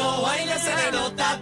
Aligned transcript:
Cuando 0.00 0.22
baila 0.22 0.58
se 0.58 0.74
le 0.76 0.92
nota 0.92 1.38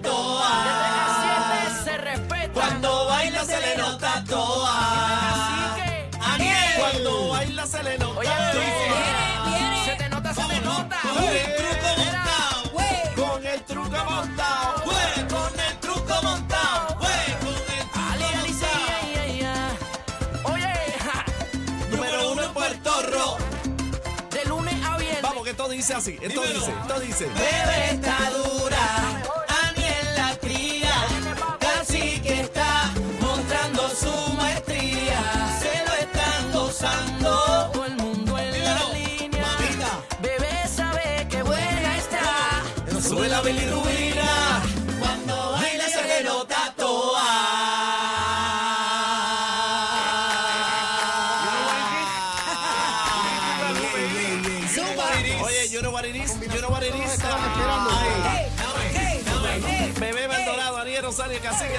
dice 25.88 25.94
así. 25.94 26.18
Esto 26.20 26.42
dice, 26.42 26.72
esto 26.82 27.00
dice. 27.00 27.24
Bebé 27.26 27.90
está 27.92 28.30
dura, 28.30 29.17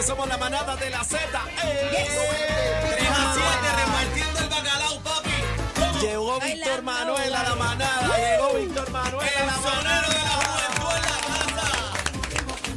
somos 0.09 0.27
la 0.27 0.37
manada 0.39 0.75
de 0.75 0.89
la 0.89 1.03
Z. 1.03 1.19
¡Eh! 1.63 1.89
3 1.91 3.09
a 3.11 3.33
7 3.35 3.45
repartiendo 3.77 4.39
el 4.39 4.49
bacalao, 4.49 4.99
papi. 5.03 5.29
¿Cómo? 5.75 5.99
Llegó 6.01 6.39
Víctor 6.39 6.81
Manuel 6.81 7.35
a 7.35 7.43
la 7.43 7.55
manada. 7.55 8.17
Llegó 8.17 8.53
Víctor 8.57 8.89
Manuel 8.89 9.29
a 9.37 9.45
la 9.45 9.53
El 9.53 9.61
sonero 9.61 10.09
de 10.09 10.15
la 10.25 10.35
manada. 10.47 10.65
juventud 10.79 10.93
en 10.97 11.03
la 11.05 11.17
casa. 11.29 11.69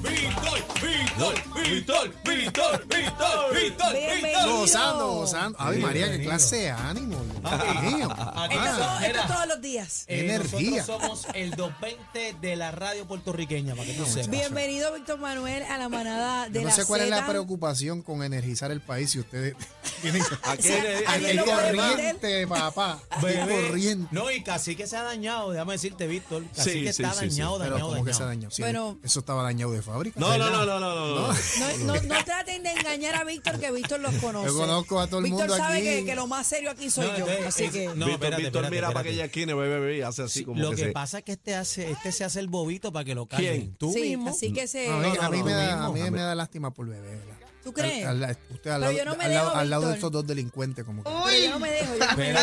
Víctor, 0.03 0.58
Víctor, 0.83 1.34
Víctor, 1.55 2.05
Víctor, 2.22 2.86
Víctor, 2.86 3.55
Víctor, 3.55 3.92
Víctor. 3.94 4.48
Gozando, 4.50 5.06
gozando. 5.12 5.58
Ay, 5.58 5.78
María, 5.78 6.10
qué 6.10 6.22
clase 6.22 6.56
de 6.56 6.70
ánimo. 6.70 7.22
Aquí 7.44 8.56
Esto 8.56 8.88
mira, 9.00 9.26
todos 9.26 9.46
los 9.48 9.60
días. 9.60 10.04
Qué 10.06 10.20
energía. 10.24 10.78
Nosotros 10.80 11.20
somos 11.20 11.26
el 11.34 11.50
220 11.50 12.36
de 12.40 12.56
la 12.56 12.70
radio 12.70 13.06
puertorriqueña, 13.06 13.74
para 13.74 13.86
que 13.86 13.94
tú 13.94 14.06
sepas. 14.06 14.28
Bienvenido, 14.30 14.92
Víctor 14.94 15.18
Manuel, 15.18 15.62
a 15.64 15.78
la 15.78 15.88
manada 15.88 16.48
de 16.48 16.54
Yo 16.54 16.60
no 16.62 16.68
la 16.68 16.74
sé 16.74 16.84
cuál 16.84 17.00
es 17.02 17.10
la 17.10 17.16
Zeta. 17.16 17.28
preocupación 17.28 18.02
con 18.02 18.22
energizar 18.22 18.70
el 18.70 18.80
país 18.80 19.10
si 19.10 19.18
ustedes 19.18 19.54
tienen 20.02 20.22
Aquí 20.42 20.62
sea, 20.62 20.82
viene- 20.82 21.04
aquí 21.06 21.24
el 21.26 21.36
lo 21.36 21.44
pueden 21.44 21.76
corriente, 21.76 22.46
papá. 22.46 22.98
El 23.16 23.22
Bebé. 23.46 23.66
corriente. 23.68 24.08
No, 24.12 24.30
y 24.30 24.42
casi 24.42 24.76
que 24.76 24.86
se 24.86 24.96
ha 24.96 25.02
dañado, 25.02 25.50
déjame 25.50 25.72
decirte, 25.72 26.06
Víctor. 26.06 26.44
Casi 26.56 26.70
Sí, 26.70 26.82
que 26.84 26.92
sí, 26.92 27.02
está 27.02 27.14
sí, 27.14 27.30
sí. 27.30 27.36
dañado, 27.38 27.58
Pero 27.58 27.70
dañado, 27.72 27.90
como 27.90 28.04
que 28.04 28.12
se 28.14 28.18
dañado. 28.22 28.28
dañó. 28.40 28.50
Sí, 28.50 28.62
Bueno. 28.62 28.98
eso 29.02 29.20
estaba 29.20 29.42
dañado 29.42 29.72
de 29.72 29.82
fábrica. 29.82 30.18
No, 30.20 30.36
no, 30.38 30.50
no, 30.50 30.64
no, 30.64 30.80
no, 30.80 30.94
no, 30.94 31.06
no. 31.28 31.32
No, 31.32 31.76
no, 31.94 32.02
no 32.02 32.24
traten 32.24 32.62
de 32.62 32.70
engañar 32.72 33.14
a 33.16 33.24
Víctor, 33.24 33.58
que 33.58 33.70
Víctor 33.72 34.00
los 34.00 34.14
conoce. 34.16 34.46
Yo 34.48 34.56
conozco 34.56 35.00
a 35.00 35.06
todo 35.06 35.18
el 35.18 35.24
Víctor 35.24 35.48
mundo 35.48 35.56
sabe 35.56 35.76
aquí. 35.78 35.84
que, 35.84 36.04
que 36.04 36.14
lo 36.14 36.26
más 36.26 36.46
serio 36.46 36.70
aquí 36.70 36.90
soy 36.90 37.06
No, 37.06 37.18
yo. 37.18 37.26
Entonces, 37.38 37.55
Así 37.55 37.64
es- 37.64 37.72
que. 37.72 37.84
no, 37.86 37.92
Víctor, 37.94 38.11
espérate, 38.11 38.42
Víctor, 38.42 38.64
espérate, 38.64 38.70
mira 38.70 38.86
para 38.88 39.00
espérate. 39.00 39.08
aquella 39.08 39.25
esquina, 39.25 39.55
bebé, 39.55 39.80
bebé, 39.80 39.98
y 39.98 40.00
hace 40.02 40.22
así 40.22 40.38
Sí, 40.41 40.44
como 40.44 40.61
lo 40.62 40.70
que, 40.70 40.77
que 40.77 40.83
se... 40.84 40.92
pasa 40.92 41.19
es 41.19 41.25
que 41.25 41.33
este 41.33 41.55
hace, 41.55 41.91
este 41.91 42.12
se 42.12 42.25
hace 42.25 42.41
el 42.41 42.48
bobito 42.48 42.92
para 42.92 43.05
que 43.05 43.14
lo 43.14 43.27
callen. 43.27 43.52
¿Quién? 43.61 43.75
Tú 43.77 43.92
sí, 43.92 44.00
mismo. 44.02 44.30
así 44.30 44.52
que 44.52 44.66
se. 44.66 44.88
A 44.88 44.97
mí, 44.97 45.12
no, 45.14 45.22
a 45.22 45.30
mí 45.30 45.38
no, 45.38 45.44
me, 45.44 45.53
da, 45.53 45.66
mismo, 45.77 45.84
a 45.84 45.92
mí 45.92 46.00
a 46.00 46.05
mí- 46.05 46.10
me 46.10 46.20
da 46.20 46.34
lástima 46.34 46.72
por 46.72 46.86
bebé. 46.88 47.16
¿verdad? 47.16 47.36
¿Tú 47.62 47.72
crees? 47.72 48.05
Al- 48.06 48.25
al- 48.25 48.38
usted 48.50 48.53
al 48.53 48.58
Pero 48.62 48.78
lado, 48.80 48.92
yo 48.92 49.05
no 49.05 49.16
me 49.16 49.25
al 49.25 49.34
lado- 49.34 49.48
dejo, 49.50 49.58
al 49.60 49.70
lado 49.70 49.88
de 49.88 49.94
estos 49.94 50.10
dos 50.10 50.27
delincuentes, 50.27 50.84
como 50.84 51.05
que. 51.05 51.10
Pero 51.10 51.44
yo 51.44 51.50
no 51.50 51.58
me 51.60 51.70
dejo. 51.70 51.94
Yo 51.97 52.06
no 52.10 52.16
me 52.16 52.25
dejo. 52.32 52.41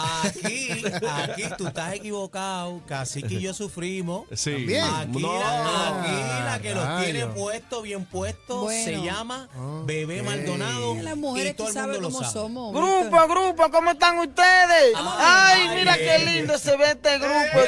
Aquí, 0.00 0.84
aquí 1.10 1.42
tú 1.56 1.66
estás 1.66 1.92
equivocado. 1.94 2.80
Casi 2.86 3.22
que 3.22 3.34
y 3.34 3.40
yo 3.40 3.52
sufrimos. 3.52 4.26
Sí. 4.32 4.52
También. 4.52 4.84
Aquí, 4.84 5.18
No. 5.22 5.38
la, 5.40 6.00
aquí 6.00 6.44
la 6.44 6.58
que 6.62 6.74
los 6.74 7.02
tiene 7.04 7.26
puesto, 7.26 7.82
bien 7.82 8.04
puesto, 8.04 8.62
Bueno. 8.62 8.84
se 8.84 9.04
llama. 9.04 9.48
Bebé 9.86 10.22
Maldonado. 10.22 10.94
Las 11.02 11.16
y 11.16 11.18
mujeres, 11.18 11.56
todo 11.56 11.66
tú 11.66 11.68
el 11.70 11.74
sabes 11.74 11.96
mundo 12.00 12.08
lo 12.08 12.14
cómo 12.14 12.24
sabe. 12.30 12.32
somos. 12.32 12.72
Grupo, 12.74 13.02
Víctor. 13.02 13.28
grupo, 13.28 13.70
¿cómo 13.72 13.90
están 13.90 14.18
ustedes? 14.18 14.94
Ay, 14.96 15.62
Ay, 15.68 15.78
mira 15.78 15.96
qué 15.96 16.18
lindo 16.24 16.56
se 16.58 16.76
ve 16.76 16.90
este 16.92 17.18
grupo. 17.18 17.58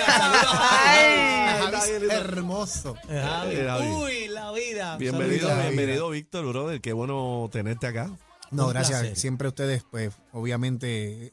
Ay, 0.59 2.09
hermoso. 2.11 2.97
Eh, 3.09 3.21
Javi. 3.23 3.55
Eh, 3.57 3.65
Javi. 3.67 3.87
Uy, 3.89 4.29
la 4.29 4.53
vida. 4.53 4.97
Bienvenido, 4.97 5.49
Saludos. 5.49 5.67
bienvenido, 5.73 6.11
Víctor, 6.11 6.47
brother. 6.47 6.81
Qué 6.81 6.93
bueno 6.93 7.49
tenerte 7.53 7.87
acá. 7.87 8.11
No, 8.51 8.67
Un 8.67 8.73
gracias. 8.73 9.01
placer. 9.01 9.17
Siempre 9.17 9.49
ustedes, 9.49 9.85
pues, 9.91 10.12
obviamente, 10.33 11.33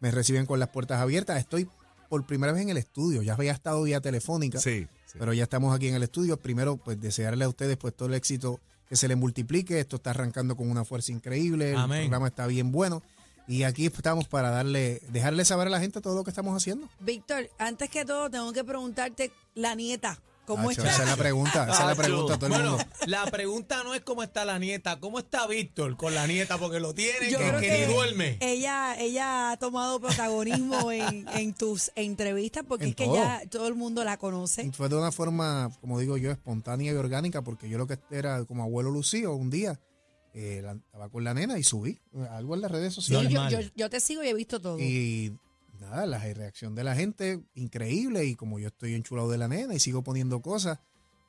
me 0.00 0.10
reciben 0.10 0.46
con 0.46 0.58
las 0.60 0.68
puertas 0.68 1.00
abiertas. 1.00 1.38
Estoy 1.38 1.68
por 2.08 2.24
primera 2.26 2.52
vez 2.52 2.62
en 2.62 2.70
el 2.70 2.76
estudio. 2.76 3.22
Ya 3.22 3.34
había 3.34 3.52
estado 3.52 3.82
vía 3.82 4.00
telefónica, 4.00 4.58
Sí. 4.60 4.86
sí. 5.06 5.18
pero 5.18 5.32
ya 5.32 5.42
estamos 5.44 5.74
aquí 5.74 5.88
en 5.88 5.94
el 5.94 6.02
estudio. 6.02 6.36
Primero, 6.38 6.76
pues, 6.76 7.00
desearle 7.00 7.44
a 7.44 7.48
ustedes, 7.48 7.76
pues, 7.76 7.94
todo 7.94 8.08
el 8.08 8.14
éxito 8.14 8.60
que 8.88 8.96
se 8.96 9.08
le 9.08 9.16
multiplique. 9.16 9.78
Esto 9.80 9.96
está 9.96 10.10
arrancando 10.10 10.56
con 10.56 10.70
una 10.70 10.84
fuerza 10.84 11.12
increíble. 11.12 11.74
Amén. 11.76 11.98
El 11.98 12.04
programa 12.04 12.28
está 12.28 12.46
bien 12.46 12.72
bueno. 12.72 13.02
Y 13.46 13.62
aquí 13.62 13.86
estamos 13.86 14.28
para 14.28 14.50
darle, 14.50 15.00
dejarle 15.10 15.44
saber 15.44 15.68
a 15.68 15.70
la 15.70 15.80
gente 15.80 16.00
todo 16.02 16.14
lo 16.14 16.22
que 16.24 16.30
estamos 16.30 16.54
haciendo. 16.54 16.86
Víctor, 17.00 17.48
antes 17.58 17.88
que 17.88 18.04
todo, 18.04 18.28
tengo 18.30 18.52
que 18.52 18.62
preguntarte 18.62 19.32
la 19.54 19.74
nieta. 19.74 20.18
¿Cómo 20.48 20.70
Acho, 20.70 20.80
está? 20.80 20.92
Esa 20.94 21.02
es 21.04 21.08
la 21.10 21.16
pregunta. 21.16 21.64
Esa 21.70 21.80
es 21.82 21.86
la 21.86 21.94
pregunta 21.94 22.34
a 22.34 22.38
todo 22.38 22.46
el 22.46 22.52
Bueno, 22.52 22.70
mundo. 22.78 22.84
la 23.06 23.26
pregunta 23.26 23.84
no 23.84 23.94
es 23.94 24.00
cómo 24.00 24.22
está 24.22 24.44
la 24.44 24.58
nieta, 24.58 24.98
cómo 24.98 25.18
está 25.18 25.46
Víctor 25.46 25.96
con 25.96 26.14
la 26.14 26.26
nieta, 26.26 26.56
porque 26.58 26.80
lo 26.80 26.94
tiene 26.94 27.30
Yo 27.30 27.38
que, 27.38 27.48
creo 27.48 27.60
que 27.60 27.66
que 27.68 27.86
ni 27.86 27.92
duerme. 27.92 28.38
Ella, 28.40 28.98
ella 28.98 29.50
ha 29.52 29.56
tomado 29.58 30.00
protagonismo 30.00 30.90
en, 30.92 31.28
en 31.28 31.52
tus 31.54 31.92
entrevistas 31.96 32.64
porque 32.66 32.84
En 32.84 32.90
es 32.90 32.96
que 32.96 33.04
todo. 33.04 33.14
ya 33.16 33.42
todo 33.50 33.68
el 33.68 33.74
mundo 33.74 34.02
la 34.04 34.16
conoce. 34.16 34.70
Fue 34.72 34.88
de 34.88 34.96
una 34.96 35.12
forma, 35.12 35.70
como 35.80 35.98
digo 36.00 36.16
yo, 36.16 36.30
espontánea 36.30 36.92
y 36.92 36.96
orgánica, 36.96 37.42
porque 37.42 37.68
yo 37.68 37.76
lo 37.78 37.86
que 37.86 37.98
era 38.10 38.44
como 38.46 38.62
abuelo 38.62 38.90
Lucío 38.90 39.34
un 39.34 39.50
día. 39.50 39.78
eh, 40.34 40.60
la- 40.62 40.72
estaba 40.72 41.08
con 41.08 41.24
la 41.24 41.34
nena 41.34 41.58
y 41.58 41.64
subí 41.64 41.98
algo 42.30 42.54
en 42.54 42.60
las 42.60 42.70
redes 42.70 42.94
Sí, 42.94 43.00
sociales. 43.00 43.30
yo, 43.32 43.40
Normal. 43.42 43.64
yo, 43.64 43.70
yo 43.74 43.90
te 43.90 43.98
sigo 43.98 44.22
y 44.22 44.28
he 44.28 44.34
visto 44.34 44.60
todo. 44.60 44.78
Y 44.78 45.36
nada, 45.78 46.06
la 46.06 46.18
reacción 46.18 46.74
de 46.74 46.84
la 46.84 46.94
gente, 46.94 47.42
increíble. 47.54 48.24
Y 48.24 48.34
como 48.34 48.58
yo 48.58 48.68
estoy 48.68 48.94
enchulado 48.94 49.30
de 49.30 49.38
la 49.38 49.48
nena 49.48 49.74
y 49.74 49.80
sigo 49.80 50.02
poniendo 50.02 50.40
cosas, 50.42 50.80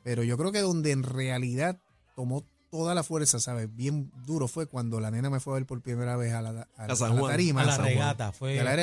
pero 0.03 0.23
yo 0.23 0.37
creo 0.37 0.51
que 0.51 0.61
donde 0.61 0.91
en 0.91 1.03
realidad 1.03 1.79
tomó 2.15 2.45
toda 2.69 2.93
la 2.93 3.03
fuerza, 3.03 3.39
¿sabes? 3.39 3.73
Bien 3.75 4.11
duro 4.25 4.47
fue 4.47 4.67
cuando 4.67 4.99
la 4.99 5.09
nena 5.11 5.29
me 5.29 5.39
fue 5.39 5.53
a 5.53 5.55
ver 5.55 5.65
por 5.65 5.81
primera 5.81 6.15
vez 6.17 6.33
a 6.33 6.41
la, 6.41 6.49
a 6.49 6.53
la- 6.53 6.93
A 6.93 6.95
San 6.95 7.11
a 7.11 7.13
la 7.15 7.19
Juan. 7.21 7.31
tarima. 7.33 7.61
A 7.61 7.65
la 7.65 7.71
San 7.71 7.81
Juan. 7.85 7.93
regata, 7.95 8.31
fue 8.31 8.53
Y, 8.55 8.57
la 8.61 8.75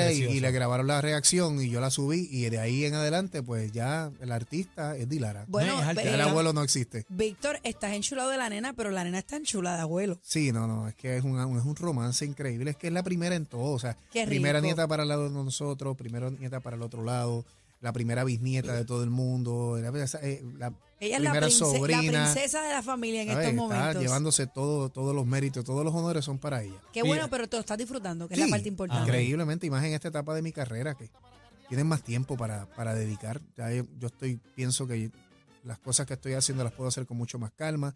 le 0.47 0.51
grabaron 0.51 0.87
la 0.87 0.99
reacción 1.01 1.61
y 1.61 1.69
yo 1.69 1.79
la 1.79 1.89
subí. 1.89 2.27
Y 2.31 2.49
de 2.49 2.59
ahí 2.59 2.85
en 2.85 2.93
adelante, 2.95 3.41
pues 3.43 3.71
ya 3.71 4.11
el 4.19 4.31
artista 4.31 4.95
es 4.95 5.07
Dilara. 5.09 5.45
bueno, 5.47 5.79
Ya 5.93 6.13
el 6.13 6.21
abuelo 6.21 6.53
no 6.53 6.63
existe. 6.63 7.05
Víctor, 7.09 7.59
estás 7.63 7.93
enchulado 7.93 8.29
de 8.29 8.37
la 8.37 8.49
nena, 8.49 8.73
pero 8.73 8.91
la 8.91 9.03
nena 9.03 9.19
está 9.19 9.37
enchulada, 9.37 9.83
abuelo. 9.83 10.19
Sí, 10.21 10.51
no, 10.51 10.67
no, 10.67 10.87
es 10.87 10.95
que 10.95 11.17
es 11.17 11.23
un, 11.23 11.39
es 11.57 11.65
un 11.65 11.75
romance 11.75 12.25
increíble. 12.25 12.71
Es 12.71 12.77
que 12.77 12.87
es 12.87 12.93
la 12.93 13.03
primera 13.03 13.35
en 13.35 13.45
todo. 13.45 13.71
O 13.71 13.79
sea, 13.79 13.97
Qué 14.11 14.25
primera 14.25 14.59
nieta 14.61 14.87
para 14.87 15.03
el 15.03 15.09
lado 15.09 15.29
de 15.29 15.31
nosotros, 15.31 15.95
primera 15.95 16.29
nieta 16.29 16.59
para 16.59 16.75
el 16.75 16.81
otro 16.81 17.03
lado, 17.03 17.45
la 17.79 17.93
primera 17.93 18.23
bisnieta 18.23 18.73
de 18.73 18.85
todo 18.85 19.03
el 19.03 19.09
mundo, 19.11 19.77
la, 19.79 19.89
eh, 20.23 20.43
la 20.57 20.73
Ella 20.99 21.17
es 21.17 21.21
la, 21.21 21.29
primera 21.31 21.47
prince- 21.47 21.63
la 21.71 21.77
sobrina. 21.77 22.23
princesa 22.33 22.61
de 22.63 22.69
la 22.69 22.81
familia 22.81 23.21
en 23.21 23.27
¿sabes? 23.29 23.47
estos 23.49 23.63
Está 23.63 23.75
momentos. 23.77 24.01
llevándose 24.03 24.47
todo, 24.47 24.89
todos 24.89 25.13
los 25.15 25.25
méritos, 25.25 25.63
todos 25.63 25.85
los 25.85 25.93
honores 25.93 26.25
son 26.25 26.39
para 26.39 26.63
ella. 26.63 26.81
Qué 26.91 27.03
bueno, 27.03 27.29
pero 27.29 27.47
te 27.47 27.57
lo 27.57 27.61
estás 27.61 27.77
disfrutando, 27.77 28.27
que 28.27 28.33
es 28.33 28.39
la 28.39 28.47
parte 28.47 28.67
importante. 28.67 29.03
Increíblemente, 29.03 29.67
y 29.67 29.69
más 29.69 29.83
en 29.85 29.93
esta 29.93 30.07
etapa 30.07 30.33
de 30.33 30.41
mi 30.41 30.51
carrera, 30.51 30.95
que 30.95 31.09
tienen 31.69 31.85
más 31.87 32.01
tiempo 32.03 32.35
para, 32.37 32.65
para 32.75 32.95
dedicar. 32.95 33.41
Ya 33.55 33.71
yo, 33.71 33.85
yo 33.97 34.07
estoy, 34.07 34.37
pienso 34.55 34.87
que 34.87 35.11
las 35.63 35.77
cosas 35.79 36.05
que 36.07 36.13
estoy 36.13 36.33
haciendo 36.33 36.63
las 36.63 36.73
puedo 36.73 36.87
hacer 36.87 37.05
con 37.05 37.17
mucho 37.17 37.37
más 37.37 37.51
calma. 37.51 37.95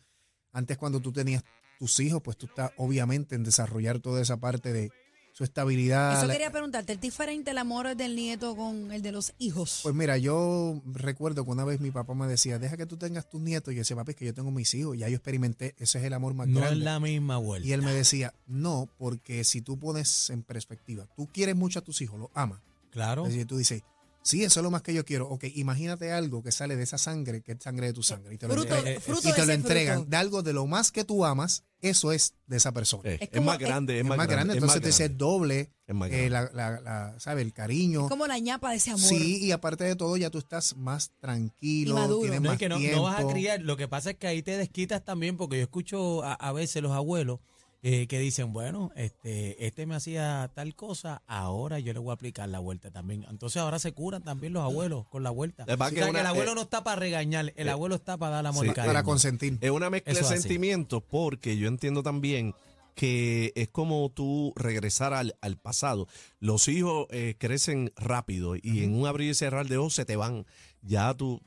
Antes 0.51 0.77
cuando 0.77 1.00
tú 1.00 1.12
tenías 1.12 1.44
tus 1.80 2.00
hijos, 2.01 2.21
pues 2.21 2.38
tú 2.38 2.45
estás 2.45 2.71
obviamente 2.77 3.33
en 3.36 3.44
desarrollar 3.44 4.00
toda 4.00 4.21
esa 4.21 4.38
parte 4.38 4.74
de 4.74 4.92
su 5.41 5.45
estabilidad. 5.45 6.19
Eso 6.19 6.31
quería 6.31 6.51
preguntarte, 6.51 6.93
¿es 6.93 7.01
diferente 7.01 7.49
el 7.49 7.57
amor 7.57 7.95
del 7.95 8.15
nieto 8.15 8.55
con 8.55 8.91
el 8.91 9.01
de 9.01 9.11
los 9.11 9.33
hijos? 9.39 9.79
Pues 9.81 9.95
mira, 9.95 10.17
yo 10.19 10.79
recuerdo 10.93 11.43
que 11.43 11.49
una 11.49 11.65
vez 11.65 11.79
mi 11.81 11.89
papá 11.89 12.13
me 12.13 12.27
decía, 12.27 12.59
deja 12.59 12.77
que 12.77 12.85
tú 12.85 12.95
tengas 12.97 13.27
tus 13.27 13.41
nietos. 13.41 13.73
Y 13.73 13.77
yo 13.77 13.81
decía, 13.81 13.95
papi, 13.95 14.11
es 14.11 14.17
que 14.17 14.25
yo 14.25 14.33
tengo 14.35 14.51
mis 14.51 14.71
hijos. 14.75 14.95
Ya 14.99 15.09
yo 15.09 15.15
experimenté, 15.15 15.73
ese 15.79 15.97
es 15.97 16.03
el 16.05 16.13
amor 16.13 16.35
más 16.35 16.47
No 16.47 16.59
grande. 16.59 16.77
es 16.77 16.83
la 16.83 16.99
misma 16.99 17.38
vuelta. 17.38 17.67
Y 17.67 17.73
él 17.73 17.81
me 17.81 17.91
decía, 17.91 18.35
no, 18.45 18.88
porque 18.99 19.43
si 19.43 19.61
tú 19.61 19.79
pones 19.79 20.29
en 20.29 20.43
perspectiva, 20.43 21.07
tú 21.15 21.27
quieres 21.33 21.55
mucho 21.55 21.79
a 21.79 21.81
tus 21.81 22.01
hijos, 22.01 22.19
los 22.19 22.29
amas. 22.35 22.59
Claro. 22.91 23.25
Es 23.25 23.33
decir, 23.33 23.47
tú 23.47 23.57
dices, 23.57 23.81
Sí, 24.23 24.44
eso 24.44 24.59
es 24.59 24.63
lo 24.63 24.69
más 24.71 24.81
que 24.83 24.94
yo 24.94 25.03
quiero. 25.03 25.27
Ok, 25.29 25.45
imagínate 25.56 26.12
algo 26.12 26.44
que 26.44 26.51
sale 26.51 26.75
de 26.75 26.83
esa 26.83 26.97
sangre, 27.00 27.41
que 27.41 27.53
es 27.53 27.57
sangre 27.63 27.88
de 27.88 27.94
tu 27.94 28.03
sangre, 28.03 28.35
y 28.35 28.38
te 28.38 28.47
lo, 28.47 28.53
Fruto, 28.53 28.75
entregan- 28.75 28.88
eh, 28.97 29.00
fruto 29.00 29.29
y 29.29 29.33
te 29.33 29.45
lo 29.45 29.53
entregan. 29.53 29.95
fruto. 29.97 30.09
De 30.12 30.18
algo 30.18 30.44
de 30.44 30.53
lo 30.53 30.68
más 30.68 30.91
que 30.91 31.03
tú 31.03 31.25
amas, 31.25 31.63
eso 31.81 32.12
es 32.12 32.35
de 32.45 32.57
esa 32.57 32.71
persona. 32.71 33.09
Eh, 33.09 33.15
Es 33.15 33.21
es, 33.23 33.29
como- 33.29 33.45
más 33.47 33.57
grande, 33.57 33.95
es, 33.95 34.01
es 34.01 34.07
más 34.07 34.27
grande, 34.27 34.53
es 34.53 34.57
entonces 34.57 34.75
más 34.77 34.81
te 34.81 34.88
dice 34.88 35.03
grande. 35.06 35.18
doble, 35.18 35.71
Es 35.88 35.95
más 35.95 36.09
eh, 36.12 36.29
grande. 36.29 36.51
la, 36.53 36.71
la, 36.71 36.81
la- 36.81 37.19
¿sabe? 37.19 37.41
El 37.41 37.51
cariño. 37.51 38.01
Es 38.03 38.09
como 38.09 38.27
la 38.27 38.38
ñapa 38.38 38.69
de 38.69 38.75
ese 38.77 38.91
amor. 38.91 39.01
Sí, 39.09 39.39
y 39.44 39.51
aparte 39.51 39.85
de 39.85 39.95
todo, 39.95 40.15
ya 40.18 40.29
tú 40.29 40.38
estás 40.38 40.77
más 40.77 41.09
tranquilo, 41.19 41.95
tienes 42.19 42.41
No, 42.41 42.50
más 42.50 42.53
es 42.53 42.59
que 42.59 42.69
no, 42.69 42.77
tiempo. 42.77 42.97
no 42.97 43.03
vas 43.03 43.24
a 43.24 43.27
criar. 43.27 43.62
Lo 43.62 43.75
que 43.77 43.88
pasa 43.88 44.12
es 44.12 44.17
que 44.17 44.27
ahí 44.27 44.44
te 44.44 44.56
desquitas 44.57 45.03
también, 45.03 45.35
porque 45.38 45.57
yo 45.57 45.63
escucho 45.63 46.24
a, 46.24 46.33
a 46.33 46.51
veces 46.53 46.83
los 46.83 46.91
abuelos 46.91 47.39
eh, 47.83 48.06
que 48.07 48.19
dicen, 48.19 48.54
bueno, 48.54 48.92
este, 48.95 49.66
este 49.66 49.86
me 49.88 49.95
hacía 49.95 50.51
tal 50.54 50.75
cosa, 50.75 51.24
ahora 51.25 51.80
yo 51.80 51.94
le 51.94 52.00
voy 52.00 52.12
a 52.12 52.13
aplicar 52.13 52.48
la 52.48 52.60
vuelta 52.60 52.92
también. 52.92 53.25
Entonces 53.30 53.62
ahora 53.62 53.80
se 53.80 53.92
curan 53.94 54.22
también 54.24 54.54
los 54.54 54.63
abuelos 54.63 55.07
con 55.07 55.24
la 55.24 55.31
vuelta. 55.31 55.63
Es 55.68 55.74
O 55.74 55.78
sea, 55.78 55.89
que 55.89 56.04
una- 56.10 56.19
el 56.22 56.28
abuelo 56.28 56.51
eh, 56.51 56.56
no 56.56 56.62
está 56.62 56.83
para 56.83 56.98
regañar, 57.00 57.54
el 57.56 57.68
eh, 57.68 57.72
abuelo 57.72 57.95
está 57.95 58.18
para 58.18 58.36
dar 58.36 58.45
amor 58.48 58.66
sí, 58.66 58.72
y 58.72 58.74
cariño. 58.74 58.94
para 58.94 59.04
consentir. 59.04 59.57
Es 59.62 59.72
una 59.72 59.89
mezcla 59.89 60.13
Eso 60.13 60.28
de 60.30 60.36
así. 60.36 60.42
sentimientos 60.44 61.01
porque 61.10 61.57
yo 61.57 61.68
entiendo 61.68 62.04
también 62.04 62.54
que 62.94 63.54
es 63.56 63.69
como 63.69 64.10
tú 64.10 64.54
regresar 64.56 65.13
al, 65.13 65.36
al 65.42 65.57
pasado. 65.57 66.07
Los 66.39 66.68
hijos 66.68 67.07
eh, 67.10 67.36
crecen 67.39 67.92
rápido 67.95 68.56
y 68.57 68.84
en 68.84 68.94
un 68.94 69.07
abrir 69.07 69.31
y 69.31 69.34
cerrar 69.34 69.68
de 69.68 69.77
ojos 69.77 69.95
se 69.95 70.06
te 70.06 70.18
van. 70.18 70.45
Ya 70.84 71.13
tú 71.13 71.42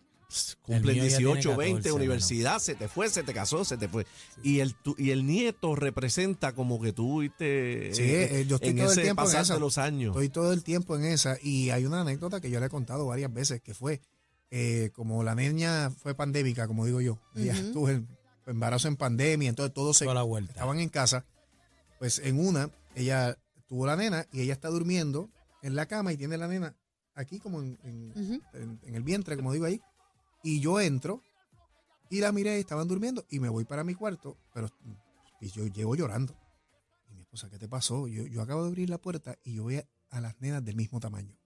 cumplen 0.63 0.97
mío 0.97 1.05
ya 1.07 1.17
tiene 1.19 1.33
18, 1.35 1.57
20, 1.57 1.77
14, 1.77 1.93
universidad, 1.93 2.59
se 2.59 2.75
te 2.75 2.89
fue, 2.89 3.09
se 3.09 3.23
te 3.23 3.33
casó, 3.35 3.65
se 3.65 3.77
te 3.77 3.89
fue. 3.89 4.07
Y 4.43 4.61
el 4.61 4.75
tu- 4.75 4.95
y 4.99 5.11
el 5.11 5.27
nieto 5.27 5.75
representa 5.75 6.55
como 6.55 6.81
que 6.81 6.93
tú 6.93 7.21
viste 7.21 7.91
Sí, 7.95 8.03
eh, 8.03 8.41
eh, 8.41 8.47
yo 8.47 8.57
estoy 8.57 8.71
en 8.71 8.77
todo 8.79 8.93
el 8.93 8.95
tiempo 9.01 9.23
en 9.23 9.27
pasar 9.27 9.43
esa. 9.43 9.55
de 9.55 9.61
los 9.61 9.79
años. 9.79 10.11
Estoy 10.11 10.29
todo 10.29 10.53
el 10.53 10.63
tiempo 10.63 10.97
en 10.97 11.05
esa 11.05 11.37
y 11.43 11.71
hay 11.71 11.85
una 11.87 12.01
anécdota 12.03 12.41
que 12.41 12.51
yo 12.51 12.61
le 12.61 12.67
he 12.67 12.71
contado 12.71 13.07
varias 13.07 13.33
veces 13.33 13.61
que 13.61 13.75
fue 13.75 14.01
eh, 14.51 14.91
como 14.95 15.25
la 15.25 15.35
niña 15.35 15.91
fue 15.91 16.15
pandémica, 16.15 16.67
como 16.69 16.87
digo 16.87 17.01
yo, 17.01 17.19
ella 17.35 17.55
Ujú. 17.61 17.73
tuvo 17.73 17.89
el 17.89 18.07
embarazo 18.47 18.87
en 18.89 18.97
pandemia, 18.97 19.49
entonces 19.49 19.75
todos 19.75 19.97
se 19.97 20.05
Toda 20.05 20.15
la 20.15 20.23
vuelta. 20.23 20.53
estaban 20.53 20.79
en 20.79 20.89
casa, 20.91 21.25
pues 21.99 22.19
en 22.21 22.39
una 22.39 22.71
ella 22.95 23.37
tuvo 23.67 23.87
la 23.87 23.97
nena 23.97 24.27
y 24.33 24.43
ella 24.43 24.53
está 24.53 24.69
durmiendo 24.69 25.29
en 25.63 25.75
la 25.75 25.87
cama 25.87 26.13
y 26.13 26.17
tiene 26.17 26.37
la 26.37 26.47
nena 26.47 26.77
aquí 27.17 27.41
como 27.41 27.63
en, 27.63 27.79
en- 27.83 28.11
Ujú. 28.15 28.41
en- 28.53 28.81
en 28.85 28.95
el 28.95 29.03
vientre, 29.03 29.35
como 29.37 29.53
digo 29.53 29.65
ahí, 29.65 29.81
y 30.45 30.61
yo 30.61 30.79
entro 30.81 31.23
y 32.11 32.21
la 32.21 32.31
miré, 32.31 32.61
estaban 32.61 32.87
durmiendo 32.87 33.25
y 33.31 33.41
me 33.41 33.49
voy 33.49 33.65
para 33.65 33.83
mi 33.83 33.95
cuarto, 33.95 34.37
pero 34.53 34.69
y 35.41 35.51
yo 35.51 35.67
llego 35.67 35.97
llorando. 35.97 36.37
Y 37.11 37.15
mi 37.15 37.23
esposa, 37.23 37.51
¿qué 37.51 37.59
te 37.59 37.69
pasó? 37.69 38.07
Yo, 38.07 38.27
yo 38.27 38.43
acabo 38.43 38.63
de 38.63 38.69
abrir 38.69 38.89
la 38.91 38.99
puerta 38.99 39.37
y 39.43 39.55
yo 39.55 39.65
vi 39.65 39.77
a, 39.79 39.87
a 40.11 40.21
las 40.21 40.41
nenas 40.41 40.65
del 40.65 40.77
mismo 40.77 41.01
tamaño. 41.01 41.37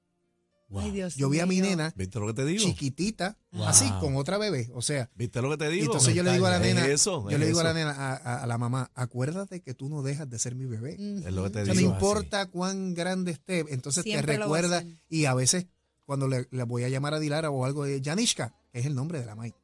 Ay, 0.76 0.90
Dios 0.90 1.14
Yo 1.16 1.30
vi 1.30 1.40
a 1.40 1.46
mi 1.46 1.62
nena 1.62 1.94
¿Viste 1.96 2.20
lo 2.20 2.26
que 2.26 2.34
te 2.34 2.44
digo? 2.44 2.62
chiquitita, 2.62 3.38
Wow. 3.52 3.64
así, 3.68 3.90
con 4.00 4.16
otra 4.16 4.36
bebé. 4.36 4.68
O 4.74 4.82
sea, 4.82 5.08
¿Viste 5.14 5.40
lo 5.40 5.48
que 5.48 5.56
te 5.56 5.68
y 5.68 5.78
digo? 5.80 5.86
entonces 5.86 6.14
yo 6.14 6.22
le 6.22 6.32
digo 6.34 6.44
a 6.46 6.50
la 6.50 6.56
Es 6.58 6.62
nena, 6.62 6.86
eso, 6.88 7.28
yo 7.30 7.38
le 7.38 7.46
digo 7.46 7.60
a 7.60 7.64
la 7.64 7.72
nena, 7.72 7.92
a, 7.92 8.12
a- 8.16 8.42
a 8.42 8.46
la 8.46 8.58
mamá, 8.58 8.90
acuérdate 8.94 9.62
que 9.62 9.72
tú 9.72 9.88
no 9.88 10.02
dejas 10.02 10.28
de 10.28 10.38
ser 10.38 10.54
mi 10.54 10.66
bebé. 10.66 10.96
Es 11.24 11.32
lo 11.32 11.44
que 11.44 11.50
te 11.50 11.62
O 11.62 11.64
sea, 11.64 11.72
digo. 11.74 11.88
no 11.88 11.94
importa 11.94 12.44
cuán 12.50 12.92
grande 12.92 13.30
esté, 13.32 13.64
entonces 13.72 14.02
Siempre 14.02 14.34
te 14.36 14.42
a 14.42 14.44
recuerda. 14.44 14.84
Y 15.08 15.24
a 15.24 15.32
veces, 15.32 15.66
cuando 16.04 16.28
le, 16.28 16.46
le 16.50 16.62
voy 16.64 16.84
a 16.84 16.90
llamar 16.90 17.14
a 17.14 17.18
Dilara 17.18 17.48
o 17.48 17.64
algo, 17.64 17.84
de 17.84 18.02
Janishka, 18.04 18.54
es 18.72 18.86
el 18.86 18.94
nombre 18.94 19.20
de 19.20 19.26
la 19.26 19.34
May. 19.34 19.54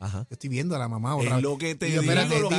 Ajá. 0.00 0.26
Yo 0.28 0.34
estoy 0.34 0.50
viendo 0.50 0.74
a 0.76 0.78
la 0.78 0.88
mamá 0.88 1.10
Es 1.14 1.22
otra 1.22 1.36
vez. 1.36 1.42
lo 1.42 1.56
que 1.56 1.74
te 1.76 1.86
digo, 1.86 2.02
espérate, 2.02 2.38
lo 2.40 2.50
no 2.50 2.56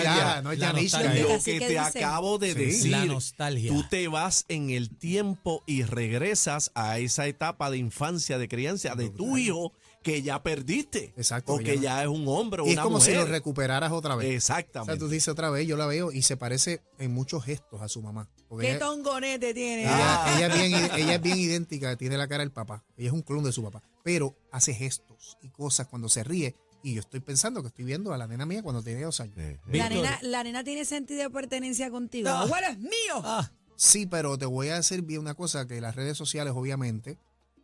es 0.52 0.60
la 0.60 0.74
nostalgia. 0.74 1.24
Lo 1.24 1.34
Así 1.36 1.52
que 1.52 1.60
que 1.60 1.68
te 1.68 1.72
dice. 1.74 2.04
acabo 2.04 2.40
de 2.40 2.54
Sí. 2.54 2.60
decir. 2.60 2.92
La 2.92 3.06
nostalgia. 3.06 3.72
Tú 3.72 3.84
te 3.90 4.08
vas 4.08 4.46
en 4.48 4.70
el 4.72 4.90
tiempo 4.98 5.62
y 5.68 5.84
regresas 5.84 6.72
a 6.74 6.98
esa 6.98 7.28
etapa 7.28 7.70
de 7.70 7.78
infancia, 7.78 8.38
de 8.40 8.48
crianza 8.48 8.96
de 8.96 9.10
tu 9.10 9.38
hijo 9.38 9.74
que 10.06 10.22
ya 10.22 10.44
perdiste. 10.44 11.16
Exacto, 11.18 11.54
O 11.54 11.58
que 11.58 11.80
ya 11.80 12.04
es 12.04 12.08
un 12.08 12.28
hombre 12.28 12.62
o 12.62 12.66
Y 12.68 12.70
es 12.70 12.74
una 12.76 12.84
como 12.84 13.02
si 13.02 13.12
lo 13.12 13.26
recuperaras 13.26 13.92
otra 13.92 14.16
vez. 14.16 14.28
O 14.28 14.30
sea, 14.46 14.60
Exactamente. 14.60 15.00
tú 15.00 15.10
dices 15.10 15.30
otra 15.30 15.50
vez, 15.50 15.68
yo 15.68 15.78
la 15.78 15.88
veo 15.88 16.12
y 16.12 16.22
se 16.22 16.38
parece 16.38 16.84
en 17.00 17.12
muchos 17.12 17.44
gestos 17.44 17.82
a 17.82 17.90
su 17.90 18.04
mamá. 18.04 18.30
Porque 18.48 18.68
¿Qué 18.68 18.72
ella, 18.74 18.80
tongonete 18.80 19.52
tiene? 19.56 19.82
ella- 19.86 20.36
ella 20.38 20.48
es 20.48 20.54
bien, 20.54 20.74
ella 20.96 21.16
es 21.16 21.22
bien 21.24 21.40
idéntica, 21.40 21.96
tiene 21.96 22.18
la 22.20 22.28
cara 22.28 22.44
del 22.44 22.52
papá. 22.52 22.84
Ella 22.98 23.08
es 23.08 23.14
un 23.14 23.24
clon 23.24 23.44
de 23.44 23.52
su 23.52 23.64
papá. 23.64 23.82
Pero 24.04 24.38
hace 24.52 24.76
gestos 24.76 25.40
y 25.42 25.50
cosas 25.50 25.88
cuando 25.88 26.08
se 26.08 26.24
ríe. 26.24 26.56
Y 26.84 26.94
yo 26.94 27.00
estoy 27.00 27.20
pensando 27.20 27.64
que 27.64 27.70
estoy 27.70 27.84
viendo 27.86 28.14
a 28.14 28.18
la 28.20 28.28
nena 28.28 28.46
mía 28.46 28.62
cuando 28.62 28.84
tenía 28.84 29.08
dos 29.08 29.20
años. 29.22 29.36
Eh, 29.40 29.54
eh. 29.54 29.60
La 29.76 29.90
Víctor. 29.90 29.92
nena, 30.04 30.20
la 30.22 30.44
nena 30.44 30.64
tiene 30.64 30.86
sentido 30.86 31.24
de 31.24 31.32
pertenencia 31.32 31.90
contigo. 31.90 32.30
Ah. 32.30 32.42
Abuelo 32.42 32.68
es 32.68 32.78
mío. 32.78 33.22
Ah, 33.24 33.52
Sí, 33.76 34.06
pero 34.06 34.38
te 34.38 34.46
voy 34.46 34.70
a 34.70 34.76
decir 34.76 35.02
bien 35.02 35.20
una 35.20 35.34
cosa, 35.34 35.68
que 35.68 35.82
las 35.82 35.96
redes 35.96 36.16
sociales 36.16 36.54
obviamente 36.56 37.18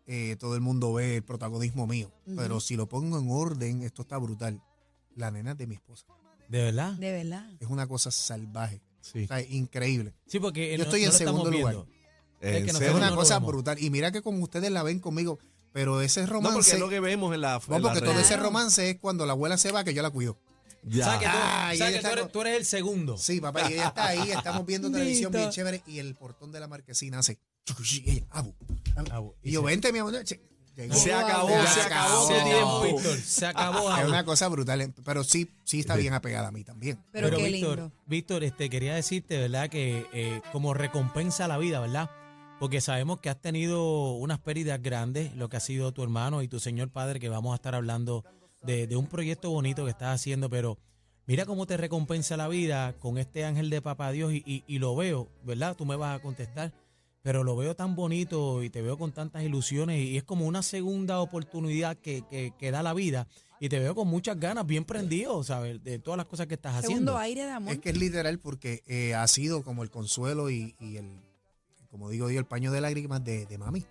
eh, 0.07 0.35
todo 0.39 0.55
el 0.55 0.61
mundo 0.61 0.93
ve 0.93 1.17
el 1.17 1.23
protagonismo 1.23 1.87
mío, 1.87 2.11
pero 2.35 2.59
si 2.59 2.75
lo 2.75 2.87
pongo 2.87 3.19
en 3.19 3.27
orden, 3.29 3.83
esto 3.83 4.01
está 4.03 4.17
brutal. 4.17 4.61
La 5.15 5.31
nena 5.31 5.51
es 5.51 5.57
de 5.57 5.67
mi 5.67 5.75
esposa. 5.75 6.05
¿De 6.49 6.63
verdad? 6.63 6.93
De 6.93 7.11
verdad. 7.11 7.49
Es 7.59 7.67
una 7.67 7.87
cosa 7.87 8.11
salvaje, 8.11 8.81
Sí. 9.01 9.23
o 9.23 9.27
sea, 9.27 9.41
increíble. 9.41 10.13
Sí, 10.27 10.39
porque 10.39 10.71
Yo 10.71 10.77
no- 10.79 10.83
estoy 10.83 11.01
no 11.01 11.07
en 11.07 11.13
segundo 11.13 11.51
lugar. 11.51 11.85
Es 12.41 12.63
que 12.63 12.71
Es 12.71 12.93
una 12.93 13.09
no 13.11 13.15
cosa 13.15 13.39
brutal. 13.39 13.77
Y 13.81 13.89
mira 13.89 14.11
que 14.11 14.21
como 14.21 14.41
ustedes 14.43 14.71
la 14.71 14.83
ven 14.83 14.99
conmigo, 14.99 15.37
pero 15.71 16.01
ese 16.01 16.21
No, 16.21 16.27
porque 16.27 16.47
romance... 16.49 16.73
es 16.73 16.79
lo 16.79 16.89
que 16.89 16.99
vemos 16.99 17.33
en 17.33 17.41
la. 17.41 17.61
No, 17.67 17.79
la 17.79 17.89
porque 17.89 17.99
todo 18.01 18.13
red. 18.13 18.21
ese 18.21 18.35
romance 18.37 18.89
es 18.89 18.99
cuando 18.99 19.25
la 19.25 19.33
abuela 19.33 19.57
se 19.57 19.71
va 19.71 19.83
que 19.83 19.93
yo 19.93 20.01
la 20.01 20.09
cuido. 20.09 20.37
Ya. 20.83 21.05
O 21.07 21.09
sea, 21.09 21.19
que, 21.19 21.25
tú, 21.25 21.31
Ah, 21.33 21.67
o 21.69 21.73
y 21.73 21.77
sea, 21.77 21.89
ella 21.89 21.97
que 21.97 22.01
tú, 22.01 22.07
está 22.07 22.11
eres, 22.13 22.23
con- 22.23 22.31
tú 22.31 22.41
eres 22.41 22.57
el 22.57 22.65
segundo. 22.65 23.17
Sí, 23.17 23.39
papá, 23.41 23.69
y 23.69 23.73
ella 23.73 23.87
está 23.87 24.07
ahí, 24.07 24.31
estamos 24.31 24.65
viendo 24.65 24.91
televisión 24.91 25.31
bien 25.31 25.49
chévere 25.49 25.83
y 25.87 25.99
el 25.99 26.15
portón 26.15 26.51
de 26.51 26.59
la 26.59 26.67
marquesina 26.67 27.19
hace... 27.19 27.39
y 27.93 28.09
ella, 28.09 28.25
abu, 28.31 28.53
abu. 29.11 29.29
Bu- 29.31 29.35
Y 29.43 29.51
yo, 29.51 29.63
vente, 29.63 29.91
mi 29.93 29.99
amor. 29.99 30.13
llegó. 30.23 30.95
Se 30.95 31.13
acabó, 31.13 31.49
se 31.49 31.81
acabó. 31.81 32.27
Se 32.27 32.33
acabó, 32.39 32.81
Víctor. 32.83 33.17
Se 33.19 33.45
acabó. 33.45 33.97
Es 33.97 34.07
una 34.07 34.23
cosa 34.23 34.47
brutal, 34.47 34.93
pero 35.05 35.23
sí, 35.23 35.51
sí 35.65 35.81
está 35.81 35.95
bien 35.95 36.13
apegada 36.13 36.47
a 36.47 36.51
mí 36.51 36.63
también. 36.63 36.97
Pero, 37.11 37.29
qué 37.29 37.43
Víctor, 37.43 37.77
lindo. 37.77 37.91
Víctor, 38.07 38.43
este, 38.43 38.69
quería 38.69 38.95
decirte, 38.95 39.37
¿verdad? 39.37 39.69
Que 39.69 40.07
eh, 40.13 40.41
como 40.51 40.73
recompensa 40.73 41.45
a 41.45 41.47
la 41.47 41.57
vida, 41.57 41.79
¿verdad? 41.81 42.09
Porque 42.59 42.79
sabemos 42.79 43.19
que 43.19 43.29
has 43.29 43.39
tenido 43.41 44.13
unas 44.13 44.39
pérdidas 44.39 44.81
grandes, 44.81 45.35
lo 45.35 45.49
que 45.49 45.57
ha 45.57 45.59
sido 45.59 45.91
tu 45.93 46.03
hermano 46.03 46.41
y 46.41 46.47
tu 46.47 46.59
señor 46.59 46.89
padre, 46.89 47.19
que 47.19 47.27
vamos 47.29 47.51
a 47.51 47.55
estar 47.55 47.75
hablando 47.75 48.23
de, 48.63 48.87
de 48.87 48.95
un 48.95 49.07
proyecto 49.07 49.49
bonito 49.51 49.83
que 49.85 49.91
estás 49.91 50.15
haciendo, 50.15 50.49
pero 50.49 50.77
mira 51.25 51.45
cómo 51.45 51.65
te 51.65 51.77
recompensa 51.77 52.37
la 52.37 52.47
vida 52.47 52.93
con 52.99 53.17
este 53.17 53.43
ángel 53.45 53.69
de 53.69 53.81
papá 53.81 54.11
Dios 54.11 54.33
y, 54.33 54.43
y- 54.45 54.63
y 54.67 54.79
lo 54.79 54.95
veo, 54.95 55.29
¿verdad? 55.43 55.75
Tú 55.75 55.85
me 55.85 55.95
vas 55.95 56.17
a 56.17 56.21
contestar, 56.21 56.73
pero 57.23 57.43
lo 57.43 57.55
veo 57.55 57.75
tan 57.75 57.95
bonito 57.95 58.63
y 58.63 58.69
te 58.69 58.81
veo 58.81 58.97
con 58.97 59.11
tantas 59.11 59.43
ilusiones 59.43 59.99
y 59.99 60.17
es 60.17 60.23
como 60.23 60.45
una 60.45 60.63
segunda 60.63 61.19
oportunidad 61.19 61.97
que, 61.97 62.23
que, 62.29 62.53
que 62.57 62.71
da 62.71 62.81
la 62.83 62.93
vida 62.93 63.27
y 63.59 63.69
te 63.69 63.77
veo 63.79 63.93
con 63.93 64.07
muchas 64.07 64.39
ganas, 64.39 64.65
bien 64.65 64.85
prendido, 64.85 65.43
¿sabes? 65.43 65.83
De 65.83 65.99
todas 65.99 66.17
las 66.17 66.25
cosas 66.25 66.47
que 66.47 66.55
estás 66.55 66.73
haciendo. 66.75 67.11
Segundo 67.13 67.17
aire 67.19 67.45
de 67.45 67.51
amor. 67.51 67.73
Es 67.73 67.79
que 67.79 67.89
es 67.89 67.97
literal 67.97 68.39
porque 68.39 68.81
eh, 68.87 69.13
ha 69.13 69.27
sido 69.27 69.63
como 69.63 69.83
el 69.83 69.91
consuelo 69.91 70.49
y, 70.49 70.75
y 70.79 70.97
el, 70.97 71.19
como 71.91 72.09
digo 72.09 72.31
yo, 72.31 72.39
el 72.39 72.45
paño 72.45 72.71
de 72.71 72.81
lágrimas 72.81 73.23
de, 73.23 73.45
de 73.45 73.57
mami. 73.59 73.85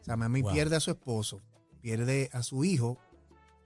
O 0.00 0.04
sea, 0.04 0.16
mami 0.16 0.42
Wow. 0.42 0.52
pierde 0.52 0.74
a 0.74 0.80
su 0.80 0.90
esposo, 0.90 1.40
pierde 1.82 2.30
a 2.32 2.42
su 2.42 2.64
hijo, 2.64 2.98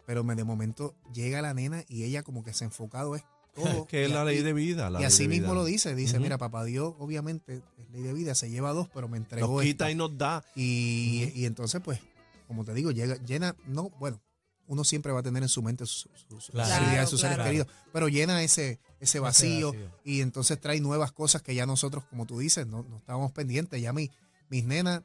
pero 0.06 0.24
me, 0.24 0.34
de 0.34 0.44
momento 0.44 0.94
llega 1.12 1.42
la 1.42 1.54
nena 1.54 1.84
y 1.88 2.04
ella 2.04 2.22
como 2.22 2.44
que 2.44 2.52
se 2.54 2.64
ha 2.64 2.66
enfocado 2.66 3.14
es 3.16 3.24
todo. 3.54 3.86
Que 3.86 4.04
es 4.04 4.10
Y 4.10 4.12
la 4.12 4.24
ley 4.24 4.42
de 4.42 4.52
vida. 4.52 4.90
la 4.90 5.00
y 5.00 5.04
así 5.04 5.28
mismo 5.28 5.46
vida. 5.48 5.54
lo 5.54 5.64
dice, 5.64 5.94
dice, 5.94 6.18
mira, 6.18 6.38
papá 6.38 6.64
Dios, 6.64 6.94
obviamente, 6.98 7.62
es 7.78 7.90
ley 7.92 8.02
de 8.02 8.12
vida, 8.12 8.34
se 8.34 8.50
lleva 8.50 8.72
dos, 8.72 8.88
pero 8.92 9.08
me 9.08 9.16
entregó 9.16 9.54
Nos 9.56 9.62
quita 9.62 9.84
esta. 9.84 9.90
y 9.90 9.94
nos 9.94 10.16
da. 10.18 10.44
Y, 10.56 11.30
y 11.34 11.46
entonces, 11.46 11.80
pues, 11.84 12.00
como 12.48 12.64
te 12.64 12.74
digo, 12.74 12.90
llega, 12.90 13.16
llena, 13.24 13.54
no, 13.66 13.90
bueno, 14.00 14.20
uno 14.66 14.82
siempre 14.82 15.12
va 15.12 15.20
a 15.20 15.22
tener 15.22 15.42
en 15.42 15.48
su 15.48 15.62
mente 15.62 15.84
sus 15.86 16.08
su, 16.28 16.40
su- 16.40 16.52
Claro. 16.52 16.68
de 16.90 17.06
sus 17.06 17.20
Claro, 17.20 17.34
seres 17.34 17.34
claro. 17.36 17.44
queridos, 17.44 17.66
pero 17.92 18.08
llena 18.08 18.42
ese, 18.42 18.80
ese 18.98 19.20
vacío, 19.20 19.72
vacío. 19.72 19.90
y 20.04 20.20
entonces 20.22 20.58
trae 20.60 20.80
nuevas 20.80 21.12
cosas 21.12 21.42
que 21.42 21.54
ya 21.54 21.66
nosotros, 21.66 22.02
como 22.10 22.24
tú 22.26 22.38
dices, 22.38 22.66
no, 22.66 22.82
no 22.82 22.96
estábamos 22.96 23.30
pendientes. 23.32 23.80
Ya 23.82 23.92
mi, 23.92 24.10
mis 24.48 24.64
nenas 24.64 25.02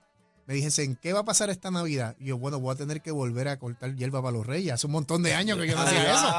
me 0.50 0.56
dijesen, 0.56 0.96
¿qué 1.00 1.14
va 1.14 1.20
a 1.20 1.26
pasar 1.26 1.52
esta 1.52 1.70
Navidad? 1.70 2.16
Y 2.20 2.26
yo, 2.26 2.40
bueno, 2.40 2.60
voy 2.60 2.74
a 2.74 2.76
tener 2.76 3.04
que 3.04 3.12
volver 3.12 3.48
a 3.50 3.60
cortar 3.60 3.96
hierba 3.96 4.20
para 4.20 4.32
los 4.36 4.48
reyes. 4.48 4.74
Hace 4.74 4.88
un 4.88 4.94
montón 4.94 5.22
de 5.22 5.36
años 5.36 5.60
que 5.60 5.68
yo 5.68 5.76
no 5.76 5.84
hacía 5.84 6.12
eso. 6.12 6.28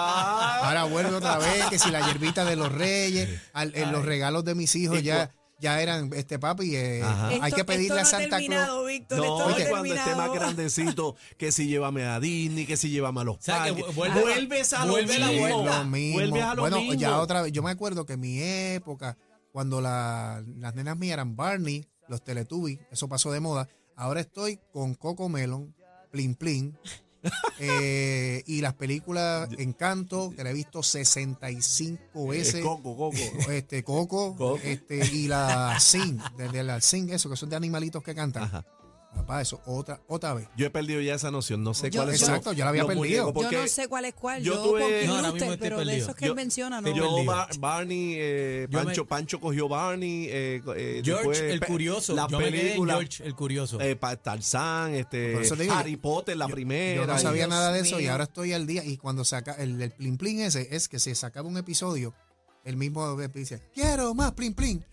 Ahora 0.64 0.82
vuelve 0.82 1.14
otra 1.14 1.38
vez, 1.38 1.66
que 1.70 1.78
si 1.78 1.92
la 1.92 2.04
hierbita 2.04 2.44
de 2.44 2.56
los 2.56 2.72
reyes, 2.72 3.28
al- 3.52 3.72
en 3.76 3.92
los 3.92 4.04
regalos 4.04 4.44
de 4.44 4.56
mis 4.56 4.74
hijos 4.74 5.00
ya, 5.04 5.30
ya 5.60 5.80
eran, 5.80 6.10
este 6.12 6.40
papi, 6.40 6.74
eh, 6.74 7.04
hay 7.40 7.52
que 7.52 7.64
pedirle 7.64 8.00
esto 8.00 8.16
a 8.16 8.18
no 8.18 8.26
ha 8.26 8.30
Santa 8.30 8.38
Claus. 8.44 8.86
Víctor, 8.88 9.18
No, 9.18 9.50
esto 9.50 9.60
no 9.62 9.68
cuando 9.70 9.94
esté 9.94 10.14
más 10.16 10.32
grandecito, 10.32 11.14
que 11.38 11.52
si 11.52 11.68
llévame 11.68 12.04
a 12.04 12.18
Disney, 12.18 12.66
que 12.66 12.76
si 12.76 12.90
llévame 12.90 13.20
a 13.20 13.24
los 13.24 13.36
O 13.36 13.40
sea, 13.40 13.62
que 13.62 13.74
parques. 13.74 13.86
vu- 13.86 13.94
vuelve- 13.94 14.20
vuelves 14.22 14.72
a 14.72 14.84
lo 14.86 14.92
vuelve 14.92 15.38
vuelta. 15.38 15.78
Lo 15.78 15.84
mismo. 15.84 16.14
Vuelves 16.14 16.42
a 16.42 16.54
lo 16.56 16.62
bueno, 16.62 16.78
mismo. 16.80 16.94
ya 16.94 17.20
otra 17.20 17.42
vez, 17.42 17.52
yo 17.52 17.62
me 17.62 17.70
acuerdo 17.70 18.06
que 18.06 18.14
en 18.14 18.20
mi 18.20 18.40
época, 18.42 19.16
cuando 19.52 19.80
la- 19.80 20.42
las 20.58 20.74
nenas 20.74 20.96
mías 20.96 21.12
eran 21.12 21.36
Barney, 21.36 21.86
los 22.08 22.24
Teletubbies, 22.24 22.80
eso 22.90 23.08
pasó 23.08 23.30
de 23.30 23.38
moda. 23.38 23.68
Ahora 24.00 24.20
estoy 24.20 24.58
con 24.72 24.94
Coco 24.94 25.28
Melon, 25.28 25.74
Plin 26.10 26.34
Plin, 26.34 26.78
eh, 27.60 28.42
y 28.46 28.62
las 28.62 28.72
películas 28.72 29.46
Encanto, 29.58 30.32
que 30.34 30.42
la 30.42 30.50
he 30.50 30.54
visto 30.54 30.82
65 30.82 32.00
Eh, 32.32 32.38
veces. 32.38 32.62
Coco, 32.64 32.96
Coco. 32.96 33.16
Este, 33.52 33.84
Coco, 33.84 34.34
Coco. 34.36 34.58
este, 34.64 35.04
y 35.14 35.28
la 35.28 35.78
Sing, 35.80 36.18
de, 36.38 36.48
de 36.48 36.64
la 36.64 36.80
Sing, 36.80 37.10
eso, 37.10 37.28
que 37.28 37.36
son 37.36 37.50
de 37.50 37.56
animalitos 37.56 38.02
que 38.02 38.14
cantan. 38.14 38.44
Ajá. 38.44 38.64
Papá, 39.14 39.40
eso 39.42 39.60
otra, 39.66 40.00
otra 40.06 40.34
vez. 40.34 40.48
Yo 40.56 40.66
he 40.66 40.70
perdido 40.70 41.00
ya 41.00 41.14
esa 41.16 41.32
noción, 41.32 41.64
no 41.64 41.74
sé 41.74 41.90
Yo- 41.90 42.00
yo- 42.04 42.06
son 42.06 42.14
Exacto, 42.14 42.52
yo 42.52 42.64
la 42.64 42.70
había 42.70 42.86
perdido. 42.86 43.32
porque 43.32 43.54
yo 43.56 43.62
no 43.62 43.68
sé 43.68 43.88
cuál 43.88 44.04
es 44.04 44.14
cuál. 44.14 44.42
yo 44.42 44.54
Yo, 44.54 44.62
tuve- 44.62 45.04
No, 45.06 45.16
ahora 45.16 45.30
Brewster, 45.30 45.32
mismo 45.32 45.52
estoy 45.54 45.58
pero 45.58 45.78
de 45.78 45.84
perdido. 45.84 46.04
esos 46.04 46.16
que 46.16 46.24
Yo- 46.26 46.30
él 46.32 46.36
menciona, 46.36 46.80
no. 46.80 46.88
Yo, 46.94 47.16
perdido. 47.16 47.46
Barney, 47.58 48.14
eh, 48.16 48.66
Yo 48.70 48.78
me- 48.78 48.84
Pancho, 48.84 49.04
Pancho 49.06 49.40
cogió 49.40 49.68
Barney. 49.68 50.26
Eh, 50.30 50.62
eh, 50.76 51.02
George 51.04 51.10
después, 51.28 51.40
el 51.40 51.60
pe- 51.60 51.66
curioso. 51.66 52.14
La 52.14 52.28
Yo 52.28 52.38
me 52.38 52.44
quedé 52.46 52.58
en 52.60 52.66
película. 52.68 52.94
George 52.94 53.24
el 53.26 53.34
curioso. 53.34 53.80
eh, 53.80 53.96
pa- 53.96 54.16
Tarzán, 54.16 54.94
este, 54.94 55.32
Por 55.32 55.42
eso 55.42 55.56
te 55.56 55.64
digo, 55.64 55.74
Harry 55.74 55.96
Potter, 55.96 56.36
la 56.36 56.46
primera. 56.48 57.00
Yo 57.02 57.06
no 57.06 57.18
sabía 57.18 57.46
Dios 57.46 57.48
nada 57.50 57.72
de 57.72 57.80
eso 57.80 57.98
y 57.98 58.04
mío. 58.04 58.12
ahora 58.12 58.24
estoy 58.24 58.52
al 58.52 58.66
día. 58.66 58.84
Y 58.84 58.96
cuando 58.96 59.24
saca 59.24 59.52
el, 59.54 59.82
el 59.82 59.90
plin 59.90 60.16
plin 60.18 60.40
ese, 60.40 60.68
es 60.70 60.88
que 60.88 60.98
se 61.00 61.14
sacaba 61.16 61.48
un 61.48 61.56
episodio, 61.58 62.14
el 62.64 62.76
mismo 62.76 63.16
dice, 63.34 63.60
quiero 63.74 64.14
más 64.14 64.32
plin 64.32 64.54
plin. 64.54 64.84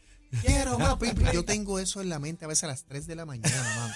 Quiero 0.42 0.78
más 0.80 0.96
plin. 0.98 1.16
Yo 1.34 1.46
tengo 1.46 1.80
eso 1.80 2.02
en 2.02 2.10
la 2.10 2.20
mente 2.20 2.46
a 2.46 2.48
veces 2.48 2.66
a 2.66 2.68
las 2.68 2.84
3 2.84 3.08
de 3.08 3.16
la 3.16 3.26
mañana, 3.26 3.76
mano. 3.76 3.94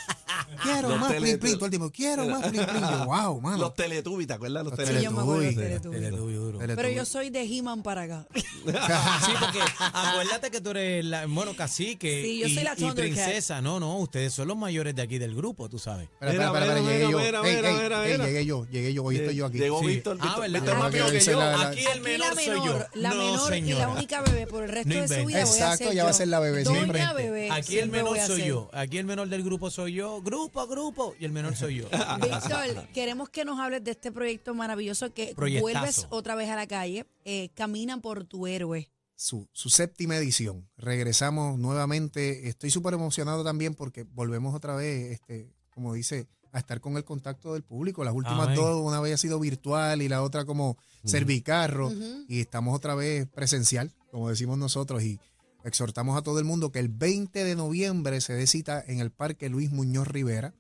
Quiero 0.64 0.90
Los 0.90 1.00
más 1.00 1.14
plin 1.14 1.40
plin. 1.40 1.54
Todo 1.56 1.66
el 1.66 1.72
tiempo, 1.72 1.92
quiero 1.92 2.28
más 2.28 2.48
plin 2.50 2.66
plin. 2.66 2.82
Yo, 2.82 3.06
wow, 3.06 3.42
mano. 3.42 3.58
Los 3.58 3.74
Teletubbies, 3.76 4.28
¿te 4.28 4.34
acuerdas? 4.34 4.64
Los 4.66 4.78
Los 4.78 4.88
Sí, 4.88 5.02
yo 5.04 5.12
me 5.12 5.22
acuerdo 5.22 5.42
de 5.42 5.54
Teletubbies. 5.54 6.76
Pero 6.76 6.90
yo 6.90 7.06
soy 7.06 7.30
de 7.30 7.42
He-Man 7.44 7.84
para 7.84 8.04
acá. 8.04 8.28
Sí, 8.64 9.32
porque 9.40 9.60
acuérdate 9.80 10.52
que 10.52 10.62
tú 10.62 10.70
eres 10.72 11.04
la, 11.06 11.26
bueno, 11.26 11.56
cacique 11.56 12.22
Sí, 12.24 12.40
yo 12.40 12.48
y, 12.48 12.54
soy 12.54 12.64
la 12.64 12.74
y 12.78 12.92
princesa. 12.92 13.62
No, 13.62 13.80
no, 13.80 13.98
ustedes 13.98 14.34
son 14.34 14.48
los 14.48 14.56
mayores 14.58 14.96
de 14.96 15.02
aquí 15.02 15.18
del 15.18 15.36
grupo, 15.36 15.68
tú 15.70 15.80
sabes. 15.80 16.10
Espera, 16.22 16.32
Mira, 16.32 16.46
espera, 16.48 16.66
espera, 16.66 17.42
mira, 17.42 17.42
llegué 17.42 17.66
yo. 17.82 18.28
llegué 18.28 18.46
yo, 18.46 18.68
llegué 18.70 18.94
yo. 18.94 19.04
Hoy 19.04 19.16
estoy 19.18 19.36
yo 19.36 19.46
aquí. 19.48 19.58
Llegó. 19.58 19.82
Víctor. 19.82 20.18
Ah, 20.22 20.40
Víctor, 20.48 20.76
Ah, 20.76 20.80
más 20.80 20.92
que 20.92 20.98
yo. 21.00 21.42
Aquí 21.42 21.84
el 21.94 22.02
menor 22.02 22.28
la 22.36 22.36
soy 22.36 22.46
yo. 22.56 22.62
menor, 22.64 22.88
la 22.94 23.10
no, 23.10 23.16
menor 23.16 23.58
y 23.58 23.74
la 23.74 23.90
única 23.90 24.22
bebé 24.22 24.48
por 24.48 24.64
el 24.64 24.70
resto 24.70 24.90
de 24.90 25.08
su 25.08 25.14
vida 25.14 25.22
voy 25.24 25.34
a 25.34 25.42
Exacto, 25.42 25.86
ser 25.86 25.94
ya 25.96 26.04
va 26.04 26.10
a 26.10 26.14
ser 26.14 26.28
la 26.28 26.40
bebé 26.40 26.66
siempre. 26.66 27.02
bebé. 27.16 27.52
Aquí 27.52 27.78
el 27.80 27.90
menor 27.90 28.18
soy 28.20 28.46
yo. 28.46 28.70
Aquí 28.74 28.98
el 28.98 29.06
menor 29.06 29.28
del 29.30 29.44
grupo 29.44 29.70
soy 29.72 29.94
yo. 29.94 30.22
Grupo, 30.32 30.66
grupo. 30.66 31.14
Y 31.20 31.26
el 31.26 31.34
menor 31.34 31.58
soy 31.58 31.76
yo. 31.80 31.90
Víctor, 32.22 32.88
queremos 32.94 33.30
que 33.30 33.44
nos 33.44 33.60
hables 33.60 33.84
de 33.84 33.92
este 33.92 34.14
proyecto 34.14 34.54
maravilloso 34.54 35.14
que 35.14 35.34
Proyectazo. 35.36 35.62
vuelves 35.62 36.08
otra 36.10 36.36
vez 36.36 36.50
a 36.50 36.56
la 36.56 36.68
calle. 36.68 37.06
Eh, 37.26 37.50
Camina 37.54 38.00
por 38.00 38.24
tu 38.24 38.48
héroe. 38.48 38.90
su, 39.16 39.50
su 39.52 39.70
séptima 39.70 40.16
edición. 40.16 40.70
Regresamos 40.78 41.60
nuevamente. 41.60 42.48
Estoy 42.48 42.72
súper 42.72 42.94
emocionado 42.94 43.44
también 43.44 43.76
porque 43.76 44.04
volvemos 44.04 44.56
otra 44.56 44.74
vez, 44.74 45.12
este, 45.12 45.54
como 45.70 45.94
dice, 45.94 46.30
a 46.54 46.60
estar 46.60 46.80
con 46.80 46.96
el 46.96 47.04
contacto 47.04 47.54
del 47.54 47.64
público. 47.64 48.06
Las 48.06 48.14
últimas 48.14 48.46
Amén. 48.48 48.56
dos, 48.56 48.82
una 48.82 49.02
vez 49.02 49.16
ha 49.16 49.18
sido 49.18 49.38
virtual 49.38 50.02
y 50.02 50.08
la 50.08 50.22
otra 50.24 50.46
como 50.46 50.78
servicarro. 51.04 51.92
Y 52.30 52.40
estamos 52.40 52.74
otra 52.74 52.96
vez 52.96 53.28
presencial, 53.28 53.92
como 54.12 54.30
decimos 54.30 54.58
nosotros. 54.58 55.04
Y 55.04 55.20
exhortamos 55.64 56.18
a 56.18 56.22
todo 56.22 56.40
el 56.40 56.46
mundo 56.46 56.72
que 56.72 56.80
el 56.80 56.90
20 56.90 57.44
de 57.44 57.56
noviembre 57.56 58.22
se 58.22 58.34
dé 58.34 58.48
cita 58.48 58.84
en 58.88 59.00
el 59.00 59.12
Parque 59.12 59.50
Luis 59.50 59.72
Muñoz 59.72 60.08
Rivera. 60.08 60.54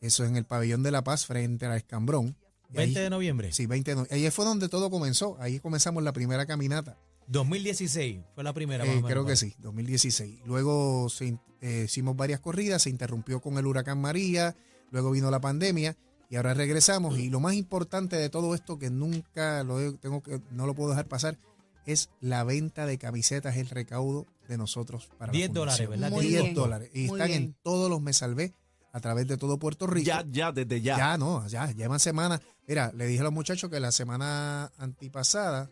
Eso 0.00 0.24
es 0.24 0.30
en 0.30 0.36
el 0.36 0.44
Pabellón 0.46 0.82
de 0.82 0.90
la 0.90 1.02
Paz 1.04 1.26
frente 1.26 1.66
al 1.66 1.76
Escambrón. 1.76 2.36
Y 2.72 2.78
ahí- 2.78 2.86
20 2.86 3.00
de 3.00 3.10
noviembre. 3.10 3.52
Sí, 3.52 3.66
20 3.66 3.90
de 3.90 3.94
noviembre. 3.96 4.16
Ahí 4.24 4.30
fue 4.30 4.44
donde 4.44 4.68
todo 4.68 4.90
comenzó. 4.90 5.36
Ahí 5.40 5.60
comenzamos 5.60 6.02
la 6.02 6.12
primera 6.12 6.46
caminata. 6.46 6.98
2016 7.26 8.20
fue 8.34 8.44
la 8.44 8.52
primera. 8.52 8.84
más 8.84 8.92
Eh, 8.92 8.96
menos, 8.96 9.10
creo 9.10 9.24
que 9.26 9.36
sí, 9.36 9.54
2016. 9.60 10.40
Luego 10.46 11.08
se 11.08 11.38
eh, 11.60 11.82
hicimos 11.86 12.16
varias 12.16 12.40
corridas, 12.40 12.82
se 12.82 12.90
interrumpió 12.90 13.40
con 13.40 13.56
el 13.58 13.66
huracán 13.66 14.00
María, 14.00 14.56
luego 14.90 15.10
vino 15.10 15.30
la 15.30 15.40
pandemia 15.40 15.96
y 16.28 16.36
ahora 16.36 16.54
regresamos. 16.54 17.18
Y 17.18 17.28
lo 17.30 17.38
más 17.40 17.54
importante 17.54 18.16
de 18.16 18.30
todo 18.30 18.54
esto 18.54 18.78
que 18.78 18.90
nunca 18.90 19.62
lo 19.64 19.94
tengo 19.98 20.22
que, 20.22 20.40
no 20.50 20.66
lo 20.66 20.74
puedo 20.74 20.90
dejar 20.90 21.06
pasar, 21.06 21.38
es 21.86 22.10
la 22.20 22.44
venta 22.44 22.86
de 22.86 22.98
camisetas, 22.98 23.56
el 23.56 23.68
recaudo 23.68 24.26
de 24.50 24.58
nosotros 24.58 25.08
para 25.16 25.32
10 25.32 25.48
la 25.48 25.54
dólares. 25.54 25.88
¿verdad? 25.88 26.10
Muy 26.10 26.26
10 26.26 26.42
bien, 26.42 26.54
dólares. 26.54 26.90
Y 26.92 27.06
muy 27.06 27.18
están 27.18 27.28
bien. 27.28 27.42
en 27.42 27.56
todos 27.62 27.88
los 27.88 28.02
Me 28.02 28.12
Salvé 28.12 28.52
a 28.92 29.00
través 29.00 29.26
de 29.26 29.36
todo 29.36 29.58
Puerto 29.58 29.86
Rico. 29.86 30.06
Ya, 30.06 30.24
ya, 30.28 30.52
desde 30.52 30.80
ya. 30.80 30.96
Ya, 30.96 31.16
no, 31.16 31.46
ya, 31.46 31.70
llevan 31.70 32.00
semanas. 32.00 32.40
Mira, 32.66 32.92
le 32.94 33.06
dije 33.06 33.20
a 33.20 33.24
los 33.24 33.32
muchachos 33.32 33.70
que 33.70 33.80
la 33.80 33.92
semana 33.92 34.72
antipasada 34.76 35.70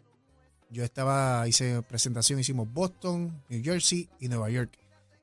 yo 0.71 0.85
estaba, 0.85 1.47
hice 1.49 1.83
presentación, 1.83 2.39
hicimos 2.39 2.73
Boston, 2.73 3.43
New 3.49 3.63
Jersey 3.63 4.09
y 4.21 4.29
Nueva 4.29 4.51
York. 4.51 4.79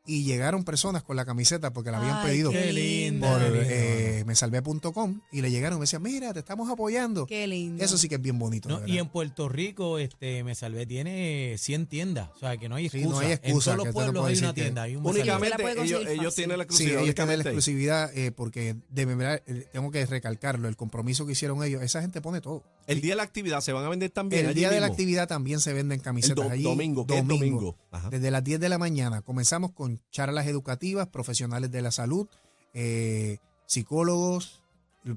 Y 0.08 0.24
llegaron 0.24 0.64
personas 0.64 1.02
con 1.04 1.16
la 1.16 1.26
camiseta 1.26 1.74
porque 1.74 1.90
la 1.92 1.98
habían 1.98 2.18
Ay, 2.18 2.28
pedido 2.28 2.52
qué 2.52 2.72
lindo. 2.72 3.28
por 3.28 3.42
eh, 3.44 4.24
mesalvé.com 4.26 5.22
y 5.32 5.42
le 5.42 5.50
llegaron 5.52 5.78
y 5.78 5.80
me 5.80 5.84
decían, 5.84 6.04
mira, 6.04 6.32
te 6.34 6.40
estamos 6.40 6.70
apoyando. 6.70 7.26
Qué 7.26 7.48
lindo. 7.48 7.84
Eso 7.84 7.98
sí 7.98 8.08
que 8.08 8.16
es 8.16 8.22
bien 8.22 8.38
bonito. 8.38 8.70
No, 8.70 8.86
y 8.88 8.98
en 9.00 9.08
Puerto 9.10 9.50
Rico, 9.50 9.98
este, 10.00 10.44
me 10.44 10.54
salvé, 10.56 10.86
tiene 10.86 11.56
100 11.58 11.88
tiendas. 11.88 12.30
O 12.36 12.40
sea, 12.40 12.58
que 12.58 12.70
no 12.70 12.76
hay 12.76 12.90
Sí, 12.90 12.98
excusa. 13.00 13.16
no 13.16 13.20
hay 13.26 13.32
En 13.32 13.40
excusa, 13.44 13.72
todos 13.72 13.84
que 13.84 13.86
los 13.88 13.94
pueblos 13.96 14.26
hay 14.28 14.38
una 14.38 14.54
tienda. 14.54 14.82
Hay 14.84 14.96
un. 14.96 15.06
Únicamente- 15.06 15.56
ellos, 15.64 15.76
conseguir 15.76 16.08
ellos 16.20 16.36
tienen 16.36 16.58
la 16.58 16.64
Sí, 16.64 16.68
exclusividad. 16.68 17.02
ellos 17.04 17.16
tienen 17.16 17.38
la 17.38 17.44
exclusividad 17.44 18.18
eh, 18.18 18.32
porque 18.32 18.76
de 18.90 19.06
verdad 19.06 19.42
eh, 19.48 19.68
tengo 19.72 19.92
que 19.92 20.06
recalcarlo, 20.06 20.68
el 20.68 20.76
compromiso 20.76 21.26
que 21.26 21.32
hicieron 21.32 21.64
ellos, 21.64 21.82
esa 21.82 22.02
gente 22.02 22.22
pone 22.22 22.42
todo. 22.42 22.64
El 22.88 23.02
día 23.02 23.14
de 23.14 23.18
la 23.18 23.24
actividad 23.24 23.62
se 23.62 23.74
van 23.74 23.84
a 23.86 23.90
vender 23.90 24.12
también. 24.12 24.42
El 24.44 24.52
allí 24.52 24.60
día 24.60 24.70
de 24.70 24.80
la 24.80 24.86
actividad 24.88 25.28
también 25.28 25.60
se 25.60 25.74
venden 25.74 25.98
El 26.00 26.04
camisetas 26.04 26.46
do- 26.46 26.52
allí. 26.52 26.64
domingo, 26.64 27.08
¿qué 27.08 27.18
es 27.18 27.28
domingo? 27.28 27.76
Ajá. 27.92 28.10
Desde 28.12 28.30
las 28.30 28.44
10 28.44 28.60
de 28.60 28.70
la 28.70 28.78
mañana 28.78 29.22
comenzamos 29.24 29.72
con 29.72 29.95
charlas 30.12 30.48
educativas, 30.48 31.08
profesionales 31.08 31.72
de 31.72 31.82
la 31.82 31.92
salud, 31.92 32.28
eh, 32.74 33.38
psicólogos, 33.66 34.62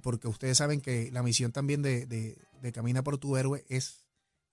porque 0.03 0.29
ustedes 0.29 0.59
saben 0.59 0.81
que 0.81 1.11
la 1.13 1.23
misión 1.23 1.53
también 1.53 1.83
de, 1.83 2.07
de- 2.07 2.37
de 2.63 2.73
Camina 2.73 3.03
por 3.03 3.19
tu 3.19 3.37
Héroe 3.37 3.65
es 3.69 4.05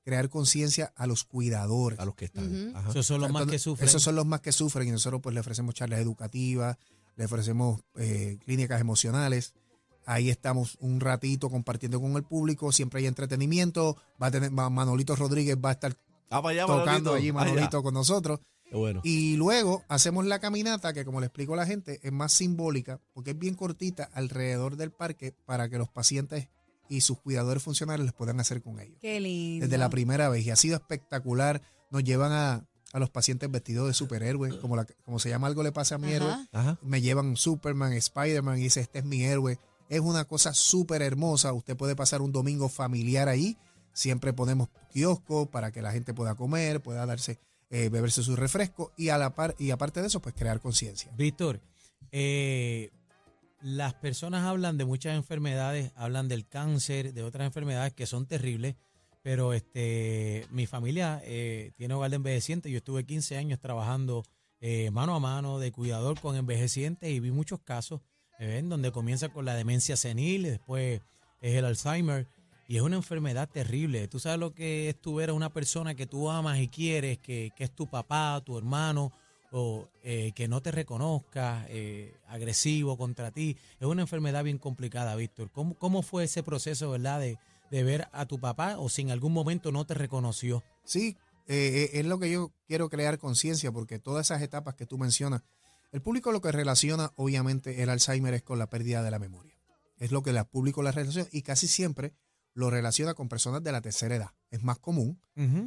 crear 0.03 0.29
conciencia 0.29 0.93
a 0.95 1.07
los 1.07 1.23
cuidadores. 1.23 1.99
A 1.99 2.05
los 2.05 2.13
que 2.15 2.25
están. 2.25 2.71
Ajá. 2.75 2.89
Esos 2.91 3.07
son 3.07 3.21
los 3.21 3.31
más 3.31 3.47
que 3.47 3.57
sufren. 3.57 3.89
Esos 3.89 4.03
son 4.03 4.15
los 4.15 4.25
más 4.25 4.41
que 4.41 4.51
sufren 4.51 4.87
y 4.87 4.91
nosotros 4.91 5.21
pues 5.21 5.33
le 5.33 5.39
ofrecemos 5.39 5.73
charlas 5.73 5.99
educativas, 5.99 6.77
le 7.15 7.25
ofrecemos 7.25 7.81
eh, 7.95 8.37
clínicas 8.45 8.79
emocionales. 8.79 9.53
Ahí 10.05 10.29
estamos 10.29 10.77
un 10.81 10.99
ratito 10.99 11.49
compartiendo 11.49 11.99
con 11.99 12.11
el 12.15 12.23
público, 12.23 12.71
siempre 12.71 12.99
hay 13.01 13.07
entretenimiento, 13.07 13.97
va 14.21 14.27
a 14.27 14.31
tener 14.31 14.51
Manolito 14.51 15.15
Rodríguez 15.15 15.57
va 15.57 15.69
a 15.69 15.73
estar 15.73 15.97
Ah, 16.29 16.41
allá, 16.45 16.65
tocando 16.67 17.11
Manolito. 17.11 17.13
allí 17.15 17.29
Allá. 17.29 17.33
Manolito 17.33 17.81
con 17.83 17.93
nosotros. 17.95 18.39
Qué 18.69 18.75
bueno. 18.75 19.01
Y 19.03 19.35
luego 19.37 19.83
hacemos 19.87 20.25
la 20.25 20.39
caminata, 20.39 20.93
que 20.93 21.05
como 21.05 21.19
le 21.19 21.27
explico 21.27 21.53
a 21.53 21.57
la 21.57 21.65
gente, 21.65 21.99
es 22.03 22.11
más 22.11 22.33
simbólica, 22.33 22.99
porque 23.13 23.31
es 23.31 23.39
bien 23.39 23.55
cortita 23.55 24.09
alrededor 24.13 24.75
del 24.75 24.91
parque 24.91 25.33
para 25.45 25.69
que 25.69 25.77
los 25.77 25.89
pacientes 25.89 26.49
y 26.89 27.01
sus 27.01 27.19
cuidadores 27.19 27.63
funcionales 27.63 28.05
les 28.05 28.13
puedan 28.13 28.39
hacer 28.39 28.61
con 28.61 28.79
ellos. 28.79 28.97
Qué 29.01 29.19
lindo. 29.19 29.65
Desde 29.65 29.77
la 29.77 29.89
primera 29.89 30.29
vez. 30.29 30.45
Y 30.45 30.51
ha 30.51 30.55
sido 30.55 30.75
espectacular. 30.75 31.61
Nos 31.91 32.03
llevan 32.03 32.31
a, 32.31 32.65
a 32.93 32.99
los 32.99 33.09
pacientes 33.09 33.49
vestidos 33.49 33.87
de 33.87 33.93
superhéroes, 33.93 34.55
como, 34.55 34.75
la, 34.75 34.85
como 35.03 35.19
se 35.19 35.29
llama 35.29 35.47
algo 35.47 35.63
le 35.63 35.71
pasa 35.71 35.95
a 35.95 35.97
mi 35.97 36.07
Ajá. 36.07 36.15
héroe. 36.15 36.47
Ajá. 36.51 36.79
Me 36.81 37.01
llevan 37.01 37.37
Superman, 37.37 37.93
Spider-Man 37.93 38.59
y 38.59 38.63
dice, 38.63 38.81
este 38.81 38.99
es 38.99 39.05
mi 39.05 39.23
héroe. 39.23 39.59
Es 39.89 39.99
una 39.99 40.25
cosa 40.25 40.53
súper 40.53 41.01
hermosa. 41.01 41.53
Usted 41.53 41.77
puede 41.77 41.95
pasar 41.95 42.21
un 42.21 42.31
domingo 42.31 42.69
familiar 42.69 43.29
ahí. 43.29 43.57
Siempre 43.93 44.33
ponemos 44.33 44.69
kiosco 44.91 45.45
para 45.49 45.71
que 45.71 45.81
la 45.81 45.91
gente 45.91 46.13
pueda 46.13 46.35
comer, 46.35 46.81
pueda 46.81 47.05
darse, 47.05 47.39
eh, 47.69 47.89
beberse 47.89 48.23
su 48.23 48.35
refresco 48.35 48.93
y, 48.97 49.09
a 49.09 49.17
la 49.17 49.35
par, 49.35 49.55
y 49.57 49.71
aparte 49.71 50.01
de 50.01 50.07
eso, 50.07 50.21
pues 50.21 50.35
crear 50.35 50.59
conciencia. 50.59 51.11
Víctor, 51.15 51.61
eh, 52.11 52.91
las 53.61 53.93
personas 53.95 54.45
hablan 54.45 54.77
de 54.77 54.85
muchas 54.85 55.15
enfermedades, 55.15 55.91
hablan 55.95 56.27
del 56.27 56.47
cáncer, 56.47 57.13
de 57.13 57.23
otras 57.23 57.47
enfermedades 57.47 57.93
que 57.93 58.05
son 58.05 58.27
terribles, 58.27 58.75
pero 59.23 59.53
este, 59.53 60.45
mi 60.51 60.67
familia 60.67 61.19
eh, 61.25 61.71
tiene 61.75 61.95
hogar 61.95 62.11
de 62.11 62.17
envejecientes. 62.17 62.71
Yo 62.71 62.77
estuve 62.77 63.05
15 63.05 63.37
años 63.37 63.59
trabajando 63.59 64.23
eh, 64.61 64.91
mano 64.91 65.15
a 65.15 65.19
mano 65.19 65.57
de 65.57 65.71
cuidador 65.71 66.19
con 66.19 66.35
envejecientes 66.35 67.09
y 67.09 67.19
vi 67.19 67.31
muchos 67.31 67.59
casos 67.61 68.01
eh, 68.37 68.57
en 68.59 68.69
donde 68.69 68.91
comienza 68.91 69.29
con 69.29 69.45
la 69.45 69.55
demencia 69.55 69.97
senil, 69.97 70.45
y 70.45 70.49
después 70.49 71.01
es 71.41 71.55
el 71.55 71.65
Alzheimer. 71.65 72.27
Y 72.67 72.77
es 72.77 72.81
una 72.81 72.95
enfermedad 72.95 73.49
terrible. 73.49 74.07
Tú 74.07 74.19
sabes 74.19 74.39
lo 74.39 74.53
que 74.53 74.89
es 74.89 74.99
tú 74.99 75.15
ver 75.15 75.29
a 75.29 75.33
una 75.33 75.53
persona 75.53 75.95
que 75.95 76.07
tú 76.07 76.29
amas 76.29 76.59
y 76.59 76.67
quieres, 76.67 77.19
que, 77.19 77.51
que 77.55 77.63
es 77.63 77.71
tu 77.71 77.87
papá, 77.87 78.41
tu 78.43 78.57
hermano, 78.57 79.11
o 79.51 79.87
eh, 80.03 80.31
que 80.35 80.47
no 80.47 80.61
te 80.61 80.71
reconozca, 80.71 81.65
eh, 81.69 82.13
agresivo 82.27 82.97
contra 82.97 83.31
ti. 83.31 83.55
Es 83.79 83.87
una 83.87 84.01
enfermedad 84.01 84.43
bien 84.43 84.57
complicada, 84.57 85.15
Víctor. 85.15 85.51
¿Cómo, 85.51 85.75
¿Cómo 85.75 86.01
fue 86.01 86.23
ese 86.23 86.43
proceso, 86.43 86.89
verdad, 86.91 87.19
de, 87.19 87.37
de 87.71 87.83
ver 87.83 88.07
a 88.11 88.25
tu 88.25 88.39
papá 88.39 88.77
o 88.79 88.89
si 88.89 89.03
en 89.03 89.11
algún 89.11 89.31
momento 89.31 89.71
no 89.71 89.85
te 89.85 89.93
reconoció? 89.93 90.63
Sí, 90.83 91.15
eh, 91.47 91.91
es 91.93 92.05
lo 92.05 92.19
que 92.19 92.31
yo 92.31 92.51
quiero 92.67 92.89
crear 92.89 93.19
conciencia, 93.19 93.71
porque 93.71 93.99
todas 93.99 94.27
esas 94.27 94.41
etapas 94.41 94.75
que 94.75 94.85
tú 94.85 94.97
mencionas, 94.97 95.43
el 95.91 96.01
público 96.01 96.31
lo 96.31 96.41
que 96.41 96.51
relaciona, 96.51 97.13
obviamente, 97.15 97.83
el 97.83 97.89
Alzheimer 97.89 98.33
es 98.33 98.41
con 98.41 98.59
la 98.59 98.69
pérdida 98.69 99.03
de 99.03 99.11
la 99.11 99.19
memoria. 99.19 99.55
Es 99.97 100.11
lo 100.11 100.23
que 100.23 100.31
el 100.31 100.45
público 100.45 100.83
la 100.83 100.91
relaciona 100.91 101.29
y 101.31 101.43
casi 101.43 101.67
siempre 101.67 102.13
lo 102.55 102.71
relaciona 102.71 103.13
con 103.13 103.29
personas 103.29 103.61
de 103.63 103.71
la 103.71 103.81
tercera 103.81 104.15
edad. 104.15 104.31
Es 104.49 104.63
más 104.63 104.79
común, 104.79 105.19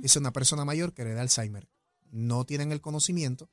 es 0.02 0.16
una 0.16 0.32
persona 0.32 0.64
mayor 0.64 0.92
que 0.94 1.04
le 1.04 1.12
da 1.14 1.20
Alzheimer. 1.22 1.68
No 2.10 2.44
tienen 2.44 2.72
el 2.72 2.80
conocimiento 2.80 3.48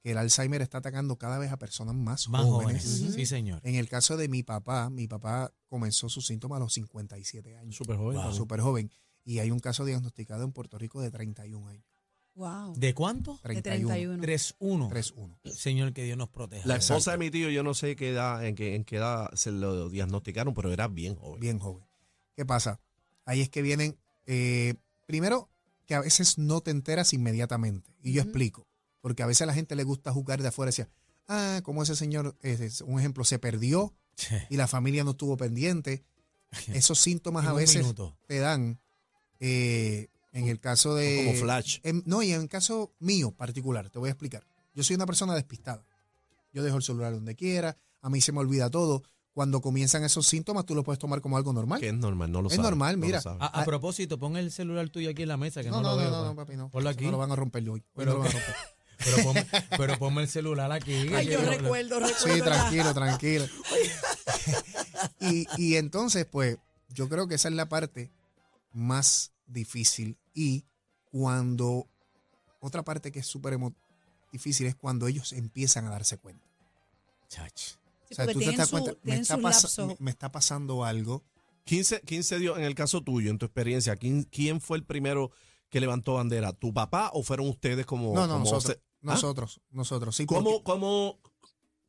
que 0.00 0.12
el 0.12 0.18
Alzheimer 0.18 0.62
está 0.62 0.78
atacando 0.78 1.16
cada 1.18 1.38
vez 1.38 1.52
a 1.52 1.58
personas 1.58 1.94
más, 1.94 2.28
Más 2.28 2.44
jóvenes. 2.44 2.84
jóvenes. 2.84 3.14
Sí, 3.14 3.26
señor. 3.26 3.60
En 3.64 3.74
el 3.74 3.88
caso 3.88 4.16
de 4.16 4.28
mi 4.28 4.42
papá, 4.42 4.90
mi 4.90 5.06
papá 5.06 5.52
comenzó 5.66 6.08
sus 6.08 6.26
síntomas 6.26 6.56
a 6.56 6.60
los 6.60 6.72
57 6.72 7.56
años. 7.56 7.76
Súper 7.76 7.96
joven. 7.96 8.16
Wow. 8.22 8.32
Súper 8.32 8.60
joven. 8.60 8.90
Y 9.24 9.40
hay 9.40 9.50
un 9.50 9.60
caso 9.60 9.84
diagnosticado 9.84 10.44
en 10.44 10.52
Puerto 10.52 10.78
Rico 10.78 11.00
de 11.02 11.10
31 11.10 11.68
años. 11.68 11.84
Wow. 12.36 12.74
¿De 12.76 12.94
cuánto? 12.94 13.34
De 13.42 13.60
31. 13.60 13.88
31. 14.22 14.88
3-1. 14.88 14.88
3-1. 15.42 15.52
Señor, 15.52 15.92
que 15.92 16.04
Dios 16.04 16.16
nos 16.16 16.28
proteja. 16.28 16.66
La 16.68 16.76
esposa 16.76 16.94
Exacto. 16.94 17.10
de 17.10 17.18
mi 17.26 17.30
tío, 17.32 17.50
yo 17.50 17.64
no 17.64 17.74
sé 17.74 17.96
qué 17.96 18.10
edad, 18.10 18.46
en 18.46 18.54
qué, 18.54 18.76
en 18.76 18.84
qué 18.84 18.96
edad 18.96 19.28
se 19.34 19.50
lo 19.50 19.90
diagnosticaron, 19.90 20.54
pero 20.54 20.72
era 20.72 20.86
bien 20.88 21.16
joven. 21.16 21.40
bien 21.40 21.58
joven. 21.58 21.84
¿Qué 22.38 22.46
pasa? 22.46 22.78
Ahí 23.24 23.40
es 23.40 23.48
que 23.48 23.62
vienen, 23.62 23.98
eh, 24.26 24.74
primero, 25.06 25.50
que 25.86 25.96
a 25.96 26.00
veces 26.00 26.38
no 26.38 26.60
te 26.60 26.70
enteras 26.70 27.12
inmediatamente. 27.12 27.96
Y 28.00 28.12
yo 28.12 28.22
explico, 28.22 28.68
porque 29.00 29.24
a 29.24 29.26
veces 29.26 29.42
a 29.42 29.46
la 29.46 29.54
gente 29.54 29.74
le 29.74 29.82
gusta 29.82 30.12
jugar 30.12 30.40
de 30.40 30.46
afuera 30.46 30.68
y 30.68 30.70
decía, 30.70 30.88
ah, 31.26 31.60
como 31.64 31.82
ese 31.82 31.96
señor, 31.96 32.36
ese 32.40 32.66
es 32.66 32.80
un 32.82 32.96
ejemplo, 33.00 33.24
se 33.24 33.40
perdió 33.40 33.92
y 34.50 34.56
la 34.56 34.68
familia 34.68 35.02
no 35.02 35.10
estuvo 35.10 35.36
pendiente. 35.36 36.04
Esos 36.68 37.00
síntomas 37.00 37.44
a 37.44 37.52
veces 37.54 37.78
minuto. 37.82 38.16
te 38.28 38.38
dan, 38.38 38.78
eh, 39.40 40.06
en 40.32 40.46
el 40.46 40.60
caso 40.60 40.94
de... 40.94 41.24
Como 41.26 41.38
flash. 41.40 41.80
en- 41.82 42.04
no, 42.06 42.22
y 42.22 42.30
en 42.30 42.42
el 42.42 42.48
caso 42.48 42.94
mío 43.00 43.32
particular, 43.32 43.90
te 43.90 43.98
voy 43.98 44.10
a 44.10 44.12
explicar. 44.12 44.46
Yo 44.74 44.84
soy 44.84 44.94
una 44.94 45.06
persona 45.06 45.34
despistada. 45.34 45.84
Yo 46.52 46.62
dejo 46.62 46.76
el 46.76 46.84
celular 46.84 47.12
donde 47.12 47.34
quiera, 47.34 47.76
a 48.00 48.08
mí 48.10 48.20
se 48.20 48.30
me 48.30 48.38
olvida 48.38 48.70
todo. 48.70 49.02
Cuando 49.38 49.60
comienzan 49.60 50.02
esos 50.02 50.26
síntomas, 50.26 50.66
tú 50.66 50.74
lo 50.74 50.82
puedes 50.82 50.98
tomar 50.98 51.20
como 51.20 51.36
algo 51.36 51.52
normal. 51.52 51.78
Que 51.78 51.90
es 51.90 51.94
normal, 51.94 52.32
no 52.32 52.42
lo 52.42 52.48
Es 52.48 52.56
sabe, 52.56 52.66
normal, 52.66 52.98
no 52.98 53.06
mira. 53.06 53.22
A, 53.38 53.60
a 53.60 53.64
propósito, 53.64 54.18
pon 54.18 54.36
el 54.36 54.50
celular 54.50 54.88
tuyo 54.88 55.10
aquí 55.10 55.22
en 55.22 55.28
la 55.28 55.36
mesa, 55.36 55.62
que 55.62 55.70
no, 55.70 55.76
No, 55.76 55.82
no, 55.82 55.90
lo 55.90 55.96
veo. 55.96 56.10
no, 56.10 56.24
no, 56.24 56.34
papi, 56.34 56.56
no. 56.56 56.68
Ponlo 56.70 56.90
aquí. 56.90 57.04
No 57.04 57.12
lo 57.12 57.18
van 57.18 57.30
a 57.30 57.36
romper 57.36 57.62
hoy. 57.70 57.78
Hoy 57.78 57.82
Pero 57.94 58.14
no 58.14 58.16
lo 58.18 58.24
van 58.24 58.30
a 58.30 58.32
romper. 58.40 58.54
Pero 58.98 59.22
ponme, 59.22 59.46
pero 59.76 59.96
ponme 60.00 60.22
el 60.22 60.28
celular 60.28 60.72
aquí. 60.72 60.92
Ay, 61.14 61.28
yo 61.28 61.38
quiero- 61.38 61.50
recuerdo, 61.52 62.00
recuerdo. 62.00 62.34
Sí, 62.34 62.42
tranquilo, 62.42 62.92
tranquilo. 62.94 63.46
y, 65.20 65.46
y 65.56 65.76
entonces, 65.76 66.26
pues, 66.26 66.58
yo 66.92 67.08
creo 67.08 67.28
que 67.28 67.36
esa 67.36 67.46
es 67.48 67.54
la 67.54 67.68
parte 67.68 68.10
más 68.72 69.30
difícil. 69.46 70.16
Y 70.34 70.64
cuando, 71.12 71.86
otra 72.58 72.82
parte 72.82 73.12
que 73.12 73.20
es 73.20 73.26
súper 73.28 73.56
difícil 74.32 74.66
es 74.66 74.74
cuando 74.74 75.06
ellos 75.06 75.32
empiezan 75.32 75.86
a 75.86 75.90
darse 75.90 76.18
cuenta. 76.18 76.42
Chach. 77.28 77.76
Sí, 78.08 78.12
o 78.12 78.14
sea, 78.16 78.24
porque 78.24 78.34
tú 78.34 78.50
te 78.50 78.56
das 78.56 78.68
su- 78.68 78.72
cuenta, 78.72 78.92
me 79.02 79.14
está, 79.16 79.36
me, 79.86 79.96
me 79.98 80.14
pasando 80.32 80.84
algo. 80.84 81.24
¿Quién 81.64 81.84
se, 81.84 82.00
quién 82.00 82.24
se 82.24 82.38
dio, 82.38 82.56
en 82.56 82.64
el 82.64 82.74
caso 82.74 83.02
tuyo, 83.02 83.30
en 83.30 83.36
tu 83.38 83.44
experiencia, 83.46 83.96
quién, 83.96 84.22
quién 84.24 84.60
fue 84.60 84.78
el 84.78 84.84
primero 84.84 85.30
que 85.68 85.80
levantó 85.80 86.14
bandera? 86.14 86.52
¿Tu 86.54 86.72
papá 86.72 87.10
o 87.12 87.22
fueron 87.22 87.48
ustedes 87.48 87.84
como... 87.84 88.14
No, 88.14 88.26
no, 88.26 88.34
como 88.34 88.44
nosotros, 88.44 88.64
se- 88.64 88.82
¿Ah? 89.02 89.12
nosotros, 89.12 89.60
nosotros. 89.70 90.16
Sí, 90.16 90.24
¿Cómo, 90.24 90.44
porque- 90.50 90.64
cómo, 90.64 91.18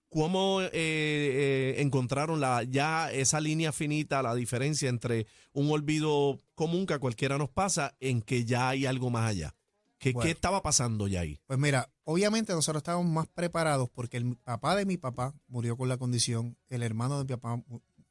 cómo 0.10 0.62
eh, 0.62 0.70
eh, 0.74 1.76
encontraron 1.78 2.40
la, 2.42 2.64
ya 2.64 3.12
esa 3.12 3.40
línea 3.40 3.72
finita, 3.72 4.22
la 4.22 4.36
diferencia 4.36 4.90
entre 4.90 5.28
un 5.54 5.72
olvido 5.72 6.38
común 6.56 6.86
que 6.86 6.96
a 6.96 7.00
cualquiera 7.00 7.38
nos 7.38 7.50
pasa 7.50 7.96
en 8.02 8.22
que 8.22 8.44
ya 8.44 8.70
hay 8.70 8.86
algo 8.86 9.10
más 9.10 9.30
allá? 9.30 9.56
¿Qué, 10.00 10.14
Bueno. 10.14 10.26
¿qué 10.26 10.32
estaba 10.32 10.64
pasando 10.64 11.08
ya 11.08 11.20
ahí? 11.22 11.40
Pues 11.46 11.60
mira, 11.60 11.92
obviamente 12.06 12.54
nosotros 12.54 12.80
estábamos 12.80 13.12
más 13.12 13.28
preparados 13.28 13.90
porque 13.90 14.18
el 14.18 14.38
papá 14.38 14.76
de 14.76 14.86
mi 14.86 14.98
papá 14.98 15.36
murió 15.48 15.76
con 15.78 15.90
la 15.90 15.98
condición, 15.98 16.58
el 16.70 16.84
hermano 16.84 17.18
de 17.18 17.26
mi 17.26 17.38
papá 17.38 17.62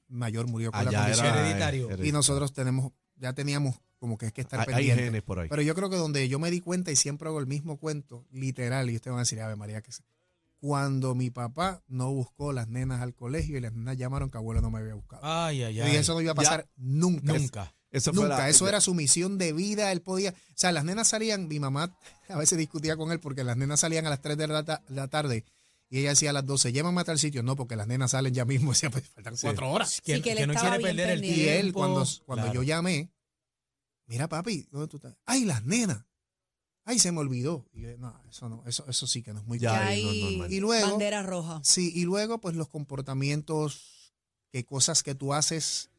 mayor 0.06 0.46
murió 0.46 0.70
con 0.70 0.84
la 0.84 0.92
condición. 0.92 1.26
era 1.26 1.40
Hereditario. 1.40 2.04
y 2.04 2.12
nosotros 2.12 2.52
tenemos, 2.52 2.92
ya 3.16 3.32
teníamos 3.32 3.80
como 3.98 4.16
que 4.16 4.26
es 4.26 4.32
que 4.32 4.42
estar 4.42 4.60
hay, 4.60 4.66
hay 4.68 4.74
pendientes. 4.74 5.04
genes 5.06 5.22
por 5.22 5.40
ahí. 5.40 5.48
Pero 5.48 5.62
yo 5.62 5.74
creo 5.74 5.90
que 5.90 5.96
donde 5.96 6.28
yo 6.28 6.38
me 6.38 6.50
di 6.50 6.60
cuenta 6.60 6.92
y 6.92 6.96
siempre 6.96 7.28
hago 7.28 7.40
el 7.40 7.46
mismo 7.46 7.78
cuento, 7.78 8.26
literal, 8.30 8.90
y 8.90 8.94
ustedes 8.96 9.12
van 9.12 9.18
a 9.18 9.22
decir, 9.22 9.40
Ave 9.40 9.56
María, 9.56 9.80
que 9.80 9.90
sé. 9.92 10.04
Cuando 10.60 11.14
mi 11.14 11.30
papá 11.30 11.82
no 11.86 12.12
buscó 12.12 12.52
las 12.52 12.68
nenas 12.68 13.00
al 13.00 13.14
colegio 13.14 13.56
y 13.56 13.60
las 13.60 13.72
nenas 13.72 13.96
llamaron 13.96 14.28
que 14.30 14.38
abuelo 14.38 14.60
no 14.60 14.70
me 14.70 14.80
había 14.80 14.94
buscado. 14.94 15.22
Ay, 15.24 15.62
ay, 15.62 15.80
ay. 15.80 15.86
dije, 15.86 15.98
eso 16.00 16.14
no 16.14 16.20
iba 16.20 16.32
a 16.32 16.34
pasar 16.34 16.68
nunca. 16.76 17.32
Nunca. 17.32 17.74
Esa 17.90 18.12
fue 18.12 18.24
Nunca, 18.24 18.38
la- 18.38 18.48
eso 18.48 18.68
era 18.68 18.80
su 18.80 18.92
misión 18.94 19.38
de 19.38 19.52
vida, 19.52 19.90
él 19.92 20.02
podía, 20.02 20.30
o 20.30 20.34
sea, 20.54 20.72
las 20.72 20.84
nenas 20.84 21.08
salían, 21.08 21.48
mi 21.48 21.58
mamá 21.58 21.96
a 22.28 22.36
veces 22.36 22.58
discutía 22.58 22.96
con 22.96 23.12
él 23.12 23.20
porque 23.20 23.44
las 23.44 23.56
nenas 23.56 23.80
salían 23.80 24.06
a 24.06 24.10
las 24.10 24.20
3 24.20 24.36
de 24.36 24.46
la, 24.46 24.62
ta- 24.64 24.82
la 24.88 25.08
tarde 25.08 25.44
y 25.90 26.00
ella 26.00 26.10
decía 26.10 26.30
a 26.30 26.32
las 26.34 26.44
12, 26.44 26.70
llévame 26.72 27.00
a 27.00 27.04
tal 27.04 27.18
sitio, 27.18 27.42
no, 27.42 27.56
porque 27.56 27.74
las 27.76 27.86
nenas 27.86 28.10
salen 28.10 28.34
ya 28.34 28.44
mismo, 28.44 28.70
decía, 28.74 28.90
pues 28.90 29.08
faltan 29.08 29.36
Sí. 29.38 29.46
cuatro 29.46 29.70
horas. 29.70 30.00
Que, 30.02 30.16
Sí, 30.16 30.22
que 30.22 30.46
no 30.46 30.52
quiere 30.54 30.80
perder 30.80 31.08
el 31.10 31.20
pendiente. 31.20 31.26
Y 31.28 31.44
tiempo. 31.44 31.60
él, 31.66 31.72
cuando, 31.72 32.06
cuando 32.26 32.44
Claro. 32.44 32.54
yo 32.54 32.62
llamé, 32.62 33.10
mira 34.06 34.28
papi, 34.28 34.66
¿dónde 34.70 34.88
tú 34.88 34.96
estás? 34.98 35.14
Ay, 35.24 35.44
las 35.46 35.64
nenas. 35.64 36.04
Ay, 36.84 36.98
se 36.98 37.10
me 37.12 37.20
olvidó. 37.20 37.66
Y 37.74 37.82
yo, 37.82 37.96
no, 37.98 38.18
eso 38.30 38.48
no, 38.50 38.62
eso, 38.66 38.84
eso 38.88 39.06
sí 39.06 39.22
que 39.22 39.32
no 39.32 39.40
es 39.40 39.46
muy 39.46 39.58
Ya, 39.58 39.86
ahí 39.86 40.04
no 40.22 40.30
normal. 40.30 40.52
Y 40.52 40.60
luego, 40.60 40.90
bandera 40.90 41.22
roja. 41.22 41.60
sí, 41.64 41.90
y 41.94 42.04
luego, 42.04 42.38
pues 42.38 42.54
los 42.56 42.68
comportamientos, 42.68 44.12
que 44.50 44.64
cosas 44.64 45.02
que 45.02 45.14
tú 45.14 45.32
haces 45.34 45.90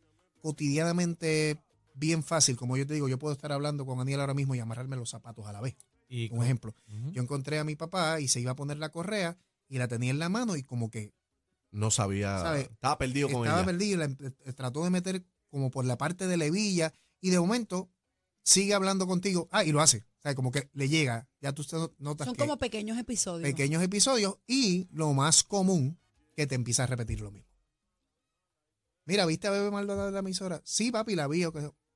cotidianamente 0.42 1.58
bien 2.00 2.24
fácil, 2.24 2.56
como 2.56 2.78
yo 2.78 2.88
te 2.88 2.94
digo, 2.94 3.08
yo 3.10 3.20
puedo 3.20 3.34
estar 3.34 3.52
hablando 3.52 3.86
con 3.86 3.98
Daniel 3.98 4.22
ahora 4.22 4.34
mismo 4.34 4.56
y 4.56 4.60
amarrarme 4.60 4.96
los 4.96 5.10
zapatos 5.10 5.46
a 5.46 5.52
la 5.54 5.62
vez. 5.62 5.76
Y 6.08 6.32
Un 6.34 6.44
ejemplo. 6.44 6.74
Yo 7.12 7.22
encontré 7.22 7.60
a 7.60 7.64
mi 7.64 7.76
papá 7.76 8.20
y 8.20 8.28
se 8.28 8.40
iba 8.40 8.52
a 8.52 8.56
poner 8.56 8.78
la 8.78 8.90
correa 8.90 9.38
y 9.68 9.78
la 9.78 9.88
tenía 9.88 10.10
en 10.12 10.18
la 10.20 10.30
mano 10.30 10.56
y 10.56 10.64
como 10.64 10.90
que 10.90 11.14
No 11.72 11.92
sabía, 11.92 12.40
¿Sabe? 12.40 12.62
estaba 12.62 12.98
perdido 12.98 13.30
con 13.30 13.44
estaba 13.44 13.60
ella. 13.60 13.66
perdido 13.68 13.94
y 13.94 14.08
la 14.08 14.16
eh, 14.46 14.54
trató 14.54 14.84
de 14.84 14.90
meter 14.90 15.24
como 15.52 15.70
por 15.70 15.86
la 15.86 15.98
parte 15.98 16.26
de 16.28 16.38
la 16.38 16.46
hebilla 16.46 16.94
y 17.22 17.30
de 17.30 17.40
momento 17.40 17.92
sigue 18.44 18.74
hablando 18.74 19.06
contigo. 19.06 19.48
Ah, 19.52 19.64
y 19.64 19.72
lo 19.72 19.82
hace. 19.82 20.00
O 20.18 20.22
sea, 20.22 20.34
como 20.36 20.52
que 20.52 20.70
le 20.74 20.90
llega. 20.90 21.28
Ya 21.42 21.54
tú 21.54 21.64
no- 21.74 21.92
notas 22.00 22.26
Son 22.26 22.36
que 22.36 22.40
como 22.42 22.58
pequeños 22.58 22.98
episodios. 22.98 23.48
pequeños 23.48 23.84
episodios 23.84 24.38
y 24.48 24.88
lo 24.92 25.14
más 25.14 25.44
común 25.44 26.00
que 26.36 26.48
te 26.48 26.56
empieza 26.56 26.84
a 26.84 26.88
repetir 26.88 27.22
lo 27.22 27.30
mismo. 27.32 27.48
Mira, 29.06 29.26
¿viste 29.26 29.48
a 29.48 29.52
Bebé 29.52 29.72
Maldonado 29.72 30.08
en 30.10 30.14
la 30.14 30.20
emisora? 30.20 30.62
Sí, 30.64 30.92
papi, 30.92 31.16
la 31.16 31.28
vi. 31.28 31.44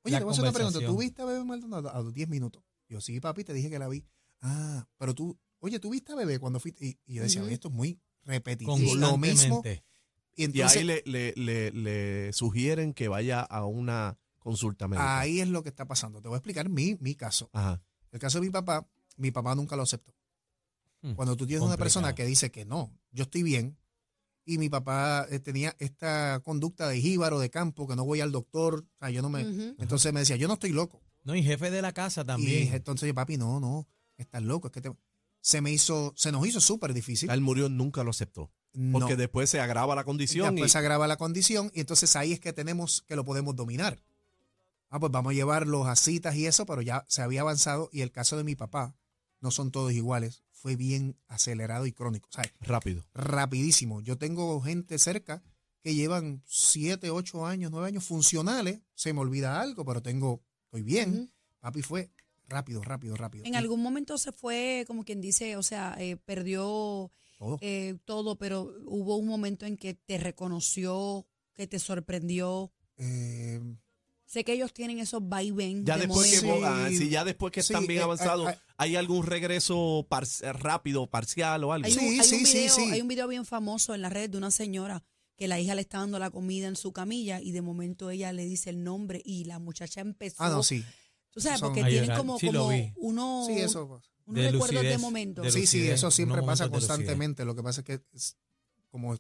Oye, 0.04 0.18
te 0.18 0.24
voy 0.24 0.32
a 0.32 0.34
hacer 0.34 0.44
una 0.44 0.52
pregunta. 0.54 0.80
¿Tú 0.86 0.98
viste 0.98 1.22
a 1.22 1.26
Bebé 1.26 1.44
Maldonado 1.44 1.90
a 1.94 2.02
los 2.02 2.14
10 2.14 2.30
minutos? 2.30 2.64
Yo, 2.90 3.00
sí, 3.02 3.20
papi, 3.20 3.44
te 3.44 3.54
dije 3.54 3.70
que 3.70 3.80
la 3.80 3.88
vi. 3.88 4.06
Ah, 4.42 4.88
pero 4.98 5.14
tú, 5.16 5.40
oye, 5.60 5.80
¿tú 5.80 5.90
viste 5.90 6.12
a 6.12 6.16
Bebé 6.16 6.40
cuando 6.40 6.60
fuiste? 6.60 6.86
Y, 6.86 7.00
y 7.06 7.14
yo 7.16 7.24
decía, 7.24 7.42
oye, 7.44 7.54
esto 7.54 7.70
es 7.70 7.74
muy 7.74 8.00
repetitivo. 8.24 8.96
Lo 8.96 9.18
mismo. 9.18 9.62
Y 10.36 10.42
Y 10.42 10.46
entonces, 10.46 10.78
ahí 10.80 10.84
le, 10.84 11.04
le, 11.06 11.34
le, 11.38 11.72
le 11.72 12.34
sugieren 12.34 12.94
que 12.94 13.08
vaya 13.08 13.42
a 13.42 13.66
una 13.66 14.18
consulta 14.40 14.88
médica. 14.88 15.20
ahí 15.20 15.40
es 15.40 15.48
lo 15.48 15.64
que 15.64 15.70
está 15.70 15.86
pasando. 15.88 16.22
Te 16.22 16.28
voy 16.28 16.36
a 16.36 16.40
explicar 16.40 16.68
mi, 16.70 16.96
mi 17.00 17.16
caso. 17.16 17.50
Ajá. 17.54 17.82
El 18.12 18.20
caso 18.20 18.40
de 18.40 18.48
mi 18.48 18.52
papá, 18.52 18.88
mi 19.16 19.32
papá 19.32 19.56
nunca 19.56 19.76
lo 19.78 19.84
aceptó. 19.84 20.14
Hmm, 21.02 21.14
Cuando 21.14 21.36
tú 21.38 21.46
tienes 21.48 21.62
una 21.62 21.72
complicado. 21.72 21.84
persona 21.86 22.16
que 22.16 22.26
dice 22.26 22.52
que 22.52 22.66
no, 22.66 22.94
yo 23.12 23.24
estoy 23.24 23.44
bien, 23.44 23.78
y 24.46 24.58
mi 24.58 24.70
papá 24.70 25.26
eh, 25.30 25.40
tenía 25.40 25.76
esta 25.80 26.42
conducta 26.44 26.88
de 26.88 27.00
jíbaro, 27.00 27.40
de 27.40 27.50
campo, 27.50 27.88
que 27.88 27.96
no 27.96 28.06
voy 28.06 28.22
al 28.22 28.32
doctor, 28.32 28.86
o 28.86 29.00
sea, 29.00 29.10
yo 29.10 29.22
no 29.22 29.30
me... 29.30 29.42
Entonces 29.80 30.12
me 30.14 30.20
decía, 30.20 30.36
yo 30.36 30.48
no 30.48 30.56
estoy 30.56 30.72
loco. 30.72 31.02
No, 31.24 31.36
y 31.36 31.44
jefe 31.44 31.72
de 31.72 31.82
la 31.82 31.94
casa 31.94 32.26
también. 32.26 32.68
Y 32.68 32.76
entonces 32.76 33.08
yo, 33.08 33.14
papi, 33.14 33.38
no, 33.38 33.60
no, 33.60 33.88
estás 34.18 34.44
loco, 34.44 34.68
es 34.68 34.74
que 34.74 34.82
te... 34.82 34.92
Se 35.40 35.60
me 35.60 35.72
hizo, 35.72 36.14
se 36.16 36.32
nos 36.32 36.48
hizo 36.48 36.62
súper 36.62 36.94
difícil. 36.94 37.30
Él 37.30 37.42
murió, 37.42 37.68
nunca 37.68 38.04
lo 38.04 38.12
aceptó. 38.12 38.50
No. 38.72 39.00
Porque 39.00 39.18
después 39.18 39.50
se 39.50 39.60
agrava 39.60 39.94
la 39.94 40.06
condición. 40.06 40.56
Después 40.56 40.72
y, 40.72 40.74
se 40.74 40.78
agrava 40.78 41.06
la 41.06 41.18
condición 41.18 41.70
y 41.74 41.82
entonces 41.82 42.16
ahí 42.16 42.32
es 42.32 42.40
que 42.40 42.54
tenemos 42.54 43.04
que 43.08 43.16
lo 43.16 43.26
podemos 43.26 43.56
dominar. 43.56 44.02
Ah, 44.90 45.00
pues 45.00 45.12
vamos 45.12 45.32
a 45.32 45.34
llevarlos 45.34 45.88
a 45.88 45.96
citas 45.96 46.36
y 46.36 46.46
eso, 46.46 46.66
pero 46.66 46.82
ya 46.82 47.06
se 47.08 47.22
había 47.22 47.42
avanzado 47.42 47.90
y 47.92 48.02
el 48.02 48.12
caso 48.12 48.38
de 48.38 48.44
mi 48.44 48.56
papá, 48.56 48.96
no 49.42 49.52
son 49.52 49.72
todos 49.72 49.92
iguales, 49.92 50.44
fue 50.64 50.78
bien 50.78 51.18
acelerado 51.28 51.86
y 51.86 51.92
crónico, 51.92 52.30
o 52.30 52.32
sea, 52.32 52.46
rápido. 52.62 53.04
rapidísimo. 53.14 54.00
Yo 54.00 54.18
tengo 54.18 54.62
gente 54.62 54.98
cerca 54.98 55.44
que 55.82 55.94
llevan 55.94 56.42
7, 56.46 57.10
8 57.10 57.46
años, 57.46 57.70
9 57.70 57.86
años 57.90 58.06
funcionales, 58.06 58.80
se 58.96 59.12
me 59.12 59.20
olvida 59.20 59.60
algo, 59.60 59.84
pero 59.84 60.02
tengo, 60.02 60.42
estoy 60.64 60.82
bien. 60.84 61.34
Papi 61.60 61.82
fue 61.82 62.12
rápido, 62.48 62.82
rápido, 62.82 63.18
rápido. 63.18 63.44
En 63.44 63.56
Y 63.56 63.58
algún 63.58 63.82
momento 63.82 64.18
se 64.18 64.32
fue, 64.32 64.86
como 64.88 65.04
quien 65.04 65.20
dice, 65.20 65.58
o 65.58 65.64
sea, 65.64 65.98
eh, 66.00 66.16
perdió 66.16 67.12
todo. 67.38 67.58
eh, 67.60 67.98
todo, 68.06 68.38
pero 68.38 68.74
hubo 68.86 69.18
un 69.18 69.28
momento 69.28 69.66
en 69.66 69.76
que 69.76 69.96
te 69.96 70.18
reconoció, 70.18 71.28
que 71.54 71.68
te 71.68 71.78
sorprendió. 71.78 72.72
Eh, 72.96 73.60
Sé 74.34 74.44
que 74.44 74.54
ellos 74.54 74.74
tienen 74.74 74.98
esos 74.98 75.22
vaivén 75.30 75.86
Ya 75.86 75.96
de 75.96 76.08
después 76.08 76.42
que, 76.42 76.62
ah, 76.66 76.88
sí, 76.90 77.08
ya 77.10 77.24
después 77.24 77.52
que 77.52 77.62
Sí, 77.62 77.72
están 77.72 77.86
bien 77.86 78.00
eh, 78.00 78.04
avanzados, 78.04 78.50
eh, 78.50 78.54
eh. 78.56 78.74
¿hay 78.78 78.96
algún 78.96 79.28
regreso 79.28 80.08
par- 80.10 80.26
rápido, 80.60 81.06
parcial 81.08 81.64
o 81.64 81.72
algo? 81.72 81.86
Hay, 81.86 81.94
un, 81.94 82.00
Sí, 82.00 82.06
hay 82.08 82.18
un 82.18 82.24
sí, 82.24 82.46
sí, 82.48 82.58
video, 82.58 82.74
sí. 82.76 82.82
hay 82.92 83.02
un 83.02 83.08
video 83.08 83.28
bien 83.28 83.46
famoso 83.46 83.94
en 83.94 84.02
la 84.02 84.10
red 84.10 84.32
de 84.32 84.40
una 84.40 84.50
señora 84.50 85.04
que 85.38 85.48
la 85.48 85.60
hija 85.60 85.76
le 85.76 85.82
está 85.82 86.00
dando 86.00 86.18
la 86.18 86.32
comida 86.32 86.68
en 86.68 86.76
su 86.76 86.92
camilla 86.94 87.42
y 87.42 87.52
de 87.52 87.62
momento 87.62 88.10
ella 88.10 88.34
le 88.34 88.44
dice 88.46 88.72
el 88.72 88.84
nombre 88.84 89.22
y 89.24 89.44
la 89.46 89.60
muchacha 89.60 90.02
empezó. 90.02 90.42
ah, 90.44 90.50
no, 90.50 90.64
sí. 90.64 90.84
Tú 91.30 91.40
sabes, 91.40 91.60
Son- 91.60 91.70
porque 91.70 91.84
A 91.84 91.88
tienen 91.88 92.18
como, 92.18 92.40
Sí, 92.40 92.48
lo 92.50 92.62
como 92.62 92.70
vi. 92.72 92.92
uno, 92.96 93.44
Sí, 93.48 93.54
eso. 93.60 94.02
unos 94.26 94.44
De 94.44 94.52
recuerdos 94.52 94.70
de 94.70 94.74
lucidez, 94.84 95.00
momento. 95.00 95.42
de 95.44 95.52
Sí, 95.52 95.68
sí, 95.68 95.78
lucidez, 95.78 95.94
eso 95.96 96.10
siempre 96.10 96.40
unos 96.42 96.46
pasa 96.48 96.64
momentos 96.66 96.82
de 96.82 96.88
lucidez. 96.88 96.98
constantemente. 97.08 97.46
Lo 97.46 97.56
que 97.56 97.62
pasa 97.62 97.82
es 97.82 97.86
que, 97.86 98.02
es 98.14 98.36
como, 98.90 99.16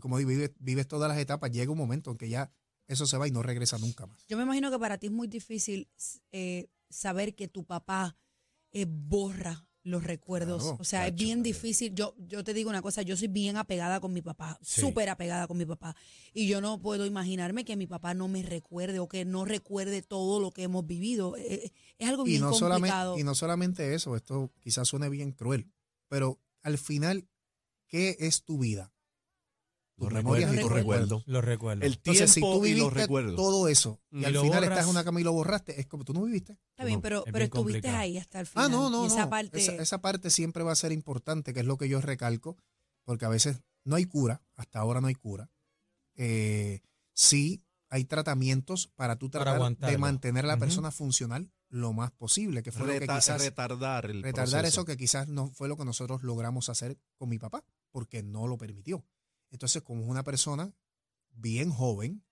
como 0.00 0.16
vives, 0.18 0.50
vives 0.58 0.86
todas 0.86 1.08
las 1.08 1.16
etapas, 1.18 1.50
llega 1.50 1.72
un 1.72 1.78
momento 1.78 2.10
en 2.10 2.18
que 2.18 2.28
ya 2.28 2.50
eso 2.92 3.06
se 3.06 3.16
va 3.16 3.26
y 3.28 3.30
no 3.30 3.42
regresa 3.42 3.78
nunca 3.78 4.06
más. 4.06 4.26
Yo 4.28 4.36
me 4.36 4.42
imagino 4.42 4.70
que 4.70 4.78
para 4.78 4.98
ti 4.98 5.06
es 5.06 5.12
muy 5.12 5.28
difícil 5.28 5.88
eh, 6.32 6.68
saber 6.88 7.34
que 7.34 7.48
tu 7.48 7.64
papá 7.64 8.16
eh, 8.72 8.86
borra 8.88 9.66
los 9.82 10.04
recuerdos. 10.04 10.62
Claro, 10.62 10.76
o 10.78 10.84
sea, 10.84 11.06
es 11.06 11.14
bien 11.14 11.42
difícil. 11.42 11.94
Yo, 11.94 12.14
yo 12.18 12.44
te 12.44 12.52
digo 12.52 12.68
una 12.68 12.82
cosa, 12.82 13.00
yo 13.00 13.16
soy 13.16 13.28
bien 13.28 13.56
apegada 13.56 13.98
con 13.98 14.12
mi 14.12 14.20
papá, 14.20 14.58
Sí. 14.60 14.82
súper 14.82 15.08
apegada 15.08 15.46
con 15.48 15.56
mi 15.56 15.64
papá. 15.64 15.96
Y 16.34 16.46
yo 16.48 16.60
no 16.60 16.80
puedo 16.82 17.06
imaginarme 17.06 17.64
que 17.64 17.76
mi 17.76 17.86
papá 17.86 18.12
no 18.12 18.28
me 18.28 18.42
recuerde 18.42 18.98
o 18.98 19.08
que 19.08 19.24
no 19.24 19.46
recuerde 19.46 20.02
todo 20.02 20.38
lo 20.38 20.50
que 20.50 20.64
hemos 20.64 20.86
vivido. 20.86 21.34
Eh, 21.38 21.72
Es 21.98 22.08
algo 22.08 22.26
Y 22.26 22.30
bien 22.30 22.42
no, 22.42 22.50
complicado. 22.50 23.18
y 23.18 23.22
no 23.24 23.34
solamente 23.34 23.94
eso, 23.94 24.16
esto 24.16 24.52
quizás 24.60 24.86
suene 24.88 25.08
bien 25.08 25.32
cruel, 25.32 25.70
pero 26.08 26.38
al 26.62 26.76
final, 26.76 27.26
¿qué 27.88 28.16
es 28.20 28.42
tu 28.44 28.58
vida? 28.58 28.92
Los 30.00 30.08
Tus 30.08 30.24
memorias 30.24 30.52
y 30.52 30.56
recuerdos, 30.56 30.70
los 30.70 30.78
recuerdos. 30.80 31.22
Lo 31.26 31.40
recuerdo. 31.40 31.84
El 31.84 31.98
tiempo 31.98 32.10
Entonces, 32.10 32.30
si 32.32 32.40
tú 32.40 32.66
y 32.66 32.74
los 32.74 32.92
recuerdos. 32.92 33.36
todo 33.36 33.68
eso 33.68 34.00
y, 34.10 34.20
Y 34.20 34.24
al 34.24 34.32
final 34.32 34.48
borras. 34.48 34.70
estás 34.70 34.84
en 34.84 34.90
una 34.90 35.04
cama 35.04 35.20
y 35.20 35.24
lo 35.24 35.32
borraste, 35.32 35.80
es 35.80 35.86
como 35.86 36.04
tú 36.04 36.12
no 36.14 36.22
viviste. 36.22 36.58
Está 36.70 36.84
bien, 36.84 37.00
pero, 37.00 37.18
es 37.18 37.24
pero 37.24 37.34
bien 37.36 37.44
estuviste 37.44 37.78
complicado. 37.80 37.96
ahí 37.98 38.18
hasta 38.18 38.40
el 38.40 38.46
final. 38.46 38.64
Ah, 38.64 38.68
no, 38.68 38.90
no, 38.90 39.04
y 39.04 39.06
esa 39.08 39.24
no. 39.24 39.30
parte. 39.30 39.58
Esa, 39.58 39.72
esa 39.74 40.00
parte 40.00 40.30
siempre 40.30 40.62
va 40.62 40.72
a 40.72 40.76
ser 40.76 40.92
importante, 40.92 41.52
que 41.52 41.60
es 41.60 41.66
lo 41.66 41.76
que 41.76 41.88
yo 41.88 42.00
recalco, 42.00 42.56
porque 43.04 43.24
a 43.24 43.28
veces 43.28 43.60
no 43.84 43.96
hay 43.96 44.04
cura, 44.06 44.42
hasta 44.56 44.78
ahora 44.78 45.00
no 45.00 45.08
hay 45.08 45.14
cura. 45.14 45.50
Eh, 46.14 46.80
sí 47.12 47.62
hay 47.90 48.04
tratamientos 48.04 48.86
para 48.94 49.16
tú 49.16 49.30
Para 49.30 49.56
tratar 49.58 49.90
de 49.90 49.98
mantener 49.98 50.44
a 50.44 50.48
la 50.48 50.56
persona 50.56 50.90
funcional 50.92 51.50
lo 51.68 51.92
más 51.92 52.10
posible, 52.12 52.62
que 52.62 52.72
fue 52.72 52.86
lo 52.86 52.92
que 52.92 53.06
quizás 53.06 53.42
retardar 53.42 54.06
el 54.06 54.22
retardar 54.22 54.62
proceso. 54.62 54.80
eso 54.80 54.84
que 54.84 54.96
quizás 54.96 55.28
no 55.28 55.50
fue 55.50 55.68
lo 55.68 55.76
que 55.76 55.84
nosotros 55.84 56.22
logramos 56.22 56.68
hacer 56.68 56.98
con 57.16 57.28
mi 57.28 57.38
papá, 57.38 57.64
porque 57.90 58.22
no 58.22 58.46
lo 58.46 58.58
permitió. 58.58 59.04
Entonces, 59.50 59.82
como 59.82 60.02
es 60.04 60.08
una 60.08 60.22
persona 60.24 60.74
bien 61.32 61.70
joven, 61.70 62.24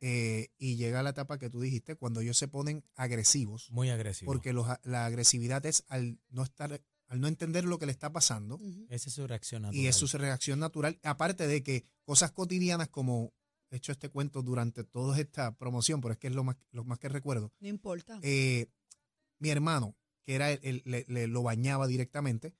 eh, 0.00 0.48
y 0.58 0.76
llega 0.76 1.00
a 1.00 1.02
la 1.02 1.10
etapa 1.10 1.38
que 1.38 1.48
tú 1.48 1.60
dijiste, 1.60 1.94
cuando 1.96 2.20
ellos 2.20 2.36
se 2.36 2.48
ponen 2.48 2.84
agresivos, 2.96 3.70
Muy 3.70 3.88
agresivo. 3.90 4.32
porque 4.32 4.52
los- 4.52 4.66
la 4.82 5.06
agresividad 5.06 5.64
es 5.64 5.84
al 5.88 6.18
no 6.28 6.42
estar, 6.42 6.82
al 7.06 7.20
no 7.20 7.28
entender 7.28 7.64
lo 7.64 7.78
que 7.78 7.86
le 7.86 7.92
está 7.92 8.12
pasando, 8.12 8.56
Ujú. 8.56 8.86
Esa 8.88 9.08
es 9.10 9.14
su 9.14 9.26
reacción 9.26 9.62
y 9.72 9.86
es 9.86 9.94
natural. 9.96 10.08
su 10.08 10.18
reacción 10.18 10.58
natural, 10.58 10.98
aparte 11.04 11.46
de 11.46 11.62
que 11.62 11.84
cosas 12.04 12.32
cotidianas 12.32 12.88
como 12.88 13.32
he 13.70 13.76
hecho 13.76 13.92
este 13.92 14.08
cuento 14.08 14.42
durante 14.42 14.82
toda 14.84 15.18
esta 15.20 15.56
promoción, 15.56 16.00
pero 16.00 16.12
es 16.12 16.18
que 16.18 16.26
es 16.26 16.34
lo 16.34 16.42
más, 16.44 16.56
lo 16.72 16.84
más 16.84 16.98
que 16.98 17.08
recuerdo, 17.08 17.52
No 17.60 17.68
importa. 17.68 18.18
eh, 18.22 18.66
mi 19.38 19.50
hermano, 19.50 19.96
que 20.24 20.34
era 20.34 20.50
el, 20.50 20.60
el- 20.62 20.82
le, 20.84 21.04
le- 21.08 21.26
lo 21.28 21.42
bañaba 21.44 21.86
directamente, 21.86 22.54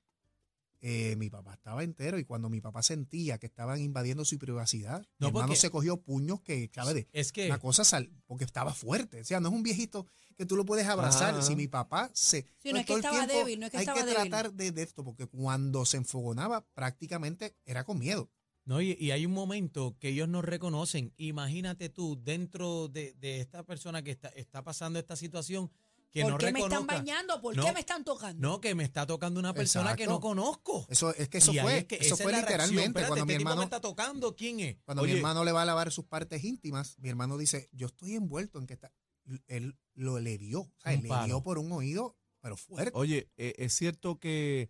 eh, 0.85 1.15
mi 1.15 1.29
papá 1.29 1.53
estaba 1.53 1.81
entero 1.81 2.19
y 2.19 2.25
cuando 2.25 2.49
mi 2.49 2.59
papá 2.59 2.83
sentía 2.83 3.37
que 3.37 3.45
estaban 3.45 3.79
invadiendo 3.79 4.25
su 4.25 4.37
privacidad, 4.37 5.01
No, 5.17 5.27
mi 5.31 5.37
hermano 5.39 5.55
se 5.55 5.69
cogió 5.69 6.01
puños 6.01 6.41
que, 6.41 6.69
¿sabes? 6.75 7.07
Es 7.13 7.31
que 7.31 7.47
Una 7.47 7.57
cosa 7.57 7.85
sal, 7.85 8.11
porque 8.25 8.43
estaba 8.43 8.73
fuerte. 8.73 9.21
O 9.21 9.23
sea, 9.23 9.39
no 9.39 9.47
es 9.47 9.53
un 9.55 9.63
viejito 9.63 10.05
que 10.35 10.45
tú 10.45 10.57
lo 10.57 10.65
puedes 10.65 10.85
abrazar. 10.87 11.35
Ajá. 11.35 11.41
Si 11.41 11.55
mi 11.55 11.69
papá 11.69 12.11
se. 12.13 12.45
Sí, 12.59 12.73
no 12.73 12.79
es 12.79 12.85
que 12.85 12.87
todo 12.87 12.97
el 12.97 13.03
estaba 13.05 13.27
débil, 13.27 13.59
no 13.61 13.65
es 13.67 13.71
que 13.71 13.77
hay 13.77 13.83
estaba 13.83 13.99
que 14.01 14.05
débil. 14.05 14.29
tratar 14.29 14.51
de, 14.53 14.71
de 14.73 14.81
esto, 14.83 15.05
porque 15.05 15.25
cuando 15.25 15.85
se 15.85 15.95
enfogonaba, 15.97 16.65
prácticamente 16.73 17.55
era 17.65 17.85
con 17.85 17.97
miedo. 17.99 18.29
No, 18.65 18.81
y, 18.81 18.97
y 18.99 19.11
hay 19.11 19.25
un 19.25 19.33
momento 19.33 19.97
que 19.99 20.09
ellos 20.09 20.27
no 20.29 20.41
reconocen. 20.41 21.13
Imagínate 21.17 21.89
tú, 21.89 22.17
dentro 22.21 22.87
de, 22.87 23.13
de 23.13 23.39
esta 23.41 23.63
persona 23.65 24.01
que 24.03 24.11
está, 24.11 24.29
está 24.29 24.63
pasando 24.63 24.99
esta 24.99 25.15
situación, 25.15 25.69
que 26.13 26.21
¿Por 26.21 26.31
no 26.33 26.37
qué 26.37 26.51
me 26.53 26.59
están 26.59 26.85
bañando? 26.85 27.41
¿Por 27.41 27.55
No, 27.57 27.65
qué 27.65 27.73
me 27.73 27.79
están 27.79 28.03
tocando? 28.03 28.47
No, 28.47 28.61
que 28.61 28.75
me 28.75 28.83
está 28.83 29.07
tocando 29.07 29.39
una 29.39 29.53
persona 29.53 29.95
que 29.95 30.05
no 30.05 30.19
conozco. 30.19 30.85
Eso, 30.89 31.13
es 31.15 31.27
que 31.27 31.39
eso 31.39 31.51
Y 31.51 31.57
fue, 31.57 31.79
es 31.79 31.85
que 31.85 31.95
eso 31.95 32.15
fue 32.15 32.31
es 32.31 32.37
literalmente 32.39 32.85
Espérate, 32.85 33.07
cuando 33.07 33.25
mi 33.25 33.31
este 33.33 33.39
tipo 33.39 33.49
hermano. 33.49 33.61
me 33.61 33.65
está 33.65 33.81
tocando, 33.81 34.35
¿quién 34.35 34.59
es? 34.59 34.77
Cuando 34.85 35.01
Oye. 35.03 35.13
mi 35.13 35.17
hermano 35.17 35.43
le 35.43 35.51
va 35.51 35.63
a 35.63 35.65
lavar 35.65 35.91
sus 35.91 36.05
partes 36.05 36.43
íntimas, 36.43 36.97
mi 36.99 37.09
hermano 37.09 37.37
dice, 37.37 37.67
yo 37.71 37.87
estoy 37.87 38.13
envuelto 38.13 38.59
en 38.59 38.67
que 38.67 38.75
está. 38.75 38.93
Él 39.47 39.75
lo 39.95 40.19
le 40.19 40.37
dio. 40.37 40.61
O 40.61 40.73
sea, 40.77 40.91
le 40.91 41.25
dio 41.25 41.41
por 41.41 41.57
un 41.57 41.71
oído, 41.71 42.15
pero 42.41 42.57
fuerte. 42.57 42.91
Oye, 42.93 43.31
eh, 43.37 43.55
es 43.57 43.73
cierto 43.73 44.19
que 44.19 44.69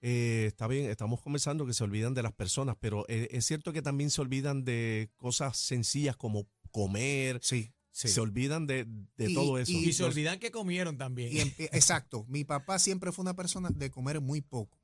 eh, 0.00 0.44
está 0.46 0.68
bien, 0.68 0.88
estamos 0.90 1.20
conversando 1.20 1.66
que 1.66 1.74
se 1.74 1.82
olvidan 1.82 2.14
de 2.14 2.22
las 2.22 2.32
personas, 2.32 2.76
pero 2.78 3.04
eh, 3.08 3.26
es 3.32 3.44
cierto 3.46 3.72
que 3.72 3.82
también 3.82 4.10
se 4.10 4.20
olvidan 4.20 4.64
de 4.64 5.10
cosas 5.16 5.56
sencillas 5.56 6.16
como 6.16 6.46
comer, 6.70 7.40
Sí. 7.42 7.72
Sí. 8.00 8.06
se 8.08 8.20
olvidan 8.20 8.66
de, 8.68 8.84
de 9.16 9.30
Y- 9.30 9.34
todo 9.34 9.58
eso. 9.58 9.72
Y 9.72 9.92
se 9.92 10.04
los- 10.04 10.12
olvidan 10.12 10.38
que 10.38 10.52
comieron 10.52 10.96
también. 10.98 11.32
Y 11.32 11.40
empie- 11.40 11.68
exacto. 11.72 12.24
Mi 12.28 12.44
papá 12.44 12.78
siempre 12.78 13.10
fue 13.10 13.22
una 13.24 13.34
persona 13.34 13.70
de 13.70 13.90
comer 13.90 14.20
muy 14.20 14.40
poco. 14.40 14.78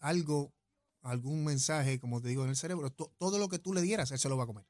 Algo, 0.00 0.52
algún 1.00 1.42
mensaje, 1.44 1.98
como 1.98 2.20
te 2.20 2.28
digo, 2.28 2.44
en 2.44 2.50
el 2.50 2.56
cerebro, 2.56 2.90
to- 2.90 3.12
todo 3.16 3.38
lo 3.38 3.48
que 3.48 3.58
tú 3.58 3.72
le 3.72 3.80
dieras, 3.80 4.10
él 4.10 4.18
se 4.18 4.28
lo 4.28 4.36
va 4.36 4.44
a 4.44 4.46
comer. 4.46 4.66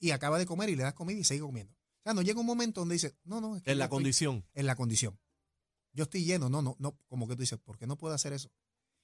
Y 0.00 0.10
acaba 0.10 0.38
de 0.40 0.46
comer 0.46 0.70
y 0.70 0.76
le 0.76 0.82
das 0.82 0.94
comida 0.94 1.18
y 1.20 1.22
sigue 1.24 1.40
comiendo. 1.40 1.72
O 1.72 2.02
sea, 2.02 2.14
no 2.14 2.22
llega 2.22 2.40
un 2.40 2.46
momento 2.46 2.80
donde 2.80 2.94
dice, 2.94 3.14
no, 3.22 3.40
no, 3.40 3.56
es 3.56 3.62
que 3.62 3.70
en 3.70 3.78
la 3.78 3.84
estoy 3.84 3.96
condición. 3.96 4.44
En 4.54 4.66
la 4.66 4.74
condición. 4.74 5.18
Yo 5.92 6.02
estoy 6.04 6.24
lleno, 6.24 6.48
no, 6.48 6.62
no, 6.62 6.74
no, 6.80 6.98
como 7.06 7.28
que 7.28 7.36
tú 7.36 7.42
dices, 7.42 7.60
¿por 7.60 7.78
qué 7.78 7.86
no 7.86 7.96
puedo 7.96 8.12
hacer 8.14 8.32
eso? 8.32 8.50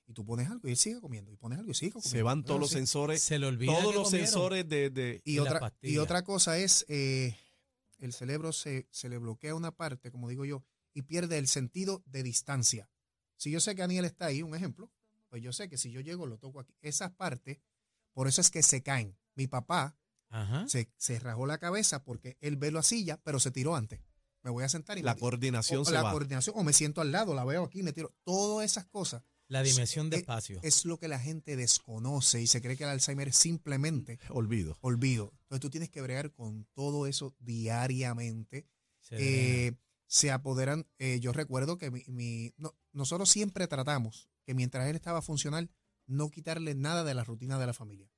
Y 0.09 0.13
tú 0.15 0.27
pones 0.27 0.51
algo 0.51 0.67
y 0.67 0.73
él 0.73 0.77
sigue 0.77 1.01
comiendo, 1.01 1.31
y 1.31 1.37
pones 1.37 1.61
algo 1.61 1.71
y 1.71 1.75
sigue 1.75 1.93
comiendo. 1.93 2.11
Se 2.11 2.23
van 2.25 2.43
todos 2.43 2.57
No, 2.59 2.63
los 2.63 2.71
sensores, 2.71 3.23
se 3.23 3.39
le 3.39 3.47
olvida 3.47 3.71
todos 3.73 3.93
que 3.93 3.95
los 3.99 4.05
comieron. 4.09 4.27
sensores 4.27 4.69
de, 4.69 4.91
de- 4.91 5.23
Y 5.25 5.39
otra, 5.39 5.73
y 5.81 5.99
otra 5.99 6.25
cosa 6.25 6.59
es, 6.59 6.85
eh, 6.89 7.37
el 8.01 8.13
cerebro 8.13 8.53
se, 8.53 8.87
se 8.91 9.09
le 9.09 9.19
bloquea 9.19 9.55
una 9.55 9.73
parte, 9.77 10.11
como 10.11 10.29
digo 10.29 10.45
yo, 10.45 10.65
y 10.93 11.03
pierde 11.03 11.39
el 11.39 11.49
sentido 11.49 12.03
de 12.07 12.23
distancia. 12.23 12.91
Si 13.37 13.51
yo 13.51 13.61
sé 13.61 13.75
que 13.75 13.83
Aniel 13.83 14.05
está 14.05 14.27
ahí, 14.27 14.43
un 14.43 14.55
ejemplo, 14.55 14.91
pues 15.29 15.43
yo 15.43 15.53
sé 15.53 15.69
que 15.69 15.79
si 15.79 15.91
yo 15.91 16.01
llego, 16.01 16.27
lo 16.27 16.39
toco 16.39 16.61
aquí. 16.61 16.75
Esas 16.83 17.13
partes, 17.13 17.59
por 18.13 18.27
eso 18.29 18.41
es 18.41 18.51
que 18.51 18.63
se 18.63 18.83
caen. 18.83 19.17
Mi 19.35 19.47
papá 19.47 19.97
Ajá. 20.29 20.69
se, 20.69 20.91
se 20.97 21.19
rajó 21.19 21.47
la 21.47 21.59
cabeza 21.59 22.03
porque 22.05 22.37
él 22.41 22.57
ve 22.57 22.71
la 22.73 22.83
silla, 22.83 23.19
pero 23.23 23.39
se 23.41 23.51
tiró 23.51 23.77
antes. 23.77 24.01
Me 24.43 24.51
voy 24.51 24.65
a 24.65 24.69
sentar 24.69 24.99
y 24.99 25.03
la 25.03 25.15
me, 25.15 25.21
coordinación 25.21 25.83
o 25.83 25.85
se 25.85 25.93
la 25.93 26.03
va. 26.03 26.11
coordinación, 26.13 26.57
o 26.59 26.65
me 26.65 26.73
siento 26.73 27.01
al 27.01 27.13
lado, 27.13 27.35
la 27.35 27.45
veo 27.45 27.65
aquí, 27.65 27.83
me 27.83 27.93
tiro. 27.93 28.15
Todas 28.25 28.65
esas 28.65 28.87
cosas 28.87 29.23
La 29.49 29.63
dimensión 29.63 30.09
de 30.11 30.17
eh, 30.17 30.21
espacio. 30.21 30.59
es 30.63 30.85
lo 30.85 30.99
que 30.99 31.09
la 31.09 31.19
gente 31.19 31.57
desconoce 31.57 32.41
y 32.41 32.47
se 32.47 32.61
cree 32.63 32.77
que 32.77 32.85
el 32.85 32.91
Alzheimer 32.91 33.29
es 33.29 33.37
simplemente 33.37 34.19
Olvido. 34.31 34.77
olvido. 34.81 35.33
Entonces 35.51 35.61
tú 35.63 35.71
tienes 35.71 35.91
que 35.91 36.01
bregar 36.01 36.31
con 36.33 36.65
todo 36.75 37.09
eso 37.09 37.35
diariamente. 37.41 38.69
Se. 39.01 39.17
Eh, 39.67 39.73
se 40.07 40.31
apoderan, 40.33 40.89
eh, 40.99 41.21
yo 41.21 41.33
recuerdo 41.33 41.79
que 41.79 41.91
mi, 41.93 42.03
mi- 42.09 42.53
no, 42.57 42.75
nosotros 42.93 43.29
siempre 43.31 43.69
tratamos 43.69 44.29
que 44.45 44.55
mientras 44.55 44.89
él 44.89 44.97
estaba 44.97 45.23
funcional, 45.23 45.71
no 46.07 46.31
quitarle 46.31 46.75
nada 46.75 47.05
de 47.05 47.15
la 47.15 47.23
rutina 47.23 47.61
de 47.61 47.67
la 47.67 47.73
familia. 47.75 48.11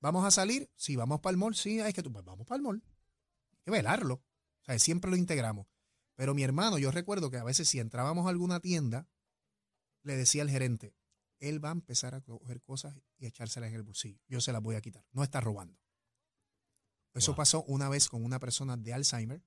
¿Vamos 0.00 0.24
a 0.24 0.32
salir? 0.32 0.70
Sí, 0.74 0.96
vamos 0.96 1.20
para 1.20 1.30
el 1.32 1.36
mall. 1.36 1.54
Sí, 1.54 1.78
hay 1.80 1.92
que 1.92 2.02
tú, 2.02 2.12
pues 2.12 2.24
vamos 2.24 2.46
para 2.46 2.56
el 2.56 2.62
mall. 2.62 2.82
Hay 3.52 3.58
que 3.64 3.70
velarlo. 3.70 4.14
O 4.14 4.64
sea, 4.64 4.76
siempre 4.80 5.08
lo 5.08 5.16
integramos. 5.16 5.68
Pero 6.16 6.34
mi 6.34 6.42
hermano, 6.42 6.78
yo 6.78 6.90
recuerdo 6.90 7.30
que 7.30 7.36
a 7.38 7.44
veces 7.44 7.68
si 7.68 7.78
entrábamos 7.78 8.26
a 8.26 8.30
alguna 8.30 8.58
tienda, 8.60 9.08
le 10.02 10.16
decía 10.16 10.42
al 10.42 10.50
gerente, 10.50 10.96
él 11.38 11.64
va 11.64 11.68
a 11.68 11.72
empezar 11.72 12.16
a 12.16 12.20
coger 12.22 12.60
cosas 12.60 12.96
y 13.18 13.26
echárselas 13.26 13.70
en 13.70 13.76
el 13.76 13.82
bolsillo. 13.84 14.20
Yo 14.26 14.40
se 14.40 14.52
las 14.52 14.62
voy 14.62 14.74
a 14.74 14.80
quitar. 14.80 15.06
No 15.12 15.22
está 15.22 15.40
robando. 15.40 15.78
Eso 17.14 17.32
Wow. 17.32 17.36
pasó 17.36 17.62
una 17.64 17.88
vez 17.88 18.08
con 18.08 18.24
una 18.24 18.38
persona 18.40 18.76
de 18.76 18.92
Alzheimer 18.92 19.42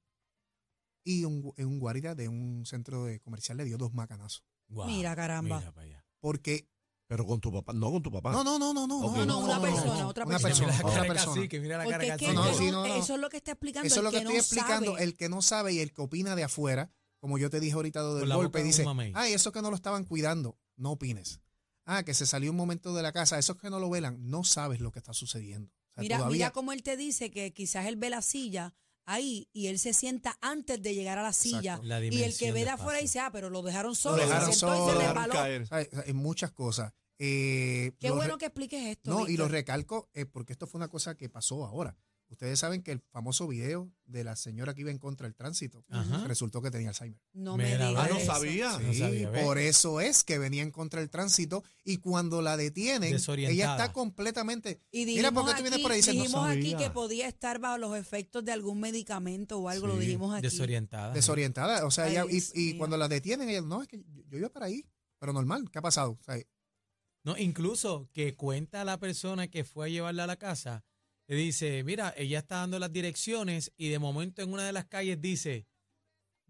y 1.04 1.24
un, 1.26 1.44
gu- 1.44 1.54
en 1.58 1.68
un 1.68 1.80
guardia 1.80 2.16
de 2.16 2.28
un 2.30 2.66
centro 2.66 3.06
de 3.06 3.20
comercial 3.20 3.58
le 3.58 3.66
dio 3.66 3.78
dos 3.78 3.94
macanazos. 3.94 4.44
Mira, 4.70 5.16
caramba. 5.16 5.60
mira 5.60 5.72
para 5.72 5.86
allá. 5.88 6.06
Porque, 6.20 6.70
Pero 7.08 7.26
con 7.26 7.40
tu 7.40 7.52
papá, 7.54 7.72
no 7.74 7.90
con 7.92 8.04
tu 8.04 8.12
papá. 8.12 8.32
no, 8.34 8.44
no, 8.44 8.60
no, 8.60 8.74
no, 8.74 8.86
no, 8.88 9.00
Ok. 9.06 9.18
no, 9.18 9.26
No, 9.26 9.40
una 9.40 9.62
persona, 9.62 10.08
otra 10.08 10.26
una 10.26 10.38
persona. 10.40 10.50
persona, 10.50 10.68
Mira 10.68 10.78
la 10.78 10.86
otra 10.88 10.92
cara 10.92 11.02
de 11.04 11.08
persona. 11.10 11.36
cacique, 11.36 11.60
mira 11.62 11.78
la 11.78 11.84
cara 11.86 11.98
Porque 11.98 12.12
es 12.12 12.18
que. 12.18 12.28
No, 12.34 12.44
no, 12.46 12.52
no- 12.52 12.58
sí, 12.58 12.72
no, 12.72 12.88
no. 12.88 12.96
eso 12.96 13.16
es 13.16 13.20
lo 13.22 13.30
que 13.30 13.38
está 13.38 13.52
explicando. 13.52 13.88
Eso 13.88 13.96
es 14.00 14.04
lo 14.04 14.10
que 14.12 14.16
que 14.18 14.22
estoy 14.24 14.34
no 14.36 14.40
explicando. 14.42 14.92
sabe. 14.92 15.04
El 15.04 15.16
que 15.16 15.30
no 15.30 15.42
sabe 15.42 15.74
y 15.74 15.80
el 15.80 15.94
que 15.94 16.02
opina 16.02 16.36
de 16.36 16.44
afuera, 16.44 16.92
como 17.20 17.38
yo 17.38 17.50
te 17.50 17.60
dije 17.62 17.74
ahorita 17.76 18.04
del 18.16 18.34
golpe, 18.34 18.62
dice, 18.64 18.86
ay, 19.16 19.34
eso 19.34 19.52
que 19.54 19.62
no 19.62 19.70
lo 19.70 19.76
estaban 19.78 20.04
cuidando, 20.04 20.58
no 20.76 20.92
opines. 20.92 21.40
Ah, 21.86 22.04
que 22.04 22.14
se 22.14 22.26
salió 22.26 22.52
un 22.52 22.58
momento 22.58 22.94
de 22.94 23.02
la 23.02 23.14
casa, 23.14 23.40
esos 23.40 23.56
que 23.58 23.70
no 23.70 23.80
lo 23.80 23.90
velan, 23.90 24.18
no 24.30 24.44
sabes 24.44 24.82
lo 24.82 24.92
que 24.92 25.00
está 25.00 25.14
sucediendo. 25.14 25.72
Sea, 25.98 26.04
Mira, 26.04 26.18
todavía, 26.18 26.36
mira 26.38 26.52
cómo 26.52 26.72
él 26.74 26.84
te 26.84 26.96
dice 26.96 27.32
que 27.32 27.54
quizás 27.54 27.88
él 27.88 27.96
ve 27.96 28.10
la 28.10 28.22
silla 28.22 28.74
ahí 29.06 29.50
y 29.54 29.68
él 29.68 29.80
se 29.80 29.94
sienta 29.94 30.38
antes 30.42 30.82
de 30.82 30.94
llegar 30.94 31.18
a 31.18 31.24
la 31.24 31.34
silla. 31.34 31.80
La 31.84 32.04
Y 32.04 32.24
el 32.24 32.38
que 32.38 32.52
ve 32.52 32.64
de 32.66 32.70
afuera 32.70 33.00
dice, 33.00 33.20
ah, 33.20 33.30
pero 33.32 33.50
lo 33.50 33.62
dejaron 33.64 33.96
solo. 33.96 34.18
dejaron 34.18 34.54
se 34.54 34.60
sentó 34.60 34.76
y 34.76 34.78
solo, 34.78 34.88
se 34.90 34.94
lo 34.94 35.00
dejaron 35.00 35.30
caer. 35.36 35.68
¿sabes? 35.68 35.90
en 36.06 36.16
muchas 36.16 36.52
cosas. 36.52 36.94
Eh, 37.20 37.94
Qué 38.00 38.10
lo 38.10 38.16
bueno 38.16 38.34
re- 38.34 38.40
que 38.40 38.46
expliques 38.46 38.86
esto. 38.86 39.10
No, 39.10 39.28
y 39.28 39.38
lo 39.38 39.48
recalco 39.48 40.10
eh, 40.14 40.26
porque 40.26 40.54
esto 40.54 40.68
fue 40.68 40.78
una 40.78 40.88
cosa 40.88 41.16
que 41.16 41.30
pasó 41.30 41.66
ahora. 41.66 41.96
Ustedes 42.30 42.60
saben 42.60 42.84
que 42.84 42.92
el 42.92 43.00
famoso 43.00 43.48
video 43.48 43.90
de 44.06 44.24
la 44.26 44.36
señora 44.36 44.74
que 44.74 44.82
iba 44.82 44.92
en 44.92 44.98
contra 44.98 45.28
del 45.28 45.36
tránsito 45.36 45.86
Ajá. 45.90 46.26
resultó 46.28 46.62
que 46.62 46.70
tenía 46.70 46.90
Alzheimer. 46.90 47.22
No 47.32 47.56
Mira, 47.56 47.70
me 47.80 47.88
digas 47.88 48.10
Ah, 48.12 48.14
no 48.14 48.20
sabía. 48.20 48.80
No 48.80 48.94
Sí, 48.94 49.26
por 49.44 49.58
eso 49.58 50.02
es 50.02 50.24
que 50.26 50.38
venía 50.38 50.62
en 50.62 50.72
contra 50.72 51.00
del 51.00 51.10
tránsito 51.10 51.64
y 51.86 51.98
cuando 51.98 52.42
la 52.42 52.58
detienen, 52.58 53.16
ella 53.16 53.72
está 53.72 53.94
completamente... 53.94 54.82
Y 54.92 55.06
Mira, 55.06 55.32
¿por 55.32 55.46
qué 55.46 55.52
tú 55.56 55.62
vienes 55.62 55.74
aquí, 55.80 55.84
por 55.84 55.92
ahí? 55.92 56.02
No 56.32 56.44
aquí 56.44 56.76
que 56.76 56.90
podía 56.90 57.28
estar 57.28 57.60
bajo 57.60 57.78
los 57.78 57.98
efectos 57.98 58.44
de 58.44 58.52
algún 58.52 58.80
medicamento 58.82 59.58
o 59.60 59.70
algo, 59.70 59.88
lo 59.88 59.94
Sí, 59.94 60.02
dijimos 60.02 60.34
aquí. 60.36 60.44
Desorientada. 60.44 61.14
desorientada. 61.14 61.86
O 61.86 61.92
sea, 61.92 62.06
Ay, 62.06 62.18
ella, 62.18 62.26
y, 62.30 62.78
cuando 62.78 62.98
la 62.98 63.08
detienen, 63.08 63.48
ella, 63.50 63.62
no, 63.62 63.82
es 63.82 63.88
que 63.88 63.98
yo, 63.98 64.24
yo 64.28 64.38
iba 64.38 64.50
para 64.50 64.66
ahí, 64.66 64.86
pero 65.18 65.32
normal, 65.32 65.70
¿qué 65.72 65.80
ha 65.80 65.82
pasado? 65.82 66.18
O 66.20 66.24
sea, 66.24 66.38
No, 67.24 67.38
incluso 67.38 68.10
que 68.14 68.36
cuenta 68.36 68.84
la 68.84 69.00
persona 69.00 69.48
que 69.48 69.64
fue 69.64 69.86
a 69.88 69.90
llevarla 69.90 70.26
a 70.26 70.28
la 70.28 70.36
casa, 70.38 70.84
dice, 71.36 71.84
mira, 71.84 72.14
ella 72.18 72.40
está 72.40 72.58
dando 72.58 72.80
las 72.80 72.92
direcciones 72.92 73.74
y 73.78 73.90
de 73.90 74.00
momento 74.00 74.42
en 74.42 74.52
una 74.52 74.66
de 74.66 74.72
las 74.72 74.86
calles 74.86 75.22
dice, 75.22 75.68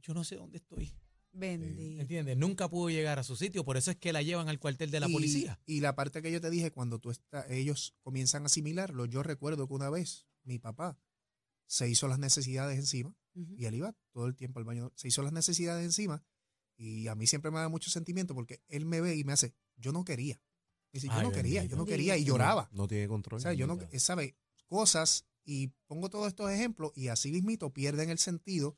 yo 0.01 0.13
no 0.13 0.23
sé 0.23 0.35
dónde 0.35 0.57
estoy. 0.57 0.93
Bendito. 1.31 2.01
¿Entiendes? 2.01 2.37
Nunca 2.37 2.69
pudo 2.69 2.89
llegar 2.89 3.19
a 3.19 3.23
su 3.23 3.35
sitio, 3.35 3.63
por 3.63 3.77
eso 3.77 3.91
es 3.91 3.97
que 3.97 4.11
la 4.11 4.21
llevan 4.21 4.49
al 4.49 4.59
cuartel 4.59 4.89
de 4.89 4.99
la 4.99 5.09
y, 5.09 5.13
policía. 5.13 5.59
Y 5.65 5.81
la 5.81 5.95
parte 5.95 6.21
que 6.21 6.31
yo 6.31 6.41
te 6.41 6.49
dije, 6.49 6.71
cuando 6.71 6.99
tú 6.99 7.11
está, 7.11 7.45
ellos 7.49 7.95
comienzan 8.01 8.43
a 8.43 8.45
asimilarlo, 8.47 9.05
yo 9.05 9.23
recuerdo 9.23 9.67
que 9.67 9.73
una 9.73 9.89
vez 9.89 10.25
mi 10.43 10.57
papá 10.57 10.99
se 11.67 11.89
hizo 11.89 12.07
las 12.07 12.17
necesidades 12.17 12.79
encima 12.79 13.15
y 13.35 13.65
él 13.65 13.75
iba 13.75 13.95
todo 14.11 14.25
el 14.25 14.35
tiempo 14.35 14.59
al 14.59 14.65
baño, 14.65 14.91
se 14.95 15.09
hizo 15.09 15.21
las 15.21 15.33
necesidades 15.33 15.85
encima 15.85 16.23
y 16.75 17.07
a 17.07 17.15
mí 17.15 17.27
siempre 17.27 17.51
me 17.51 17.59
da 17.59 17.69
mucho 17.69 17.91
sentimiento 17.91 18.33
porque 18.33 18.61
él 18.67 18.85
me 18.85 19.01
ve 19.01 19.15
y 19.15 19.23
me 19.23 19.33
hace, 19.33 19.53
yo 19.75 19.91
no 19.91 20.03
quería. 20.03 20.41
Dice, 20.91 21.07
yo 21.07 21.13
Ay, 21.13 21.23
no 21.23 21.31
quería, 21.31 21.63
yo 21.65 21.75
no 21.75 21.85
quería 21.85 22.17
y 22.17 22.23
lloraba. 22.23 22.69
No 22.71 22.87
tiene 22.87 23.07
control. 23.07 23.37
O 23.37 23.41
sea, 23.41 23.53
yo 23.53 23.67
no, 23.67 23.77
sabe, 23.97 24.37
cosas 24.67 25.25
y 25.43 25.67
pongo 25.87 26.09
todos 26.09 26.27
estos 26.27 26.51
ejemplos 26.51 26.91
y 26.95 27.07
así 27.07 27.31
mismito 27.31 27.73
pierden 27.73 28.09
el 28.09 28.19
sentido 28.19 28.77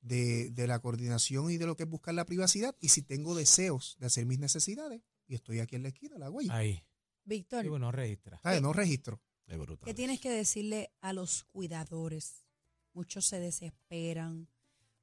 de, 0.00 0.50
de 0.50 0.66
la 0.66 0.80
coordinación 0.80 1.50
y 1.50 1.56
de 1.56 1.66
lo 1.66 1.76
que 1.76 1.84
es 1.84 1.88
buscar 1.88 2.14
la 2.14 2.26
privacidad. 2.26 2.76
Y 2.80 2.88
si 2.90 3.02
tengo 3.02 3.34
deseos 3.34 3.96
de 3.98 4.06
hacer 4.06 4.26
mis 4.26 4.38
necesidades 4.38 5.02
y 5.26 5.34
estoy 5.34 5.60
aquí 5.60 5.76
en 5.76 5.82
la 5.82 5.88
esquina, 5.88 6.18
la 6.18 6.26
hago 6.26 6.40
ahí. 6.40 6.84
Víctor, 7.24 7.62
Sí, 7.62 7.68
bueno, 7.68 7.90
registra. 7.90 8.38
¿Sabes? 8.42 8.60
No 8.60 8.72
registro. 8.72 9.20
Es 9.46 9.58
brutal. 9.58 9.86
¿qué 9.86 9.94
tienes 9.94 10.20
que 10.20 10.30
decirle 10.30 10.90
a 11.00 11.12
los 11.12 11.44
cuidadores? 11.44 12.44
Muchos 12.92 13.26
se 13.26 13.40
desesperan, 13.40 14.48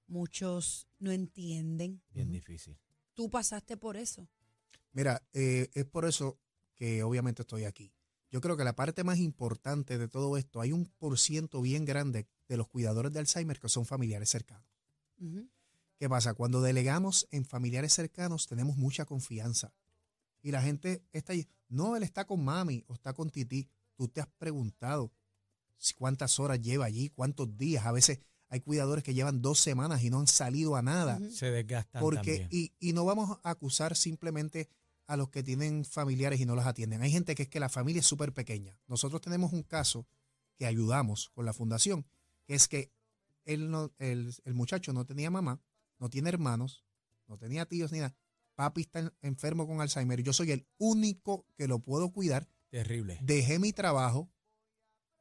muchos 0.08 0.88
no 1.00 1.12
entienden. 1.12 2.02
Bien 2.10 2.32
difícil. 2.32 2.78
Tú 3.14 3.30
pasaste 3.30 3.78
por 3.78 3.98
eso. 3.98 4.28
Mira, 4.94 5.22
eh, 5.34 5.70
es 5.74 5.86
por 5.86 6.06
eso 6.06 6.40
que 6.76 7.04
obviamente 7.04 7.44
estoy 7.44 7.66
aquí. 7.66 7.94
Yo 8.32 8.40
creo 8.40 8.56
que 8.56 8.64
la 8.64 8.76
parte 8.76 9.04
más 9.04 9.20
importante 9.20 9.98
de 9.98 10.08
todo 10.08 10.38
esto, 10.38 10.62
hay 10.62 10.72
un 10.72 10.86
por 10.86 11.20
ciento 11.20 11.62
bien 11.62 11.84
grande 11.84 12.28
de 12.48 12.58
los 12.58 12.68
cuidadores 12.68 13.12
de 13.12 13.20
Alzheimer 13.20 13.60
que 13.60 13.68
son 13.70 13.86
familiares 13.86 14.30
cercanos. 14.30 14.66
¿Qué 15.98 16.10
pasa? 16.10 16.34
Cuando 16.34 16.62
delegamos 16.62 17.28
en 17.32 17.46
familiares 17.46 17.94
cercanos 17.94 18.48
tenemos 18.48 18.78
mucha 18.78 19.06
confianza. 19.06 19.74
Y 20.42 20.52
la 20.52 20.62
gente 20.62 21.04
está 21.12 21.34
ahí. 21.34 21.48
No, 21.68 21.96
él 21.96 22.04
está 22.04 22.26
con 22.26 22.44
mami 22.44 22.84
o 22.88 22.94
está 22.94 23.14
con 23.14 23.30
tití. 23.30 23.70
Tú 23.96 24.08
te 24.08 24.22
has 24.22 24.28
preguntado 24.40 25.12
si 25.78 25.94
cuántas 25.94 26.40
horas 26.40 26.60
lleva 26.62 26.86
allí, 26.86 27.10
cuántos 27.10 27.56
días. 27.58 27.86
A 27.86 27.92
veces 27.92 28.20
hay 28.48 28.62
cuidadores 28.62 29.04
que 29.04 29.14
llevan 29.14 29.42
dos 29.42 29.60
semanas 29.60 30.04
y 30.04 30.10
no 30.10 30.20
han 30.20 30.28
salido 30.28 30.76
a 30.76 30.82
nada. 30.82 31.20
Se 31.30 31.52
desgastan 31.52 32.02
Porque, 32.02 32.40
también. 32.40 32.48
y, 32.50 32.74
y 32.80 32.94
no 32.94 33.06
vamos 33.06 33.38
a 33.44 33.50
acusar 33.52 33.96
simplemente 33.96 34.70
a 35.12 35.18
los 35.18 35.30
que 35.30 35.44
tienen 35.44 35.84
familiares 35.86 36.40
y 36.40 36.46
no 36.46 36.56
las 36.56 36.66
atienden. 36.68 37.02
Hay 37.02 37.12
gente 37.12 37.36
que 37.36 37.44
es 37.44 37.50
que 37.50 37.60
la 37.60 37.70
familia 37.70 38.00
es 38.00 38.06
súper 38.06 38.32
pequeña. 38.34 38.78
Nosotros 38.88 39.20
tenemos 39.22 39.52
un 39.54 39.64
caso 39.64 40.08
que 40.56 40.66
ayudamos 40.66 41.30
con 41.34 41.46
la 41.46 41.54
fundación, 41.54 42.06
que 42.46 42.56
es 42.56 42.68
que 42.68 42.92
él 43.46 43.70
no, 43.70 43.92
el, 44.00 44.34
el 44.46 44.54
muchacho 44.54 44.94
no 44.94 45.06
tenía 45.06 45.30
mamá, 45.30 45.60
no 46.00 46.10
tiene 46.10 46.30
hermanos, 46.30 46.86
no 47.28 47.38
tenía 47.38 47.66
tíos 47.66 47.92
ni 47.92 48.00
nada. 48.00 48.16
Papi 48.56 48.82
está 48.82 49.00
en- 49.00 49.14
enfermo 49.22 49.66
con 49.68 49.82
Alzheimer 49.82 50.22
yo 50.24 50.34
soy 50.34 50.52
el 50.52 50.66
único 50.78 51.46
que 51.58 51.68
lo 51.68 51.80
puedo 51.80 52.12
cuidar. 52.12 52.48
Terrible. 52.70 53.18
Dejé 53.22 53.60
mi 53.60 53.74
trabajo, 53.74 54.30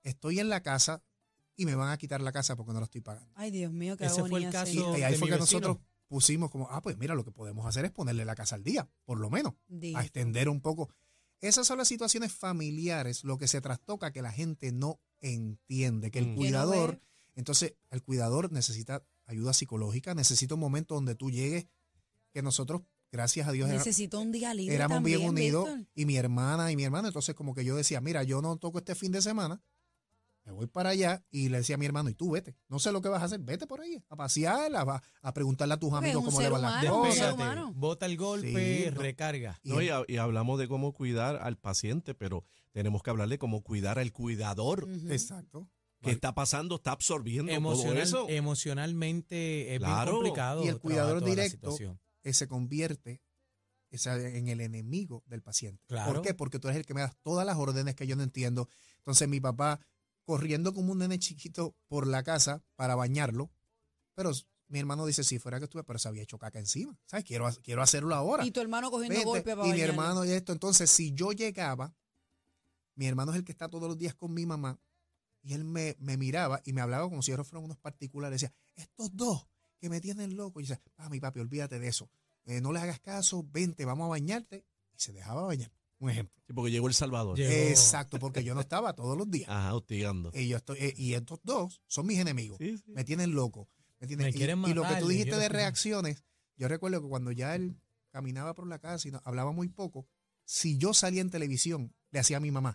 estoy 0.03 0.39
en 0.41 0.49
la 0.49 0.63
casa 0.63 1.03
y 1.57 1.67
me 1.67 1.75
van 1.75 1.91
a 1.91 1.99
quitar 1.99 2.21
la 2.21 2.33
casa 2.33 2.57
porque 2.57 2.73
no 2.73 2.79
lo 2.79 2.85
estoy 2.85 3.01
pagando. 3.01 3.31
Ay, 3.35 3.51
Dios 3.51 3.73
mío, 3.73 3.97
qué 3.97 4.07
Ese 4.07 4.25
fue 4.25 4.43
el 4.45 4.51
caso 4.51 4.71
Y, 4.73 4.77
Señor. 4.77 4.99
y 4.99 5.03
ahí 5.03 5.13
de 5.13 5.19
fue 5.19 5.27
mi 5.29 5.33
que 5.35 5.41
vecino. 5.41 5.61
nosotros 5.61 5.79
pusimos 6.11 6.51
como, 6.51 6.67
ah, 6.71 6.83
pues 6.83 6.99
mira, 6.99 7.15
lo 7.15 7.25
que 7.25 7.31
podemos 7.31 7.65
hacer 7.67 7.85
es 7.85 7.93
ponerle 7.93 8.25
la 8.25 8.35
casa 8.35 8.57
al 8.57 8.65
día, 8.65 8.91
por 9.05 9.21
lo 9.21 9.31
menos, 9.31 9.55
a 9.95 10.03
extender 10.03 10.49
un 10.49 10.61
poco. 10.61 10.91
Esas 11.41 11.69
son 11.69 11.79
las 11.79 11.87
situaciones 11.87 12.33
familiares, 12.33 13.23
lo 13.23 13.39
que 13.39 13.47
se 13.47 13.61
trastoca 13.61 14.13
que 14.13 14.21
la 14.21 14.33
gente 14.33 14.73
no 14.73 15.01
entiende, 15.21 16.11
que 16.11 16.19
el 16.19 16.29
Mm. 16.33 16.35
Cuidador, 16.35 17.01
entonces 17.37 17.75
el 17.91 18.03
cuidador 18.03 18.51
necesita 18.51 19.05
ayuda 19.27 19.53
psicológica, 19.53 20.13
necesita 20.15 20.55
un 20.55 20.61
momento 20.61 20.97
donde 20.97 21.15
tú 21.15 21.31
llegues, 21.31 21.67
que 22.33 22.43
nosotros, 22.43 22.83
gracias 23.13 23.47
a 23.47 23.53
Dios, 23.53 23.69
era- 23.69 23.79
Necesito 23.79 24.21
un 24.21 24.33
día 24.33 24.53
libre 24.53 24.75
éramos 24.75 24.97
también, 24.97 25.19
bien 25.19 25.31
unidos 25.31 25.67
Víctor. 25.67 25.87
y 25.95 26.07
mi 26.07 26.17
hermana 26.17 26.73
y 26.73 26.77
mi 26.77 26.83
hermano, 26.85 27.07
entonces 27.07 27.37
como 27.37 27.55
que 27.55 27.65
yo 27.65 27.77
decía, 27.77 28.01
mira, 28.01 28.25
yo 28.25 28.43
no 28.43 28.57
toco 28.57 28.79
este 28.79 28.97
fin 28.97 29.13
de 29.13 29.23
semana, 29.23 29.63
me 30.51 30.57
voy 30.57 30.67
para 30.67 30.91
allá 30.91 31.25
y 31.31 31.49
le 31.49 31.59
decía 31.59 31.77
a 31.77 31.79
mi 31.79 31.87
hermano, 31.87 32.11
y 32.11 32.15
tú 32.15 32.33
vete, 32.33 32.57
no 32.69 32.79
sé 32.79 32.91
lo 32.93 33.01
que 33.01 33.09
vas 33.09 33.23
a 33.23 33.27
hacer, 33.27 33.41
vete 33.41 33.67
por 33.67 33.81
ahí, 33.81 34.03
a 34.09 34.17
pasear, 34.17 34.75
a, 34.75 35.01
a- 35.23 35.33
preguntarle 35.33 35.75
a 35.75 35.79
tus 35.79 35.93
amigos 35.93 36.25
cómo 36.25 36.41
le 36.41 36.49
van 36.49 36.63
las 36.63 36.85
cosas. 36.85 37.37
bota 37.75 38.07
el 38.07 38.17
golpe, 38.17 38.85
Sí, 38.85 38.91
no. 38.91 39.01
recarga. 39.01 39.61
Y 39.63 39.71
No, 39.71 39.81
y, 39.81 40.17
hablamos 40.17 40.59
de 40.59 40.67
cómo 40.69 40.93
cuidar 40.93 41.37
al 41.37 41.57
paciente, 41.57 42.15
pero 42.15 42.45
tenemos 42.73 43.03
que 43.03 43.11
hablar 43.11 43.29
de 43.29 43.39
cómo 43.39 43.63
cuidar 43.63 43.99
al 43.99 44.13
cuidador. 44.13 44.89
Exacto. 45.09 45.69
¿Qué 46.03 46.11
está 46.11 46.35
pasando? 46.35 46.77
¿Está 46.77 46.93
absorbiendo 46.93 47.53
todo 47.61 47.93
eso? 47.93 48.27
emocionalmente 48.29 49.75
es 49.75 49.79
Claro. 49.81 50.13
bien 50.13 50.17
complicado. 50.23 50.65
Y 50.65 50.69
el 50.69 50.79
cuidador 50.79 51.23
directo, 51.25 51.77
eh, 52.23 52.33
se 52.33 52.49
convierte 52.49 53.21
esa- 53.91 54.17
en 54.21 54.49
el 54.49 54.61
enemigo 54.61 55.23
del 55.27 55.43
paciente. 55.43 55.83
Claro. 55.89 56.13
¿Por 56.13 56.23
qué? 56.23 56.33
Porque 56.35 56.59
tú 56.59 56.69
eres 56.69 56.79
el 56.79 56.87
que 56.87 56.95
me 56.95 57.01
das 57.01 57.17
todas 57.23 57.45
las 57.45 57.57
órdenes 57.57 57.95
que 57.97 58.07
yo 58.07 58.17
no 58.17 58.23
entiendo. 58.23 58.69
Entonces 58.99 59.29
mi 59.29 59.41
papá 59.41 59.81
corriendo 60.25 60.73
como 60.73 60.93
un 60.93 60.99
nene 60.99 61.19
chiquito 61.19 61.75
por 61.89 62.07
la 62.07 62.23
casa 62.23 62.63
para 62.77 62.95
bañarlo, 62.95 63.51
pero 64.15 64.33
mi 64.69 64.79
hermano 64.79 65.05
dice, 65.05 65.25
si 65.25 65.39
fuera 65.39 65.59
que 65.59 65.65
estuve, 65.65 65.83
pero 65.83 65.99
se 65.99 66.09
había 66.09 66.23
hecho 66.23 66.39
caca 66.39 66.59
encima. 66.59 66.97
¿Sabes? 67.07 67.25
Quiero, 67.25 67.49
quiero 67.63 67.83
hacerlo 67.83 68.15
ahora. 68.15 68.47
Y 68.47 68.53
tu 68.53 68.61
hermano 68.61 68.91
cogiendo 68.91 69.15
Vente. 69.15 69.25
golpe 69.25 69.57
para 69.57 69.69
y 69.69 69.73
mi 69.73 69.81
hermano 69.81 70.25
y 70.25 70.31
esto. 70.31 70.53
Entonces, 70.53 70.89
si 70.91 71.13
yo 71.13 71.33
llegaba, 71.33 71.95
mi 72.95 73.07
hermano 73.07 73.33
es 73.33 73.39
el 73.39 73.45
que 73.45 73.53
está 73.53 73.69
todos 73.69 73.89
los 73.89 73.99
días 73.99 74.15
con 74.15 74.33
mi 74.33 74.47
mamá, 74.47 74.81
y 75.43 75.55
él 75.55 75.65
me, 75.65 75.97
me 75.99 76.17
miraba 76.17 76.61
y 76.65 76.73
me 76.73 76.83
hablaba 76.83 77.09
como 77.09 77.23
si 77.23 77.33
ellos 77.33 77.49
fueran 77.49 77.65
unos 77.65 77.79
particulares. 77.79 78.41
Decía, 78.41 78.55
estos 78.77 79.17
dos 79.17 79.49
que 79.81 79.89
me 79.89 80.01
tienen 80.01 80.37
loco. 80.37 80.61
Y 80.61 80.65
dice, 80.65 80.81
ah, 80.99 81.09
mi 81.09 81.19
papi, 81.19 81.41
olvídate 81.41 81.79
de 81.79 81.89
eso. 81.89 82.11
Eh, 82.45 82.61
no 82.61 82.73
les 82.73 82.83
hagas 82.83 83.01
caso, 83.01 83.45
vente, 83.51 83.85
vamos 83.85 84.07
a 84.07 84.09
bañarte. 84.11 84.67
Y 84.93 85.01
se 85.01 85.13
dejaba 85.13 85.43
bañar. 85.43 85.73
Un 86.01 86.11
ejemplo. 86.11 86.35
Sí, 86.47 86.53
porque 86.53 86.71
llegó 86.73 86.89
El 86.89 86.95
Salvador. 86.95 87.37
Llegó. 87.39 87.53
Exacto, 87.53 88.19
porque 88.19 88.43
yo 88.43 88.55
no 88.55 88.61
estaba 88.61 88.95
todos 88.95 89.17
los 89.17 89.31
días. 89.31 89.49
Ajá, 89.49 89.75
hostigando. 89.75 90.31
Y, 90.35 90.49
yo 90.49 90.57
estoy, 90.57 90.79
eh, 90.81 90.95
y 90.97 91.15
estos 91.15 91.39
dos 91.45 91.81
son 91.87 92.07
mis 92.07 92.19
enemigos. 92.19 92.59
Sí, 92.59 92.77
sí. 92.79 92.93
Me 92.93 93.05
tienen 93.05 93.33
loco. 93.33 93.69
¿me 94.01 94.07
entiendes? 94.07 94.25
Me 94.27 94.31
Y- 94.31 94.35
quieren 94.35 94.59
y, 94.65 94.69
lo 94.75 94.81
que 94.83 94.89
matar, 94.89 95.01
tú 95.03 95.09
dijiste 95.09 95.33
de 95.37 95.41
quieren- 95.43 95.53
reacciones, 95.53 96.25
yo 96.57 96.69
recuerdo 96.69 97.01
que 97.03 97.09
cuando 97.09 97.33
ya 97.33 97.55
él 97.55 97.79
caminaba 98.11 98.55
por 98.55 98.67
la 98.67 98.79
casa 98.79 99.07
y 99.07 99.11
no, 99.11 99.21
hablaba 99.25 99.53
muy 99.53 99.69
poco, 99.69 100.09
si 100.47 100.79
yo 100.79 100.95
salía 100.95 101.21
en 101.21 101.31
televisión, 101.31 101.95
le 102.11 102.19
hacía 102.19 102.39
a 102.39 102.41
mi 102.41 102.51
mamá. 102.51 102.75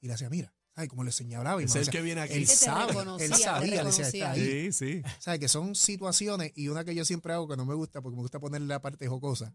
Y 0.00 0.06
le 0.08 0.14
hacía, 0.14 0.28
mira, 0.30 0.54
¿sabes? 0.74 0.88
Como 0.90 1.04
le 1.04 1.12
señalaba. 1.12 1.60
Y 1.62 1.66
Es 1.66 1.74
me 1.74 1.80
el 1.82 1.90
que 1.90 2.00
viene 2.02 2.20
aquí. 2.22 2.34
Él 2.34 2.46
sabe, 2.46 2.92
él 3.22 3.34
sabía, 3.34 3.82
le 3.82 3.90
decía, 3.90 4.06
está 4.08 4.30
ahí. 4.32 4.72
Sí, 4.72 4.72
sí. 4.72 5.02
¿Sabes? 5.18 5.40
Que 5.40 5.48
son 5.48 5.74
situaciones 5.74 6.52
y 6.56 6.68
una 6.68 6.84
que 6.84 6.94
yo 6.94 7.04
siempre 7.04 7.32
hago 7.32 7.48
que 7.48 7.56
no 7.56 7.64
me 7.64 7.74
gusta 7.74 8.00
porque 8.02 8.16
me 8.16 8.22
gusta 8.22 8.40
ponerle 8.40 8.66
la 8.68 8.80
parte 8.82 9.06
jocosa, 9.06 9.54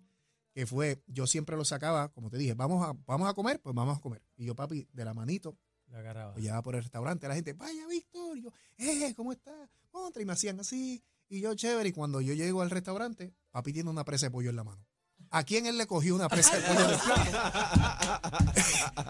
que 0.60 0.66
fue, 0.68 1.02
yo 1.08 1.26
siempre 1.26 1.56
lo 1.56 1.64
sacaba, 1.64 2.10
como 2.12 2.30
te 2.30 2.38
dije, 2.38 2.54
vamos 2.54 2.86
a, 2.86 2.92
vamos 3.06 3.30
a 3.30 3.34
comer, 3.34 3.62
pues 3.62 3.74
vamos 3.74 3.98
a 3.98 4.02
comer. 4.02 4.22
Y 4.36 4.44
yo, 4.46 4.56
papi, 4.58 4.90
de 4.92 5.06
la 5.06 5.14
manito, 5.14 5.58
La 5.88 6.00
agarraba. 6.00 6.34
lo 6.36 6.42
llevaba 6.42 6.62
por 6.62 6.76
el 6.76 6.82
restaurante, 6.84 7.30
la 7.30 7.36
gente, 7.36 7.54
vaya 7.54 7.88
Víctor, 7.88 8.38
y 8.38 8.42
yo, 8.42 8.52
eh, 8.78 9.14
¿cómo 9.16 9.32
estás? 9.32 9.70
Contra, 9.90 10.22
y 10.22 10.26
me 10.26 10.34
hacían 10.34 10.60
así, 10.60 11.02
y 11.30 11.40
yo 11.40 11.54
chévere, 11.56 11.88
y 11.88 11.92
cuando 11.94 12.20
yo 12.20 12.34
llego 12.34 12.62
al 12.62 12.72
restaurante, 12.72 13.34
papi 13.52 13.72
tiene 13.72 13.90
una 13.90 14.04
presa 14.04 14.26
de 14.26 14.32
pollo 14.32 14.50
en 14.50 14.58
la 14.58 14.66
mano. 14.66 14.86
¿A 15.32 15.46
quién 15.46 15.66
él 15.66 15.78
le 15.78 15.88
cogió 15.88 16.14
una 16.14 16.28
presa 16.28 16.58
de 16.58 16.62
pollo 16.68 16.90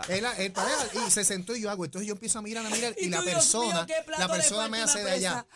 el 0.09 0.23
él, 0.25 0.25
él 0.37 0.53
y 1.07 1.09
se 1.09 1.23
sentó 1.25 1.55
y 1.55 1.61
yo 1.61 1.71
hago, 1.71 1.83
entonces 1.85 2.07
yo 2.07 2.13
empiezo 2.13 2.37
a 2.37 2.41
mirar, 2.43 2.63
a 2.63 2.69
mirar, 2.69 2.93
y, 2.99 3.05
Y 3.05 3.09
la 3.09 3.23
persona, 3.23 3.73
mío, 3.73 3.85
¿qué 3.87 4.03
plato 4.05 4.21
la 4.21 4.27
persona 4.31 4.69
me 4.69 4.81
hace 4.83 5.03
de 5.03 5.09
allá. 5.09 5.47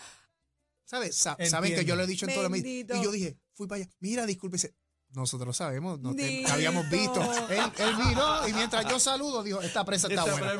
¿Sabes? 0.85 1.15
Sa- 1.15 1.37
Saben 1.47 1.75
que 1.75 1.85
yo 1.85 1.95
lo 1.95 2.01
he 2.03 2.07
dicho 2.07 2.27
en 2.27 2.41
la 2.41 2.49
medida. 2.49 2.63
Bendito. 2.63 2.95
Y 2.95 3.03
yo 3.03 3.11
dije, 3.11 3.37
fui 3.53 3.67
para 3.67 3.83
allá, 3.83 3.91
mira, 3.99 4.25
disculpe, 4.25 4.57
dice, 4.57 4.73
nosotros 5.13 5.47
lo 5.47 5.53
sabemos, 5.53 5.99
no 5.99 6.15
te- 6.15 6.45
habíamos 6.51 6.89
visto. 6.89 7.21
Él, 7.49 7.59
él 7.77 7.97
miró 8.05 8.47
y 8.47 8.53
mientras 8.53 8.85
yo 8.89 8.99
saludo, 8.99 9.43
dijo, 9.43 9.61
esta 9.61 9.83
presa 9.85 10.07
está 10.07 10.21
Esta 10.25 10.31
buena. 10.31 10.53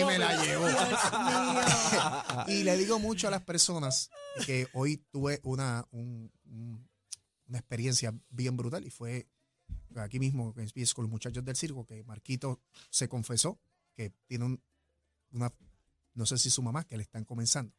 Y 0.00 0.04
me 0.04 0.18
la 0.18 0.42
llevó. 0.42 0.66
Y 2.48 2.62
le 2.64 2.76
digo 2.76 2.98
mucho 2.98 3.28
a 3.28 3.30
las 3.30 3.42
personas 3.42 4.10
que 4.46 4.68
hoy 4.72 4.98
tuve 5.10 5.40
una, 5.42 5.86
un- 5.90 6.30
un- 6.44 6.88
una 7.48 7.58
experiencia 7.58 8.14
bien 8.28 8.56
brutal 8.56 8.84
y 8.86 8.90
fue 8.90 9.28
aquí 9.96 10.18
mismo 10.18 10.54
que 10.54 10.62
empiezo 10.62 10.94
con 10.94 11.04
los 11.04 11.10
muchachos 11.10 11.44
del 11.44 11.56
circo 11.56 11.84
que 11.84 12.02
Marquito 12.04 12.60
se 12.90 13.08
confesó 13.08 13.60
que 13.94 14.12
tiene 14.26 14.44
un- 14.46 14.62
una, 15.32 15.52
no 16.14 16.26
sé 16.26 16.38
si 16.38 16.48
su 16.50 16.62
mamá, 16.62 16.84
que 16.84 16.96
le 16.96 17.02
están 17.02 17.24
comenzando. 17.24 17.74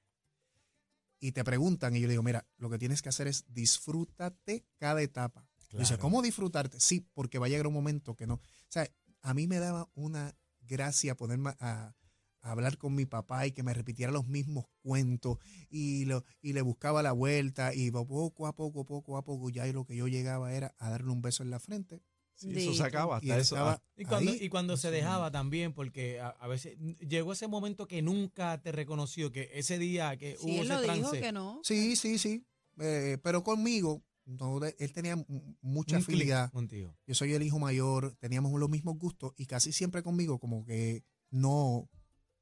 Y 1.19 1.31
te 1.34 1.43
preguntan 1.43 1.95
y 1.95 2.01
yo 2.01 2.07
le 2.07 2.13
digo, 2.13 2.23
mira, 2.23 2.47
lo 2.57 2.69
que 2.69 2.77
tienes 2.79 3.01
que 3.01 3.10
hacer 3.10 3.27
es 3.27 3.45
disfrútate 3.47 4.65
cada 4.77 5.01
etapa. 5.01 5.47
Dice. 5.79 5.97
¿cómo 5.97 6.21
disfrutarte? 6.21 6.79
Sí, 6.79 7.05
porque 7.13 7.39
va 7.39 7.45
a 7.45 7.49
llegar 7.49 7.67
un 7.67 7.73
momento 7.73 8.15
que 8.15 8.27
no. 8.27 8.36
O 8.36 8.41
sea, 8.69 8.88
a 9.21 9.34
mí 9.34 9.47
me 9.47 9.60
daba 9.60 9.89
una 9.93 10.36
gracia 10.62 11.15
ponerme 11.15 11.51
a, 11.60 11.95
a 12.41 12.51
hablar 12.51 12.77
con 12.77 12.95
mi 12.95 13.05
papá 13.05 13.45
y 13.45 13.51
que 13.51 13.63
me 13.63 13.73
repitiera 13.73 14.12
los 14.12 14.25
mismos 14.27 14.65
cuentos 14.81 15.38
y, 15.69 16.05
lo, 16.05 16.23
y 16.41 16.53
le 16.53 16.62
buscaba 16.62 17.03
la 17.03 17.12
vuelta 17.12 17.73
y 17.73 17.91
poco 17.91 18.47
a 18.47 18.55
poco, 18.55 18.86
poco 18.86 19.17
a 19.17 19.23
poco, 19.23 19.49
ya 19.49 19.65
lo 19.67 19.86
que 19.86 19.95
yo 19.95 20.07
llegaba 20.07 20.53
era 20.53 20.73
a 20.79 20.89
darle 20.89 21.12
un 21.12 21.21
beso 21.21 21.43
en 21.43 21.49
la 21.51 21.60
frente. 21.60 22.01
Sí, 22.34 22.49
eso 22.55 22.73
se 22.73 22.84
acaba. 22.84 23.19
Y 23.21 23.29
Hasta 23.29 23.41
eso. 23.41 23.81
Y 23.95 24.05
cuando, 24.05 24.31
ahí. 24.31 24.39
y 24.41 24.49
cuando 24.49 24.75
se 24.75 24.88
Sí. 24.88 24.95
dejaba 24.95 25.29
también, 25.29 25.73
porque 25.73 26.19
a, 26.19 26.29
a 26.29 26.47
veces 26.47 26.75
llegó 27.07 27.34
ese 27.34 27.47
momento 27.47 27.88
que 27.88 28.01
nunca 28.01 28.60
te 28.63 28.71
reconoció, 28.71 29.31
que 29.31 29.51
ese 29.53 29.77
día 29.77 30.17
que 30.17 30.38
Sí, 30.38 30.45
hubo 30.45 30.62
él 30.63 30.71
ese 30.71 30.73
lo 30.73 30.81
dijo 30.81 30.93
trance. 31.12 31.19
que 31.21 31.31
no. 31.31 31.60
Sí, 31.63 31.95
sí, 31.95 32.17
sí. 32.17 32.43
eh, 32.79 33.19
pero 33.21 33.43
conmigo, 33.43 34.01
no, 34.32 34.60
él 34.65 34.94
tenía 34.94 35.15
mucha 35.62 35.98
Un 35.98 36.02
afinidad. 36.04 36.52
contigo. 36.52 36.96
Yo 37.06 37.15
soy 37.15 37.34
el 37.34 37.44
hijo 37.44 37.60
mayor, 37.60 38.15
teníamos 38.15 38.58
los 38.60 38.70
mismos 38.70 38.98
gustos 38.98 39.34
y 39.38 39.46
casi 39.46 39.72
siempre 39.72 40.04
conmigo 40.04 40.39
como 40.39 40.65
que 40.65 41.04
no, 41.30 41.54
o 41.54 41.89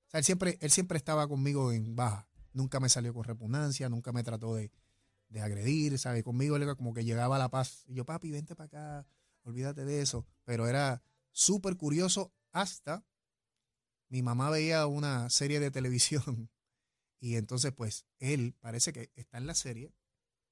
sea, 0.08 0.19
él 0.19 0.23
siempre, 0.23 0.58
él 0.62 0.71
siempre 0.71 0.97
estaba 0.97 1.28
conmigo 1.28 1.71
en 1.71 1.95
baja. 1.95 2.28
Nunca 2.54 2.80
me 2.80 2.89
salió 2.89 3.13
con 3.13 3.23
repugnancia, 3.23 3.89
nunca 3.89 4.12
me 4.12 4.23
trató 4.23 4.56
de, 4.56 4.71
de 5.30 5.41
agredir, 5.41 5.97
¿sabes? 5.99 6.23
Conmigo 6.23 6.56
él 6.56 6.63
era 6.63 6.75
como 6.75 6.93
que 6.93 7.04
llegaba 7.04 7.36
a 7.36 7.39
la 7.39 7.49
paz. 7.49 7.84
Y 7.88 7.93
yo, 7.95 8.06
papi, 8.06 8.32
vente 8.32 8.56
para 8.56 8.65
acá, 8.65 9.08
olvídate 9.43 9.86
de 9.86 10.02
eso. 10.02 10.25
Pero 10.45 10.67
era 10.67 11.04
súper 11.32 11.78
curioso 11.78 12.34
hasta 12.52 13.06
mi 14.10 14.23
mamá 14.23 14.49
veía 14.49 14.88
una 14.88 15.30
serie 15.30 15.60
de 15.60 15.71
televisión 15.71 16.49
y 17.19 17.36
entonces 17.36 17.71
pues 17.71 18.06
él 18.17 18.56
parece 18.60 18.91
que 18.91 19.12
está 19.15 19.38
en 19.38 19.47
la 19.47 19.54
serie 19.54 19.93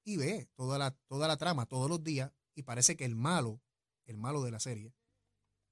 y 0.08 0.16
ve 0.16 0.48
toda 0.54 0.78
la, 0.78 0.92
toda 1.06 1.28
la 1.28 1.36
trama 1.36 1.66
todos 1.66 1.90
los 1.90 2.02
días 2.02 2.32
y 2.54 2.62
parece 2.62 2.96
que 2.96 3.04
el 3.04 3.14
malo, 3.14 3.60
el 4.06 4.16
malo 4.16 4.42
de 4.42 4.50
la 4.50 4.58
serie, 4.58 4.94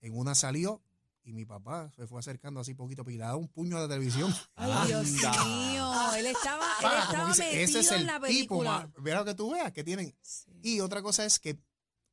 en 0.01 0.15
una 0.15 0.35
salió 0.35 0.83
y 1.25 1.33
mi 1.33 1.47
papá 1.47 1.91
se 1.97 2.07
fue 2.07 2.21
acercando 2.21 2.61
así 2.61 2.75
poquito 2.75 3.03
y 3.09 3.15
le 3.15 3.25
daba 3.25 3.37
un 3.37 3.49
puño 3.49 3.79
a 3.79 3.81
la 3.81 3.89
televisión. 3.89 4.33
Ay, 4.55 4.89
Dios 4.89 5.11
mío. 5.11 5.91
Él 6.17 6.27
estaba, 6.27 6.67
él 6.81 6.91
estaba 7.03 7.29
dice, 7.29 7.45
metido 7.45 7.63
ese 7.65 7.81
es 7.81 7.93
en 7.93 8.01
el 8.01 8.07
la 8.07 8.13
tipo, 8.15 8.27
película. 8.27 8.93
mira 8.99 9.19
lo 9.21 9.25
que 9.25 9.35
tú 9.35 9.51
veas 9.51 9.73
que 9.73 9.83
tienen. 9.83 10.15
Sí. 10.21 10.51
Y 10.63 10.81
otra 10.81 11.01
cosa 11.01 11.25
es 11.25 11.39
que 11.39 11.59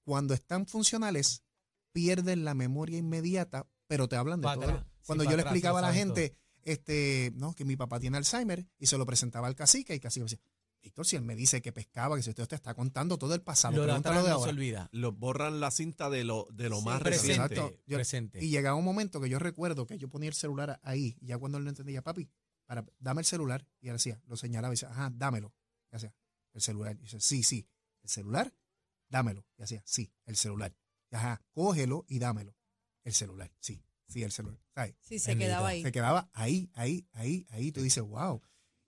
cuando 0.06 0.34
están 0.34 0.66
funcionales 0.66 1.44
pierden 1.92 2.46
la 2.46 2.54
memoria 2.54 2.98
inmediata, 2.98 3.68
pero 3.88 4.08
te 4.08 4.16
hablan 4.16 4.40
de 4.40 4.48
todo. 4.48 4.64
atrás. 4.64 4.86
Cuando 5.06 5.26
yo 5.26 5.32
le 5.32 5.42
atrás, 5.42 5.48
explicaba 5.48 5.80
a 5.80 5.82
la 5.84 5.94
gente, 5.94 6.38
este, 6.64 7.34
no, 7.36 7.54
que 7.54 7.66
mi 7.66 7.76
papá 7.76 8.00
tiene 8.00 8.16
Alzheimer 8.16 8.66
y 8.80 8.88
se 8.88 8.98
lo 8.98 9.06
presentaba 9.06 9.48
al 9.48 9.56
cacique 9.56 9.92
y 9.92 9.98
el 9.98 10.02
cacique 10.02 10.22
me 10.24 10.30
decía, 10.30 10.40
Víctor, 10.84 11.06
si 11.06 11.16
él 11.16 11.22
me 11.24 11.36
dice 11.36 11.62
que 11.62 11.72
pescaba, 11.72 12.18
que 12.18 12.24
si 12.24 12.30
usted 12.30 12.46
te 12.46 12.56
está 12.56 12.74
contando 12.74 13.18
todo 13.18 13.34
el 13.34 13.42
pasado, 13.42 13.78
Lo 13.78 13.82
de 13.86 13.94
no 13.94 14.02
se 14.02 14.10
ahora. 14.10 14.52
olvida. 14.52 14.90
Los 14.92 15.18
borran 15.18 15.60
la 15.62 15.72
cinta 15.72 16.10
de 16.10 16.26
lo, 16.26 16.46
de 16.52 16.68
lo 16.70 16.80
Sí. 16.80 16.86
más 16.86 17.02
Presente, 17.02 17.28
reciente. 17.28 17.56
Exacto. 17.56 17.82
Yo- 17.88 17.98
presente. 17.98 18.44
Y 18.44 18.50
llegaba 18.50 18.76
un 18.76 18.84
momento 18.84 19.22
que 19.22 19.30
yo 19.30 19.40
recuerdo 19.40 19.88
que 19.88 19.98
yo 19.98 20.10
ponía 20.10 20.28
el 20.30 20.36
celular 20.36 20.80
ahí, 20.84 21.16
y 21.22 21.28
ya 21.28 21.38
cuando 21.38 21.58
él 21.58 21.64
no 21.64 21.70
entendía, 21.70 22.02
papi, 22.04 22.30
para, 22.66 22.86
dame 23.00 23.22
el 23.22 23.26
celular, 23.26 23.66
y 23.80 23.88
él 23.88 23.94
decía, 23.96 24.22
lo 24.28 24.36
señalaba 24.36 24.74
y 24.74 24.76
decía, 24.76 24.90
ajá, 24.90 25.10
dámelo. 25.16 25.54
Y 25.92 25.96
hacía, 25.96 26.14
el 26.54 26.62
celular. 26.62 26.98
Y 27.00 27.04
dice, 27.04 27.20
sí, 27.22 27.44
sí, 27.44 27.68
el 28.04 28.10
celular, 28.10 28.54
dámelo. 29.10 29.46
Y 29.58 29.64
hacía, 29.64 29.82
sí, 29.86 30.12
el 30.26 30.36
celular. 30.36 30.76
Y, 31.12 31.16
ajá, 31.16 31.42
cógelo 31.54 32.06
y 32.10 32.20
dámelo. 32.20 32.58
El 33.06 33.14
celular, 33.14 33.52
sí, 33.60 33.86
sí, 34.08 34.22
el 34.22 34.32
celular. 34.34 34.60
¿Sabes? 34.76 34.96
Sí, 35.02 35.18
se 35.20 35.32
Bendito. 35.32 35.48
quedaba 35.48 35.68
ahí. 35.70 35.82
Se 35.82 35.92
quedaba 35.94 36.30
ahí, 36.34 36.70
ahí, 36.74 37.08
ahí, 37.14 37.46
ahí. 37.52 37.72
Tú 37.72 37.82
dices, 37.82 38.04
wow, 38.04 38.42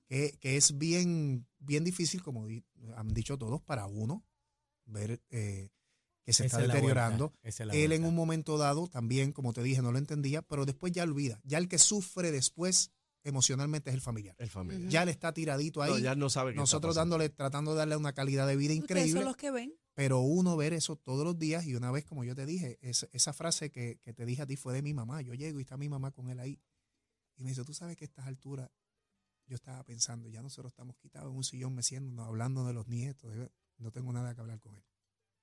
que, 0.07 0.37
que 0.39 0.57
es 0.57 0.77
bien, 0.77 1.47
bien 1.59 1.83
difícil, 1.83 2.21
como 2.21 2.45
di- 2.47 2.63
han 2.95 3.07
dicho 3.13 3.37
todos, 3.37 3.61
para 3.61 3.85
uno 3.87 4.23
ver 4.85 5.21
eh, 5.29 5.69
que 6.23 6.33
se 6.33 6.45
Esa 6.45 6.57
está 6.57 6.61
es 6.61 6.67
deteriorando. 6.67 7.33
es 7.43 7.59
Él 7.59 7.91
en 7.91 8.03
un 8.05 8.15
momento 8.15 8.57
dado 8.57 8.87
también, 8.87 9.31
como 9.31 9.53
te 9.53 9.63
dije, 9.63 9.81
no 9.81 9.91
lo 9.91 9.97
entendía, 9.97 10.41
pero 10.41 10.65
después 10.65 10.91
ya 10.93 11.03
olvida. 11.03 11.39
Ya 11.43 11.57
el 11.57 11.67
que 11.67 11.77
sufre 11.79 12.31
después 12.31 12.91
emocionalmente 13.23 13.89
es 13.89 13.95
el 13.95 14.01
familiar. 14.01 14.35
El 14.37 14.49
familiar. 14.49 14.89
Ya 14.91 15.05
le 15.05 15.11
está 15.11 15.33
tiradito 15.33 15.81
ahí. 15.81 15.91
No, 15.93 15.97
ya 15.99 16.15
no 16.15 16.29
sabe 16.29 16.53
nosotros 16.53 16.95
dándole, 16.95 17.29
tratando 17.29 17.71
de 17.71 17.77
darle 17.77 17.95
una 17.97 18.13
calidad 18.13 18.47
de 18.47 18.55
vida 18.55 18.73
increíble, 18.73 19.13
son 19.21 19.25
los 19.25 19.35
que 19.37 19.49
ven. 19.51 19.73
pero 19.95 20.19
uno 20.19 20.55
ver 20.57 20.73
eso 20.73 20.95
todos 20.95 21.23
los 21.25 21.39
días 21.39 21.65
y 21.65 21.73
una 21.75 21.89
vez, 21.91 22.05
como 22.05 22.23
yo 22.23 22.35
te 22.35 22.45
dije, 22.45 22.77
es- 22.81 23.07
esa 23.11 23.33
frase 23.33 23.71
que, 23.71 23.97
que 24.03 24.13
te 24.13 24.25
dije 24.25 24.43
a 24.43 24.45
ti 24.45 24.55
fue 24.57 24.73
de 24.73 24.81
mi 24.83 24.93
mamá. 24.93 25.21
Yo 25.23 25.33
llego 25.33 25.57
y 25.59 25.63
está 25.63 25.77
mi 25.77 25.89
mamá 25.89 26.11
con 26.11 26.29
él 26.29 26.39
ahí. 26.39 26.59
Y 27.37 27.43
me 27.43 27.49
dice, 27.49 27.63
tú 27.63 27.73
sabes 27.73 27.97
que 27.97 28.05
a 28.05 28.07
estas 28.07 28.27
alturas 28.27 28.69
yo 29.47 29.55
estaba 29.55 29.83
pensando, 29.83 30.27
ya 30.29 30.41
nosotros 30.41 30.71
estamos 30.71 30.97
quitados 30.97 31.29
en 31.31 31.37
un 31.37 31.43
sillón 31.43 31.75
meciéndonos, 31.75 32.27
hablando 32.27 32.65
de 32.65 32.73
los 32.73 32.87
nietos. 32.87 33.33
de- 33.35 33.51
No 33.77 33.91
tengo 33.91 34.11
nada 34.13 34.33
que 34.33 34.41
hablar 34.41 34.59
con 34.61 34.75
él. 34.75 34.83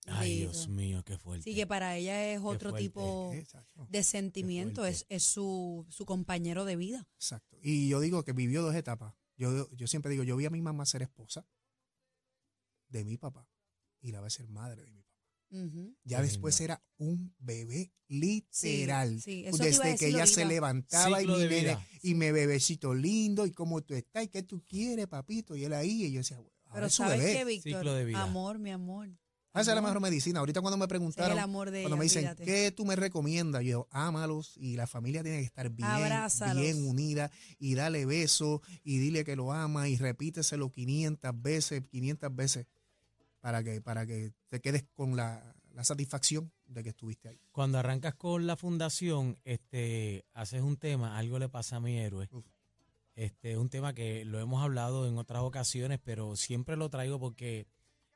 Ay. 0.07 0.39
Dios 0.41 0.67
mío, 0.69 1.05
qué 1.05 1.17
fuerte. 1.17 1.45
Sí, 1.45 1.55
que 1.55 1.67
para 1.67 1.97
ella 1.97 2.33
es 2.33 2.41
otro 2.43 2.73
tipo 2.75 3.31
Eh, 3.33 3.39
Exacto. 3.39 3.87
de 3.89 4.03
sentimiento, 4.03 4.85
es, 4.85 5.07
es 5.09 5.23
su, 5.23 5.87
su 5.91 6.05
compañero 6.07 6.65
de 6.65 6.75
vida. 6.77 7.07
Exacto. 7.17 7.59
Y 7.63 7.89
yo 7.89 8.01
digo 8.01 8.25
que 8.25 8.33
vivió 8.33 8.63
dos 8.63 8.75
etapas. 8.75 9.15
Yo, 9.37 9.71
yo 9.71 9.87
siempre 9.87 10.11
digo, 10.11 10.25
yo 10.25 10.37
vi 10.37 10.47
a 10.47 10.51
mi 10.51 10.61
mamá 10.61 10.87
ser 10.87 11.03
esposa 11.03 11.47
de 12.89 13.05
mi 13.05 13.17
papá 13.17 13.49
y 14.01 14.11
la 14.13 14.21
va 14.21 14.27
a 14.27 14.31
ser 14.31 14.49
madre 14.49 14.83
de 14.85 14.91
mi 14.91 15.03
papá. 15.03 15.12
Ya 16.05 16.17
Qué 16.19 16.23
después 16.25 16.59
lindo. 16.61 16.75
era 16.75 16.83
un 16.99 17.35
bebé 17.39 17.93
literal. 18.09 19.21
sí, 19.21 19.45
eso 19.47 19.63
Desde 19.63 19.97
que 19.97 20.09
ella 20.09 20.27
se 20.27 20.45
levantaba 20.45 21.21
y 21.23 21.27
Ciclo 21.27 21.39
vida. 21.39 21.87
y 22.03 22.15
mi 22.15 22.31
bebecito 22.31 22.95
lindo 22.95 23.47
y 23.47 23.53
cómo 23.53 23.83
tú 23.83 23.95
estás 23.95 24.25
y 24.25 24.29
qué 24.29 24.43
tú 24.43 24.63
quieres, 24.67 25.07
papito. 25.07 25.55
Y 25.57 25.65
él 25.65 25.73
ahí, 25.73 26.05
y 26.05 26.13
yo 26.13 26.21
decía, 26.21 26.37
ahora 26.39 26.51
Pero 26.75 26.87
es 26.87 26.93
su 26.95 27.03
¿sabes 27.03 27.19
bebé. 27.21 27.33
qué, 27.35 27.45
Víctor? 27.45 27.73
Ciclo 27.81 27.95
de 27.95 28.05
vida. 28.05 28.23
Amor, 28.23 28.59
mi 28.59 28.71
amor. 28.71 29.09
Ah, 29.55 29.61
Esa 29.61 29.73
es 29.73 29.75
la 29.75 29.83
mejor 29.83 30.01
medicina. 30.01 30.41
Ahorita 30.41 30.63
cuando 30.63 30.79
me 30.79 30.89
preguntaron, 30.89 31.33
el 31.33 31.39
amor 31.39 31.71
de 31.71 31.83
cuando 31.83 31.97
ella, 31.97 31.99
me 31.99 32.05
dicen, 32.05 32.23
fíjate. 32.23 32.45
¿qué 32.45 32.71
tú 32.73 32.87
me 32.87 32.97
recomiendas? 32.97 33.61
Yo 33.63 33.67
digo, 33.67 33.89
ámalos 33.91 34.55
y 34.57 34.77
la 34.77 34.87
familia 34.87 35.23
tiene 35.23 35.41
que 35.41 35.45
estar 35.45 35.69
bien, 35.69 35.87
Abrázalos. 35.91 36.63
bien 36.63 36.83
unida 36.87 37.31
y 37.59 37.75
dale 37.75 38.07
beso 38.07 38.63
y 38.83 38.97
dile 38.97 39.25
que 39.25 39.37
lo 39.37 39.53
ama 39.53 39.91
y 39.91 39.97
repíteselo 39.99 40.71
500 40.71 41.31
veces, 41.43 41.83
500 41.91 42.35
veces 42.35 42.67
para 43.43 43.63
que, 43.63 43.83
para 43.83 44.07
que 44.07 44.33
te 44.49 44.61
quedes 44.61 44.85
con 44.95 45.17
la, 45.17 45.55
la 45.75 45.85
satisfacción 45.85 46.53
de 46.65 46.83
que 46.83 46.91
estuviste 46.91 47.29
ahí. 47.29 47.41
Cuando 47.51 47.79
arrancas 47.79 48.15
con 48.15 48.47
la 48.47 48.57
fundación, 48.57 49.37
este, 49.45 50.25
haces 50.33 50.63
un 50.63 50.77
tema, 50.77 51.19
algo 51.19 51.39
le 51.39 51.49
pasa 51.49 51.77
a 51.77 51.81
mi 51.81 51.99
héroe. 51.99 52.29
Uf. 52.31 52.47
Este, 53.15 53.59
un 53.59 53.69
tema 53.69 53.93
que 53.93 54.25
lo 54.25 54.41
hemos 54.41 54.63
hablado 54.63 55.07
en 55.07 55.19
otras 55.19 55.43
ocasiones, 55.43 55.99
pero 56.03 56.35
siempre 56.37 56.77
lo 56.77 56.89
traigo 56.89 57.21
porque 57.21 57.67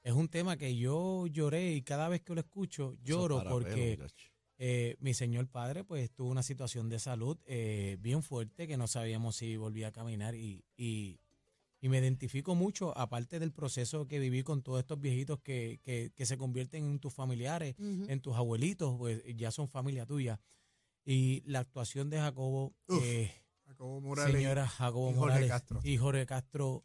es 0.02 0.12
un 0.12 0.28
tema 0.28 0.56
que 0.56 0.76
yo 0.76 1.26
lloré 1.26 1.72
y 1.72 1.82
cada 1.82 2.08
vez 2.08 2.22
que 2.22 2.34
lo 2.34 2.40
escucho 2.40 2.94
lloro 3.02 3.42
porque 3.46 3.98
eh, 4.56 4.96
mi 5.00 5.12
señor 5.12 5.48
padre 5.48 5.84
pues 5.84 6.10
tuvo 6.12 6.30
una 6.30 6.42
situación 6.42 6.88
de 6.88 6.98
salud 6.98 7.36
eh, 7.44 7.98
bien 8.00 8.22
fuerte 8.22 8.66
que 8.66 8.78
no 8.78 8.86
sabíamos 8.86 9.36
si 9.36 9.56
volvía 9.56 9.88
a 9.88 9.92
caminar 9.92 10.34
y, 10.34 10.64
y, 10.76 11.18
y 11.80 11.88
me 11.88 11.98
identifico 11.98 12.54
mucho, 12.54 12.96
aparte 12.96 13.38
del 13.38 13.52
proceso 13.52 14.06
que 14.08 14.18
viví 14.18 14.42
con 14.42 14.62
todos 14.62 14.80
estos 14.80 15.00
viejitos 15.00 15.40
que, 15.40 15.80
que, 15.82 16.10
que 16.14 16.26
se 16.26 16.36
convierten 16.38 16.84
en 16.84 16.98
tus 16.98 17.12
familiares, 17.12 17.74
en 17.78 18.20
tus 18.20 18.34
abuelitos, 18.34 18.96
pues 18.98 19.22
ya 19.36 19.50
son 19.50 19.68
familia 19.68 20.06
tuya. 20.06 20.40
Y 21.04 21.42
la 21.46 21.60
actuación 21.60 22.10
de 22.10 22.18
Jacobo, 22.18 22.74
Uf, 22.88 23.02
eh, 23.02 23.30
Jacobo 23.66 24.00
Morales. 24.00 24.32
señora 24.34 24.66
Jacobo 24.66 25.10
y 25.10 25.14
Jorge 25.14 25.20
Morales 25.20 25.50
Castro. 25.50 25.80
y 25.84 25.96
Jorge 25.98 26.26
Castro, 26.26 26.84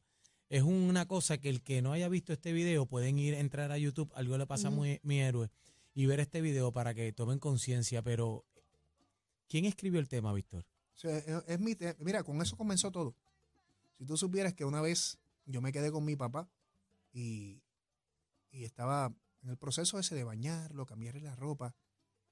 es 0.49 0.61
una 0.63 1.07
cosa 1.07 1.37
que 1.39 1.49
el 1.49 1.61
que 1.63 1.81
no 1.81 1.93
haya 1.93 2.09
visto 2.09 2.33
este 2.33 2.51
video 2.53 2.85
pueden 2.85 3.17
ir, 3.17 3.33
entrar 3.33 3.71
a 3.71 3.77
YouTube, 3.77 4.11
algo 4.13 4.37
le 4.37 4.45
pasa 4.45 4.67
a 4.67 4.71
Ujú. 4.71 4.81
mi, 4.81 4.99
mi 5.03 5.19
héroe, 5.21 5.49
y 5.93 6.05
ver 6.05 6.19
este 6.19 6.41
video 6.41 6.71
para 6.73 6.93
que 6.93 7.13
tomen 7.13 7.39
conciencia. 7.39 8.01
Pero, 8.03 8.45
¿quién 9.47 9.65
escribió 9.65 9.99
el 9.99 10.07
tema, 10.09 10.33
Víctor? 10.33 10.65
O 10.95 10.97
sea, 10.99 11.17
es, 11.17 11.43
es 11.47 11.59
mi 11.59 11.75
te- 11.75 11.95
Mira, 11.99 12.23
con 12.23 12.41
eso 12.41 12.55
comenzó 12.57 12.91
todo. 12.91 13.15
Si 14.01 14.07
tú 14.07 14.17
supieras 14.17 14.55
que 14.55 14.65
una 14.65 14.81
vez 14.81 15.19
yo 15.45 15.61
me 15.61 15.71
quedé 15.71 15.91
con 15.91 16.03
mi 16.03 16.15
papá 16.15 16.49
y, 17.13 17.61
y 18.49 18.63
estaba 18.63 19.15
en 19.43 19.49
el 19.51 19.57
proceso 19.57 19.99
ese 19.99 20.15
de 20.15 20.23
bañarlo, 20.23 20.87
cambiarle 20.87 21.21
la 21.21 21.35
ropa, 21.35 21.75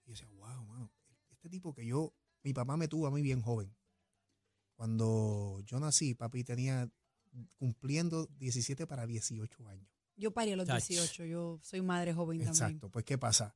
y 0.04 0.10
decía, 0.10 0.28
wow, 0.30 0.66
mano, 0.66 0.92
este 1.30 1.48
tipo 1.48 1.76
que 1.76 1.86
yo, 1.86 2.16
mi 2.42 2.54
papá 2.54 2.76
me 2.76 2.88
tuvo 2.88 3.06
a 3.06 3.12
mí 3.12 3.22
bien 3.22 3.44
joven. 3.44 3.78
Cuando 4.74 5.62
yo 5.64 5.80
nací, 5.80 6.16
papi 6.16 6.44
tenía 6.44 6.90
cumpliendo 7.60 8.26
17 8.40 8.88
para 8.88 9.06
18 9.06 9.68
años. 9.68 9.92
Yo 10.16 10.32
parí 10.32 10.54
a 10.54 10.56
los 10.56 10.66
Chach. 10.66 10.88
18, 10.88 11.26
yo 11.26 11.60
soy 11.62 11.84
madre 11.84 12.16
joven 12.16 12.40
también. 12.40 12.50
Exacto, 12.52 12.90
pues 12.90 13.06
¿qué 13.06 13.20
pasa? 13.20 13.56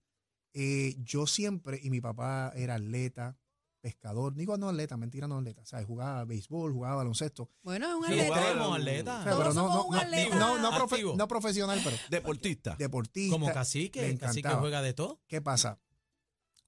Eh, 0.53 0.97
yo 0.99 1.25
siempre, 1.25 1.79
y 1.81 1.89
mi 1.89 1.99
papá 1.99 2.53
era 2.55 2.75
atleta, 2.75 3.39
pescador, 3.83 4.33
digo 4.33 4.57
no 4.57 4.69
atleta, 4.69 4.95
mentira 4.95 5.27
no 5.27 5.39
atleta, 5.39 5.65
¿sabes? 5.65 5.85
Jugaba 5.85 6.23
béisbol, 6.23 6.71
jugaba 6.71 6.95
baloncesto, 6.95 7.49
Bueno, 7.63 7.85
es 7.89 7.95
un 7.95 8.05
Sí, 8.05 8.11
atleta. 8.13 8.33
jugaba- 8.33 8.67
o 8.69 8.77
sea, 8.81 9.23
pero 9.23 9.43
no, 9.43 9.53
somos 9.53 9.75
no, 9.75 9.85
un 9.87 9.95
atleta. 9.97 10.35
no, 10.39 10.57
no 10.57 10.71
profe- 10.71 10.93
Activo. 10.93 11.15
no 11.17 11.27
profesional, 11.27 11.81
pero 11.83 11.97
Deportista. 12.09 12.75
deportista. 12.77 13.33
Como 13.35 13.51
cacique, 13.53 14.17
cacique 14.17 14.47
juega 14.47 14.81
de 14.81 14.93
todo. 14.93 15.19
¿Qué 15.27 15.41
pasa? 15.41 15.81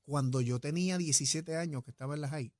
Cuando 0.03 0.41
yo 0.41 0.59
tenía 0.59 0.97
17 0.97 1.55
años 1.55 1.83
que 1.85 1.91
estaba 1.91 2.15
en 2.15 2.21
la 2.21 2.27
high, 2.27 2.53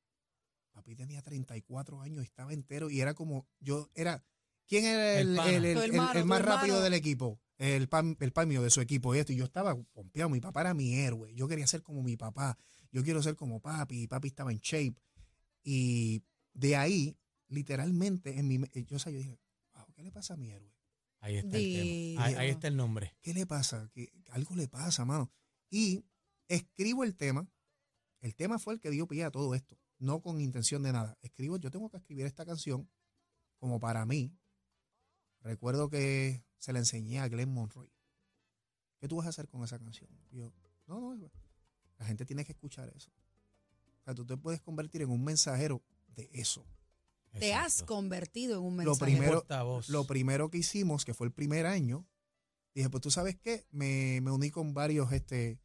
papi 0.72 0.96
tenía 0.96 1.22
34 1.22 2.02
años 2.02 2.24
y 2.24 2.26
estaba 2.26 2.54
entero 2.54 2.90
y 2.90 3.02
era 3.02 3.14
como, 3.14 3.48
yo 3.60 3.90
era, 3.94 4.24
¿quién 4.68 4.86
era 4.86 5.20
El 5.20 5.38
el, 5.38 6.26
más 6.26 6.42
rápido 6.42 6.80
del 6.82 6.94
equipo? 6.94 7.42
El 7.58 7.88
pan, 7.90 8.18
el 8.20 8.32
pan 8.32 8.48
mío 8.48 8.62
de 8.64 8.70
su 8.70 8.80
equipo 8.82 9.14
y 9.16 9.20
esto. 9.20 9.32
Y 9.32 9.38
yo 9.38 9.46
estaba 9.46 9.76
pompeado, 9.94 10.30
mi 10.30 10.40
papá 10.42 10.62
era 10.62 10.74
mi 10.74 10.94
héroe, 10.96 11.34
yo 11.36 11.48
quería 11.50 11.68
ser 11.68 11.82
como 11.84 12.02
mi 12.04 12.16
papá, 12.18 12.58
yo 12.96 13.04
quiero 13.04 13.22
ser 13.22 13.36
como 13.36 13.60
papi, 13.60 14.04
y 14.04 14.08
papi 14.08 14.30
estaba 14.30 14.54
en 14.54 14.60
shape. 14.60 14.96
Y 15.64 16.24
de 16.54 16.78
ahí, 16.78 17.18
literalmente, 17.50 18.40
en 18.40 18.48
mi, 18.48 18.58
me- 18.58 18.70
yo, 18.88 18.96
o 18.96 19.00
sea, 19.00 19.12
yo 19.12 19.18
dije, 19.20 19.38
wow, 19.74 19.86
¿qué 19.94 20.02
le 20.02 20.12
pasa 20.14 20.36
a 20.36 20.38
mi 20.38 20.50
héroe? 20.50 20.74
Ahí 21.20 21.36
está 21.36 21.58
el 21.58 21.64
tema. 21.74 22.24
Ahí, 22.26 22.34
ahí 22.36 22.46
Dios. 22.46 22.56
está 22.56 22.68
el 22.70 22.78
nombre. 22.78 23.14
¿Qué 23.22 23.34
le 23.34 23.46
pasa? 23.46 23.90
que 23.94 24.14
algo 24.30 24.56
le 24.56 24.70
pasa, 24.70 25.04
mano. 25.04 25.30
Y 25.70 26.06
escribo 26.48 27.04
el 27.04 27.18
tema. 27.18 27.46
El 28.22 28.34
tema 28.34 28.60
fue 28.60 28.76
el 28.76 28.80
que 28.80 28.92
dio 28.92 29.08
pie 29.08 29.26
a 29.26 29.32
todo 29.32 29.56
esto. 29.56 29.78
No 29.98 30.22
con 30.22 30.40
intención 30.40 30.82
de 30.84 30.94
nada. 30.94 31.18
Escribo, 31.22 31.58
yo 31.58 31.70
tengo 31.72 31.90
que 31.90 31.98
escribir 31.98 32.26
esta 32.26 32.46
canción 32.46 32.90
como 33.58 33.80
para 33.80 34.06
mí. 34.06 34.32
Recuerdo 35.42 35.90
que 35.90 36.46
se 36.60 36.72
la 36.72 36.80
enseñé 36.80 37.20
a 37.20 37.28
Glenn 37.28 37.54
Monroy. 37.54 37.92
¿Qué 39.00 39.08
tú 39.10 39.18
vas 39.18 39.26
a 39.26 39.30
hacer 39.30 39.50
con 39.50 39.64
esa 39.64 39.78
canción? 39.80 40.10
Y 40.32 40.38
yo, 40.38 40.54
no, 40.88 41.16
no, 41.16 41.30
la 41.98 42.06
gente 42.06 42.26
tiene 42.26 42.44
que 42.46 42.52
escuchar 42.54 42.92
eso. 42.96 43.10
O 44.02 44.04
sea, 44.04 44.14
tú 44.14 44.26
te 44.26 44.38
puedes 44.38 44.62
convertir 44.62 45.02
en 45.02 45.10
un 45.10 45.24
mensajero 45.24 45.82
de 46.16 46.30
eso. 46.34 46.66
Te 47.40 47.54
has 47.54 47.84
convertido 47.84 48.58
en 48.60 48.64
un 48.64 48.78
Lo 48.78 48.92
mensaje. 48.92 49.12
primero- 49.12 49.40
Portavoz. 49.40 49.90
Lo 49.90 50.06
primero 50.06 50.50
que 50.50 50.60
hicimos, 50.60 51.04
que 51.04 51.14
fue 51.14 51.28
el 51.28 51.34
primer 51.34 51.66
año, 51.66 52.06
dije, 52.74 52.90
pues 52.90 53.02
tú 53.02 53.12
sabes 53.12 53.36
qué, 53.36 53.66
me, 53.72 54.22
me 54.22 54.32
uní 54.32 54.52
con 54.52 54.74
varios 54.74 55.12
este, 55.12 55.60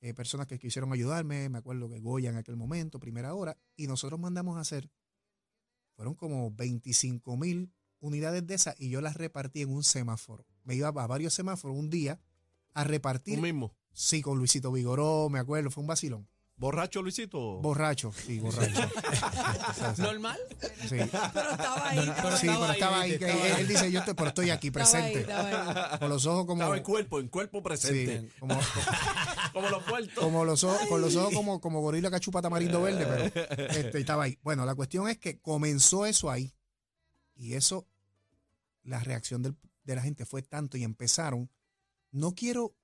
eh, 0.00 0.12
personas 0.12 0.46
que 0.46 0.58
quisieron 0.58 0.92
ayudarme, 0.92 1.48
me 1.48 1.58
acuerdo 1.58 1.88
que 1.88 2.00
Goya 2.00 2.28
en 2.28 2.36
aquel 2.36 2.56
momento, 2.56 3.00
primera 3.00 3.32
hora, 3.34 3.56
y 3.76 3.86
nosotros 3.86 4.20
mandamos 4.20 4.58
a 4.58 4.60
hacer, 4.60 4.90
fueron 5.96 6.14
como 6.14 6.50
25 6.50 7.36
mil 7.38 7.72
unidades 8.00 8.46
de 8.46 8.54
esas 8.54 8.74
y 8.78 8.90
yo 8.90 9.00
las 9.00 9.16
repartí 9.16 9.62
en 9.62 9.70
un 9.70 9.82
semáforo. 9.82 10.44
Me 10.64 10.74
iba 10.74 10.88
a 10.88 11.06
varios 11.06 11.32
semáforos 11.32 11.76
un 11.78 11.88
día 11.88 12.20
a 12.74 12.84
repartir, 12.84 13.36
Tú 13.36 13.42
mismo. 13.42 13.74
Sí, 13.94 14.20
con 14.20 14.36
Luisito 14.38 14.70
Vigoró, 14.72 15.28
me 15.30 15.38
acuerdo, 15.38 15.70
fue 15.70 15.80
un 15.82 15.86
vacilón. 15.88 16.28
¿Borracho, 16.56 17.02
Luisito? 17.02 17.60
Borracho, 17.60 18.12
sí, 18.12 18.38
borracho. 18.38 18.88
¿Normal? 19.98 20.38
Sí, 20.82 20.88
Pero 20.90 21.02
estaba 21.50 21.88
ahí. 21.88 21.98
estaba 21.98 22.36
sí, 22.36 22.46
pero 22.46 22.72
estaba 22.72 23.00
ahí, 23.00 23.10
viste, 23.10 23.26
que 23.26 23.32
estaba 23.32 23.58
él, 23.60 23.66
dice, 23.68 23.90
yo 23.90 23.98
estoy, 23.98 24.14
pero 24.14 24.28
estoy 24.28 24.50
aquí 24.50 24.68
Estaba 24.68 24.84
ahí, 24.86 24.92
presente. 25.14 25.20
estaba 25.32 25.92
ahí. 25.94 25.98
Con 25.98 26.08
los 26.10 26.26
ojos 26.26 26.46
como... 26.46 26.62
Estaba 26.62 26.76
en 26.76 26.82
cuerpo, 26.84 27.18
en 27.18 27.28
cuerpo 27.28 27.58
Sí, 27.58 27.62
presente. 27.64 28.28
como, 28.38 28.54
Como 29.52 29.68
los 29.68 29.82
puertos. 29.82 30.22
como 30.24 30.44
los 30.44 30.62
ojos, 30.62 30.86
con 30.88 31.00
los 31.00 31.16
ojos 31.16 31.34
como, 31.34 31.60
como 31.60 31.80
gorila 31.80 32.08
que 32.10 32.20
chupa 32.20 32.40
tamarindo 32.40 32.80
verde, 32.82 33.04
pero 33.34 33.68
este, 33.72 33.98
estaba 33.98 34.22
ahí. 34.24 34.38
Bueno, 34.44 34.64
la 34.64 34.76
cuestión 34.76 35.08
es 35.08 35.18
que 35.18 35.40
comenzó 35.40 36.06
eso 36.06 36.30
ahí. 36.30 36.54
Y 37.34 37.54
eso, 37.54 37.88
la 38.84 39.00
reacción 39.00 39.42
del- 39.42 39.56
de 39.82 39.96
la 39.96 40.02
gente 40.02 40.24
fue 40.24 40.42
tanto 40.42 40.76
y 40.76 40.84
empezaron. 40.84 41.50
No 42.12 42.32
quiero 42.34 42.76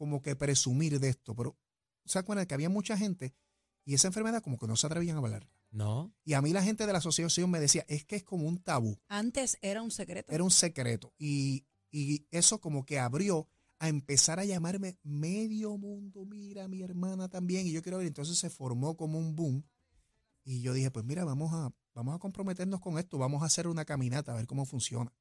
como 0.00 0.22
que 0.22 0.34
presumir 0.34 0.98
de 0.98 1.10
esto, 1.10 1.36
pero 1.36 1.58
¿se 2.06 2.18
acuerdan 2.18 2.46
que 2.46 2.54
había 2.54 2.70
mucha 2.70 2.96
gente 2.96 3.34
y 3.84 3.92
esa 3.92 4.08
enfermedad 4.08 4.42
como 4.42 4.56
que 4.56 4.66
no 4.66 4.74
se 4.74 4.86
atrevían 4.86 5.16
a 5.16 5.18
hablar? 5.18 5.46
No. 5.70 6.10
Y 6.24 6.32
a 6.32 6.40
mí 6.40 6.54
la 6.54 6.62
gente 6.62 6.86
de 6.86 6.92
la 6.92 7.00
asociación 7.00 7.50
me 7.50 7.60
decía, 7.60 7.84
es 7.86 8.06
que 8.06 8.16
es 8.16 8.24
como 8.24 8.48
un 8.48 8.62
tabú. 8.62 8.98
Antes 9.08 9.58
era 9.60 9.82
un 9.82 9.90
secreto. 9.90 10.32
Era 10.32 10.42
un 10.42 10.50
secreto. 10.50 11.12
Y, 11.18 11.66
y 11.90 12.26
eso 12.30 12.62
como 12.62 12.86
que 12.86 12.98
abrió 12.98 13.46
a 13.78 13.90
empezar 13.90 14.40
a 14.40 14.46
llamarme 14.46 14.96
medio 15.02 15.76
mundo. 15.76 16.24
Mira, 16.24 16.66
mi 16.66 16.80
hermana 16.80 17.28
también. 17.28 17.66
Y 17.66 17.72
yo 17.72 17.82
quiero 17.82 17.98
ver. 17.98 18.06
Entonces 18.06 18.38
se 18.38 18.48
formó 18.48 18.96
como 18.96 19.18
un 19.18 19.36
boom. 19.36 19.62
Y 20.44 20.62
yo 20.62 20.72
dije, 20.72 20.90
pues 20.90 21.04
mira, 21.04 21.26
vamos 21.26 21.52
a, 21.52 21.74
vamos 21.92 22.14
a 22.14 22.18
comprometernos 22.18 22.80
con 22.80 22.98
esto. 22.98 23.18
Vamos 23.18 23.42
a 23.42 23.46
hacer 23.46 23.68
una 23.68 23.84
caminata 23.84 24.32
a 24.32 24.36
ver 24.36 24.46
cómo 24.46 24.64
funciona. 24.64 25.12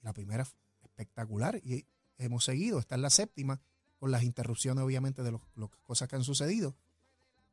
La 0.00 0.12
primera 0.12 0.44
espectacular. 0.82 1.60
Y 1.62 1.86
hemos 2.18 2.44
seguido. 2.44 2.80
Esta 2.80 2.96
es 2.96 3.00
la 3.00 3.10
séptima. 3.10 3.62
Con 3.98 4.10
las 4.10 4.22
interrupciones, 4.22 4.84
obviamente, 4.84 5.22
de 5.22 5.32
las 5.32 5.40
cosas 5.84 6.08
que 6.08 6.16
han 6.16 6.24
sucedido. 6.24 6.76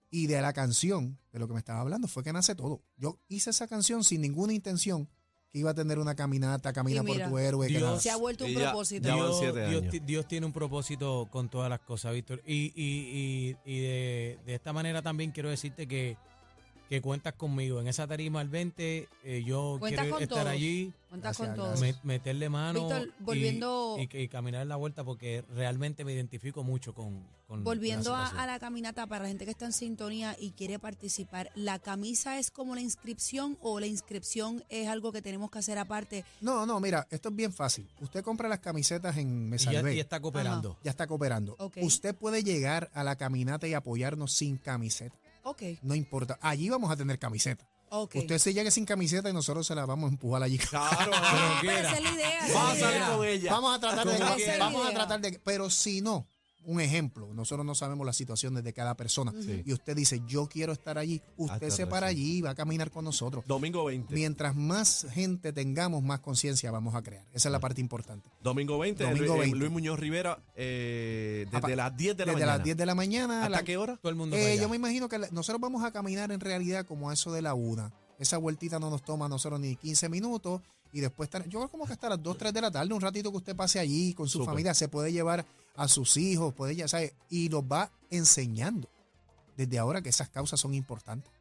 Y 0.10 0.28
de 0.28 0.40
la 0.42 0.54
canción, 0.54 1.18
de 1.32 1.40
lo 1.40 1.48
que 1.48 1.54
me 1.54 1.60
estaba 1.60 1.82
hablando, 1.82 2.08
fue 2.08 2.24
que 2.24 2.32
nace 2.34 2.54
todo. 2.54 2.82
Yo 2.98 3.18
hice 3.30 3.50
esa 3.50 3.68
canción 3.68 4.04
sin 4.04 4.22
ninguna 4.22 4.54
intención 4.54 5.10
que 5.52 5.60
iba 5.60 5.72
a 5.72 5.74
tener 5.74 5.98
una 6.00 6.16
caminata, 6.16 6.74
camina 6.74 7.02
Y 7.02 7.04
mira, 7.04 7.26
por 7.26 7.32
tu 7.34 7.38
héroe. 7.40 7.68
que 7.68 7.74
Dios- 7.78 7.84
nada. 7.84 8.00
Se 8.00 8.10
ha 8.12 8.16
vuelto 8.18 8.46
un 8.46 8.52
ya- 8.52 8.70
propósito. 8.72 9.08
ya 9.08 9.16
Dios, 9.70 9.86
Dios 10.06 10.28
tiene 10.28 10.46
un 10.46 10.54
propósito 10.54 11.28
con 11.32 11.50
todas 11.50 11.70
las 11.70 11.80
cosas, 11.80 12.14
Víctor. 12.14 12.42
Y, 12.46 12.74
y, 12.76 13.56
y, 13.66 13.72
y 13.72 13.80
de, 13.82 14.40
de 14.46 14.56
esta 14.56 14.74
manera 14.74 15.02
también 15.02 15.32
quiero 15.32 15.50
decirte 15.50 15.88
que, 15.88 16.18
que 16.94 17.02
cuentas 17.02 17.34
conmigo. 17.34 17.82
En 17.82 17.88
esa 17.88 18.06
tarima 18.06 18.40
al 18.40 18.50
20, 18.50 19.10
eh, 19.24 19.44
yo 19.44 19.78
Cuentas 19.80 20.02
quiero 20.02 20.16
con 20.16 20.24
estar 20.24 20.38
todos. 20.44 20.52
allí, 20.54 20.94
Cuentas 21.10 21.38
Gracias, 21.38 21.48
con 21.48 21.56
todo. 21.56 21.68
gracias. 21.78 22.04
me- 22.06 22.14
meterle 22.14 22.50
mano 22.50 22.82
Víctor, 22.88 23.08
y- 23.08 23.24
volviendo- 23.24 23.98
y, 24.00 24.18
y 24.18 24.28
caminar 24.28 24.66
la 24.68 24.76
vuelta 24.76 25.04
porque 25.04 25.44
realmente 25.56 26.06
me 26.06 26.14
identifico 26.14 26.64
mucho 26.64 26.94
con, 26.94 27.24
con 27.48 27.64
Volviendo 27.64 28.12
la 28.12 28.24
a, 28.24 28.26
situación. 28.28 28.48
la 28.48 28.60
caminata, 28.60 29.08
para 29.08 29.24
la 29.24 29.30
gente 29.30 29.46
que 29.46 29.52
está 29.52 29.66
en 29.66 29.74
sintonía 29.74 30.36
y 30.40 30.52
quiere 30.52 30.78
participar, 30.80 31.50
¿la 31.56 31.80
camisa 31.80 32.38
es 32.38 32.52
como 32.52 32.76
la 32.76 32.82
inscripción 32.82 33.58
o 33.62 33.80
la 33.80 33.88
inscripción 33.88 34.64
es 34.70 34.88
algo 34.88 35.12
que 35.12 35.22
tenemos 35.24 35.50
que 35.50 35.60
hacer 35.60 35.78
aparte? 35.80 36.26
No, 36.42 36.66
no, 36.68 36.80
mira, 36.80 37.08
esto 37.10 37.30
es 37.30 37.36
bien 37.36 37.54
fácil. 37.54 37.88
Usted 38.02 38.24
compra 38.24 38.48
las 38.50 38.60
camisetas 38.60 39.18
en 39.18 39.50
Me 39.50 39.56
y, 39.56 39.60
ya, 39.60 39.72
Salvé. 39.72 39.96
y 39.96 40.00
está 40.00 40.20
cooperando. 40.20 40.78
ya 40.84 40.92
está 40.92 41.08
cooperando. 41.08 41.56
Ok. 41.60 41.78
Usted 41.82 42.16
puede 42.16 42.44
llegar 42.44 42.90
a 42.94 43.04
la 43.04 43.16
caminata 43.16 43.68
y 43.68 43.74
apoyarnos 43.74 44.34
sin 44.34 44.58
camiseta. 44.58 45.16
Ok, 45.44 45.62
No 45.82 45.96
importa. 45.96 46.38
Allí 46.42 46.70
vamos 46.70 46.92
a 46.92 46.96
tener 46.96 47.20
camiseta. 47.20 47.68
ok. 47.90 48.16
Usted 48.16 48.38
se 48.40 48.54
llegue 48.54 48.72
sin 48.72 48.86
camiseta 48.86 49.30
y 49.30 49.34
nosotros 49.34 49.68
se 49.68 49.76
la 49.76 49.86
vamos 49.86 50.10
a 50.10 50.14
empujar 50.14 50.42
allí. 50.44 50.58
Claro. 50.58 51.12
Pero 51.62 51.88
esa 51.88 51.98
es 51.98 52.04
la 52.04 52.12
idea. 52.12 52.48
la 52.48 52.72
a 52.72 52.76
salir 52.76 53.02
con 53.04 53.26
ella. 53.28 53.52
Vamos 53.52 53.76
a 53.76 53.80
tratar 53.80 54.08
de, 54.08 54.58
vamos 54.58 54.88
a 54.88 54.94
tratar 54.94 55.22
de, 55.22 55.40
pero 55.44 55.70
si 55.70 56.02
no, 56.02 56.28
un 56.66 56.80
ejemplo, 56.82 57.34
nosotros 57.34 57.66
no 57.66 57.76
sabemos 57.76 58.06
las 58.06 58.16
situaciones 58.16 58.64
de 58.64 58.74
cada 58.74 58.96
persona 58.96 59.34
Sí. 59.42 59.64
y 59.66 59.74
usted 59.74 59.96
dice, 59.96 60.22
yo 60.28 60.48
quiero 60.48 60.74
estar 60.74 60.98
allí, 60.98 61.22
usted 61.38 61.68
Hasta 61.68 61.72
se 61.76 61.88
para 61.88 62.08
allí 62.08 62.38
y 62.38 62.42
va 62.42 62.52
a 62.52 62.56
caminar 62.56 62.90
con 62.92 63.06
nosotros. 63.06 63.44
Domingo 63.48 63.84
20. 63.86 64.14
Mientras 64.14 64.56
más 64.56 65.08
gente 65.12 65.52
tengamos, 65.54 66.04
más 66.04 66.20
conciencia 66.22 66.72
vamos 66.72 66.96
a 66.96 67.02
crear. 67.02 67.26
Esa 67.34 67.50
es 67.50 67.52
la 67.52 67.60
parte 67.60 67.82
importante. 67.82 68.30
Domingo 68.42 68.78
20. 68.80 69.04
Domingo 69.04 69.26
Lu- 69.28 69.34
eh, 69.36 69.40
20. 69.42 69.58
Luis 69.58 69.72
Muñoz 69.72 70.00
Rivera, 70.00 70.40
eh, 70.56 71.46
desde 71.52 71.76
las 71.76 71.96
10 71.96 72.16
de 72.18 72.26
la 72.26 72.32
Desde 72.32 72.42
mañana. 72.46 72.58
las 72.58 72.64
10 72.64 72.78
de 72.78 72.86
la 72.86 72.96
mañana. 72.96 73.38
¿Hasta 73.44 73.50
la- 73.50 73.64
qué 73.64 73.78
hora? 73.78 73.98
Todo 73.98 74.10
el 74.10 74.16
mundo 74.16 74.36
Eh, 74.36 74.58
yo 74.60 74.70
me 74.70 74.76
imagino 74.76 75.10
que 75.10 75.18
la- 75.18 75.30
nosotros 75.32 75.60
vamos 75.62 75.84
a 75.84 75.92
caminar 75.92 76.32
en 76.32 76.40
realidad 76.40 76.86
como 76.86 77.10
a 77.10 77.14
eso 77.14 77.32
de 77.32 77.42
la 77.42 77.54
una. 77.54 77.92
Esa 78.20 78.38
vueltita 78.38 78.80
no 78.80 78.90
nos 78.90 79.04
toma 79.04 79.26
a 79.26 79.30
nosotros 79.30 79.60
ni 79.60 79.76
15 79.76 80.08
minutos 80.08 80.62
y 80.92 81.00
después, 81.02 81.28
estar- 81.28 81.44
yo 81.50 81.60
creo 81.60 81.70
como 81.70 81.86
que 81.86 81.94
hasta 81.94 82.10
las 82.10 82.22
2, 82.22 82.38
3 82.38 82.54
de 82.54 82.62
la 82.62 82.72
tarde, 82.72 82.94
un 82.94 83.02
ratito 83.02 83.32
que 83.32 83.38
usted 83.38 83.56
pase 83.56 83.80
allí 83.80 84.14
con 84.14 84.28
su 84.30 84.46
familia, 84.46 84.74
se 84.74 84.88
puede 84.88 85.12
llevar 85.12 85.46
a 85.76 85.88
sus 85.88 86.18
hijos, 86.18 86.54
puede 86.54 86.76
ya 86.76 86.88
¿sabe? 86.88 87.14
y 87.30 87.50
los 87.50 87.64
va 87.64 87.92
enseñando 88.12 88.90
desde 89.58 89.78
ahora 89.80 90.02
que 90.02 90.10
esas 90.10 90.30
causas 90.30 90.60
son 90.60 90.74
importantes. 90.74 91.32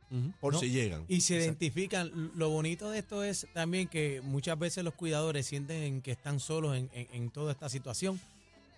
Por 0.43 0.53
No. 0.53 0.61
si 0.61 0.69
llegan. 0.71 1.07
Y 1.09 1.23
se 1.23 1.37
identifican. 1.37 2.33
Lo 2.35 2.51
bonito 2.51 2.91
de 2.91 2.99
esto 2.99 3.25
es 3.25 3.47
también 3.55 3.89
que 3.89 4.21
muchas 4.23 4.59
veces 4.59 4.85
los 4.85 4.93
cuidadores 4.93 5.47
sienten 5.47 6.03
que 6.03 6.11
están 6.13 6.39
solos 6.39 6.77
en, 6.77 6.91
en- 6.93 7.09
en 7.15 7.31
toda 7.31 7.53
esta 7.53 7.71
situación. 7.71 8.21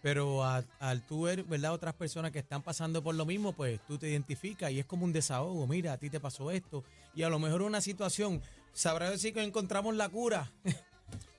Pero 0.01 0.45
a- 0.45 0.63
al 0.79 1.03
tú 1.05 1.23
ver, 1.23 1.43
¿verdad? 1.43 1.73
Otras 1.73 1.95
personas 1.95 2.31
que 2.31 2.39
están 2.39 2.63
pasando 2.63 3.03
por 3.03 3.17
lo 3.17 3.27
mismo, 3.27 3.53
pues 3.53 3.81
tú 3.89 3.99
te 3.99 4.09
identificas 4.09 4.71
y 4.71 4.79
es 4.79 4.87
como 4.87 5.05
un 5.05 5.13
desahogo. 5.13 5.67
Mira, 5.67 5.95
a 5.95 5.99
ti 5.99 6.09
te 6.09 6.21
pasó 6.21 6.53
esto. 6.53 6.85
Y 7.17 7.25
a 7.25 7.29
lo 7.29 7.41
mejor 7.41 7.63
una 7.63 7.81
situación, 7.81 8.41
sabrá 8.73 9.11
decir 9.11 9.35
que 9.35 9.43
encontramos 9.43 9.97
la 9.97 10.09
cura 10.09 10.53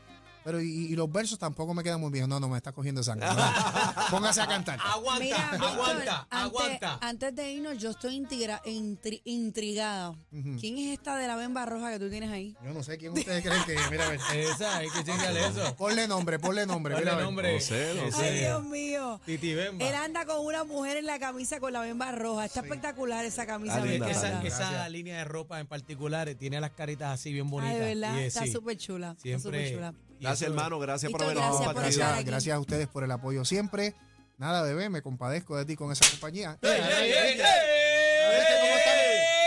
Pero 0.47 0.61
y, 0.61 0.85
y 0.85 0.95
los 0.95 1.11
versos 1.11 1.37
tampoco 1.37 1.73
me 1.73 1.83
quedan 1.83 1.99
muy 1.99 2.09
bien. 2.09 2.29
No, 2.29 2.39
no, 2.39 2.47
me 2.47 2.55
está 2.55 2.71
cogiendo 2.71 3.03
sangre. 3.03 3.27
No, 3.35 4.07
Póngase 4.11 4.39
a 4.39 4.47
cantar. 4.47 4.79
Aguanta, 4.81 5.19
Mira, 5.25 5.49
Víctor, 5.51 5.67
aguanta, 5.69 6.27
antes, 6.29 6.29
aguanta. 6.31 6.99
Antes 7.01 7.35
de 7.35 7.51
irnos, 7.51 7.77
yo 7.77 7.89
estoy 7.89 8.15
intriga- 8.15 8.61
intri- 8.63 9.21
intrigada. 9.25 10.15
¿Quién 10.61 10.77
es 10.77 10.93
esta 10.97 11.17
de 11.17 11.27
la 11.27 11.35
bemba 11.35 11.65
roja 11.65 11.91
que 11.91 11.99
tú 11.99 12.09
tienes 12.09 12.31
ahí? 12.31 12.55
Yo 12.63 12.73
no 12.73 12.81
sé 12.81 12.97
quién 12.97 13.11
ustedes 13.11 13.43
creen 13.43 13.61
que 13.65 13.73
es. 13.73 13.91
Mira, 13.91 14.05
a 14.05 14.09
ver. 14.11 14.19
Esa, 14.37 14.77
hay 14.77 14.87
que 14.89 15.03
chingarle 15.03 15.47
eso. 15.47 15.75
Ponle 15.75 16.07
nombre, 16.07 16.39
ponle 16.39 16.65
nombre. 16.65 16.95
Ponle 16.95 17.11
mira, 17.11 17.21
nombre. 17.21 17.55
No 17.55 17.59
sé, 17.59 17.93
no 18.01 18.09
sé. 18.17 18.23
Ay, 18.23 18.39
Dios 18.39 18.63
mío. 18.63 19.19
Titi 19.25 19.53
Bemba. 19.53 19.83
Él 19.85 19.95
anda 19.95 20.25
con 20.25 20.45
una 20.45 20.63
mujer 20.63 20.95
en 20.95 21.07
la 21.07 21.19
camisa 21.19 21.59
con 21.59 21.73
la 21.73 21.81
bemba 21.81 22.13
roja. 22.13 22.45
Está 22.45 22.61
espectacular 22.61 23.25
esa 23.25 23.45
camisa. 23.45 23.79
Encanta. 23.85 24.09
esa, 24.09 24.41
esa 24.43 24.87
línea 24.87 25.17
de 25.17 25.25
ropa 25.25 25.59
en 25.59 25.67
particular 25.67 26.33
tiene 26.35 26.61
las 26.61 26.71
caritas 26.71 27.13
así 27.19 27.33
bien 27.33 27.49
bonitas. 27.49 27.75
Ay, 27.75 27.81
de 27.81 27.95
verdad, 27.95 28.17
Y, 28.17 28.23
está 28.23 28.43
sí, 28.45 28.51
súper 28.53 28.77
chula. 28.77 29.09
Está 29.11 29.21
Siempre. 29.23 29.41
súper 29.41 29.73
chula. 29.73 29.93
Gracias, 30.19 30.41
eso- 30.49 30.51
hermano. 30.51 30.79
Gracias 30.79 31.11
por 31.11 31.23
habernos 31.23 31.57
compartido. 31.57 31.81
Gracias, 31.99 32.25
gracias 32.25 32.55
a 32.55 32.59
ustedes 32.59 32.87
por 32.87 33.03
el 33.03 33.11
apoyo 33.11 33.45
siempre. 33.45 33.95
Nada, 34.37 34.61
bebé, 34.61 34.89
me 34.89 35.01
compadezco 35.01 35.57
de 35.57 35.65
ti 35.65 35.75
con 35.75 35.91
esa 35.91 36.07
compañía. 36.11 36.57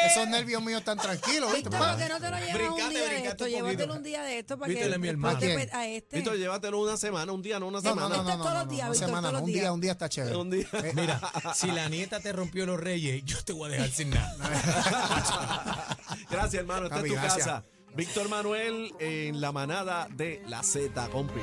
Esos 0.07 0.27
nervios 0.29 0.63
míos 0.63 0.79
están 0.81 0.97
tranquilos, 0.99 1.53
¿viste? 1.53 1.69
Víctor, 1.69 1.89
¿por 1.89 1.97
qué 1.99 2.09
no 2.09 2.19
te 2.19 2.31
lo 2.31 2.37
llevas 2.39 2.51
un 2.51 2.55
Brincate, 2.55 2.91
día 2.91 3.01
de 3.03 3.07
brincate 3.09 3.29
esto? 3.29 3.45
un 3.45 3.51
Llévatelo 3.51 3.95
un 3.95 4.03
día 4.03 4.23
de 4.23 4.39
esto 4.39 4.59
para 4.59 4.69
Víctor 4.73 4.91
que 4.93 4.99
mi 4.99 5.09
hermano. 5.09 5.39
a 5.73 5.87
este. 5.87 6.17
Víctor, 6.17 6.37
llévatelo 6.37 6.81
una 6.81 6.97
semana, 6.97 7.33
un 7.33 7.43
día, 7.43 7.61
no 7.61 7.69
una 7.69 7.81
No, 7.81 7.83
no, 7.83 7.91
semana. 7.91 8.17
no, 8.17 8.23
no, 8.25 8.29
no, 8.31 8.37
todos 8.39 8.55
no, 8.55 8.61
los 8.61 8.69
días, 8.71 8.87
no, 8.87 8.93
Víctor, 8.93 9.09
semana, 9.09 9.31
no, 9.33 9.39
un 9.41 9.47
día, 9.53 9.73
un 9.73 9.81
día 9.81 9.93
está 9.93 10.09
chévere. 10.09 10.37
Un 10.37 10.51
día. 10.51 10.67
Eh, 10.73 10.93
Mira, 10.95 11.21
si 11.55 11.71
la 11.71 11.89
nieta 11.91 12.19
te 12.19 12.33
rompió 12.33 12.65
los 12.67 12.81
reyes, 12.81 13.23
yo 13.25 13.45
te 13.45 13.53
voy 13.53 13.69
a 13.69 13.73
dejar 13.75 13.91
sin 13.91 14.11
nada. 14.11 14.37
Gracias, 16.31 16.55
hermano. 16.61 16.85
Esta 16.87 16.97
es 16.97 17.01
Javi, 17.03 17.09
tu 17.11 17.15
gracias. 17.17 17.47
casa. 17.47 17.65
Víctor 17.97 18.29
Manuel 18.29 18.93
en 19.01 19.41
la 19.41 19.53
manada 19.53 20.09
de 20.17 20.43
la 20.49 20.63
Z, 20.63 21.09
compi. 21.11 21.41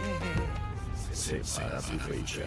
Separa 1.11 1.81
tu 1.81 1.99
fecha. 1.99 2.43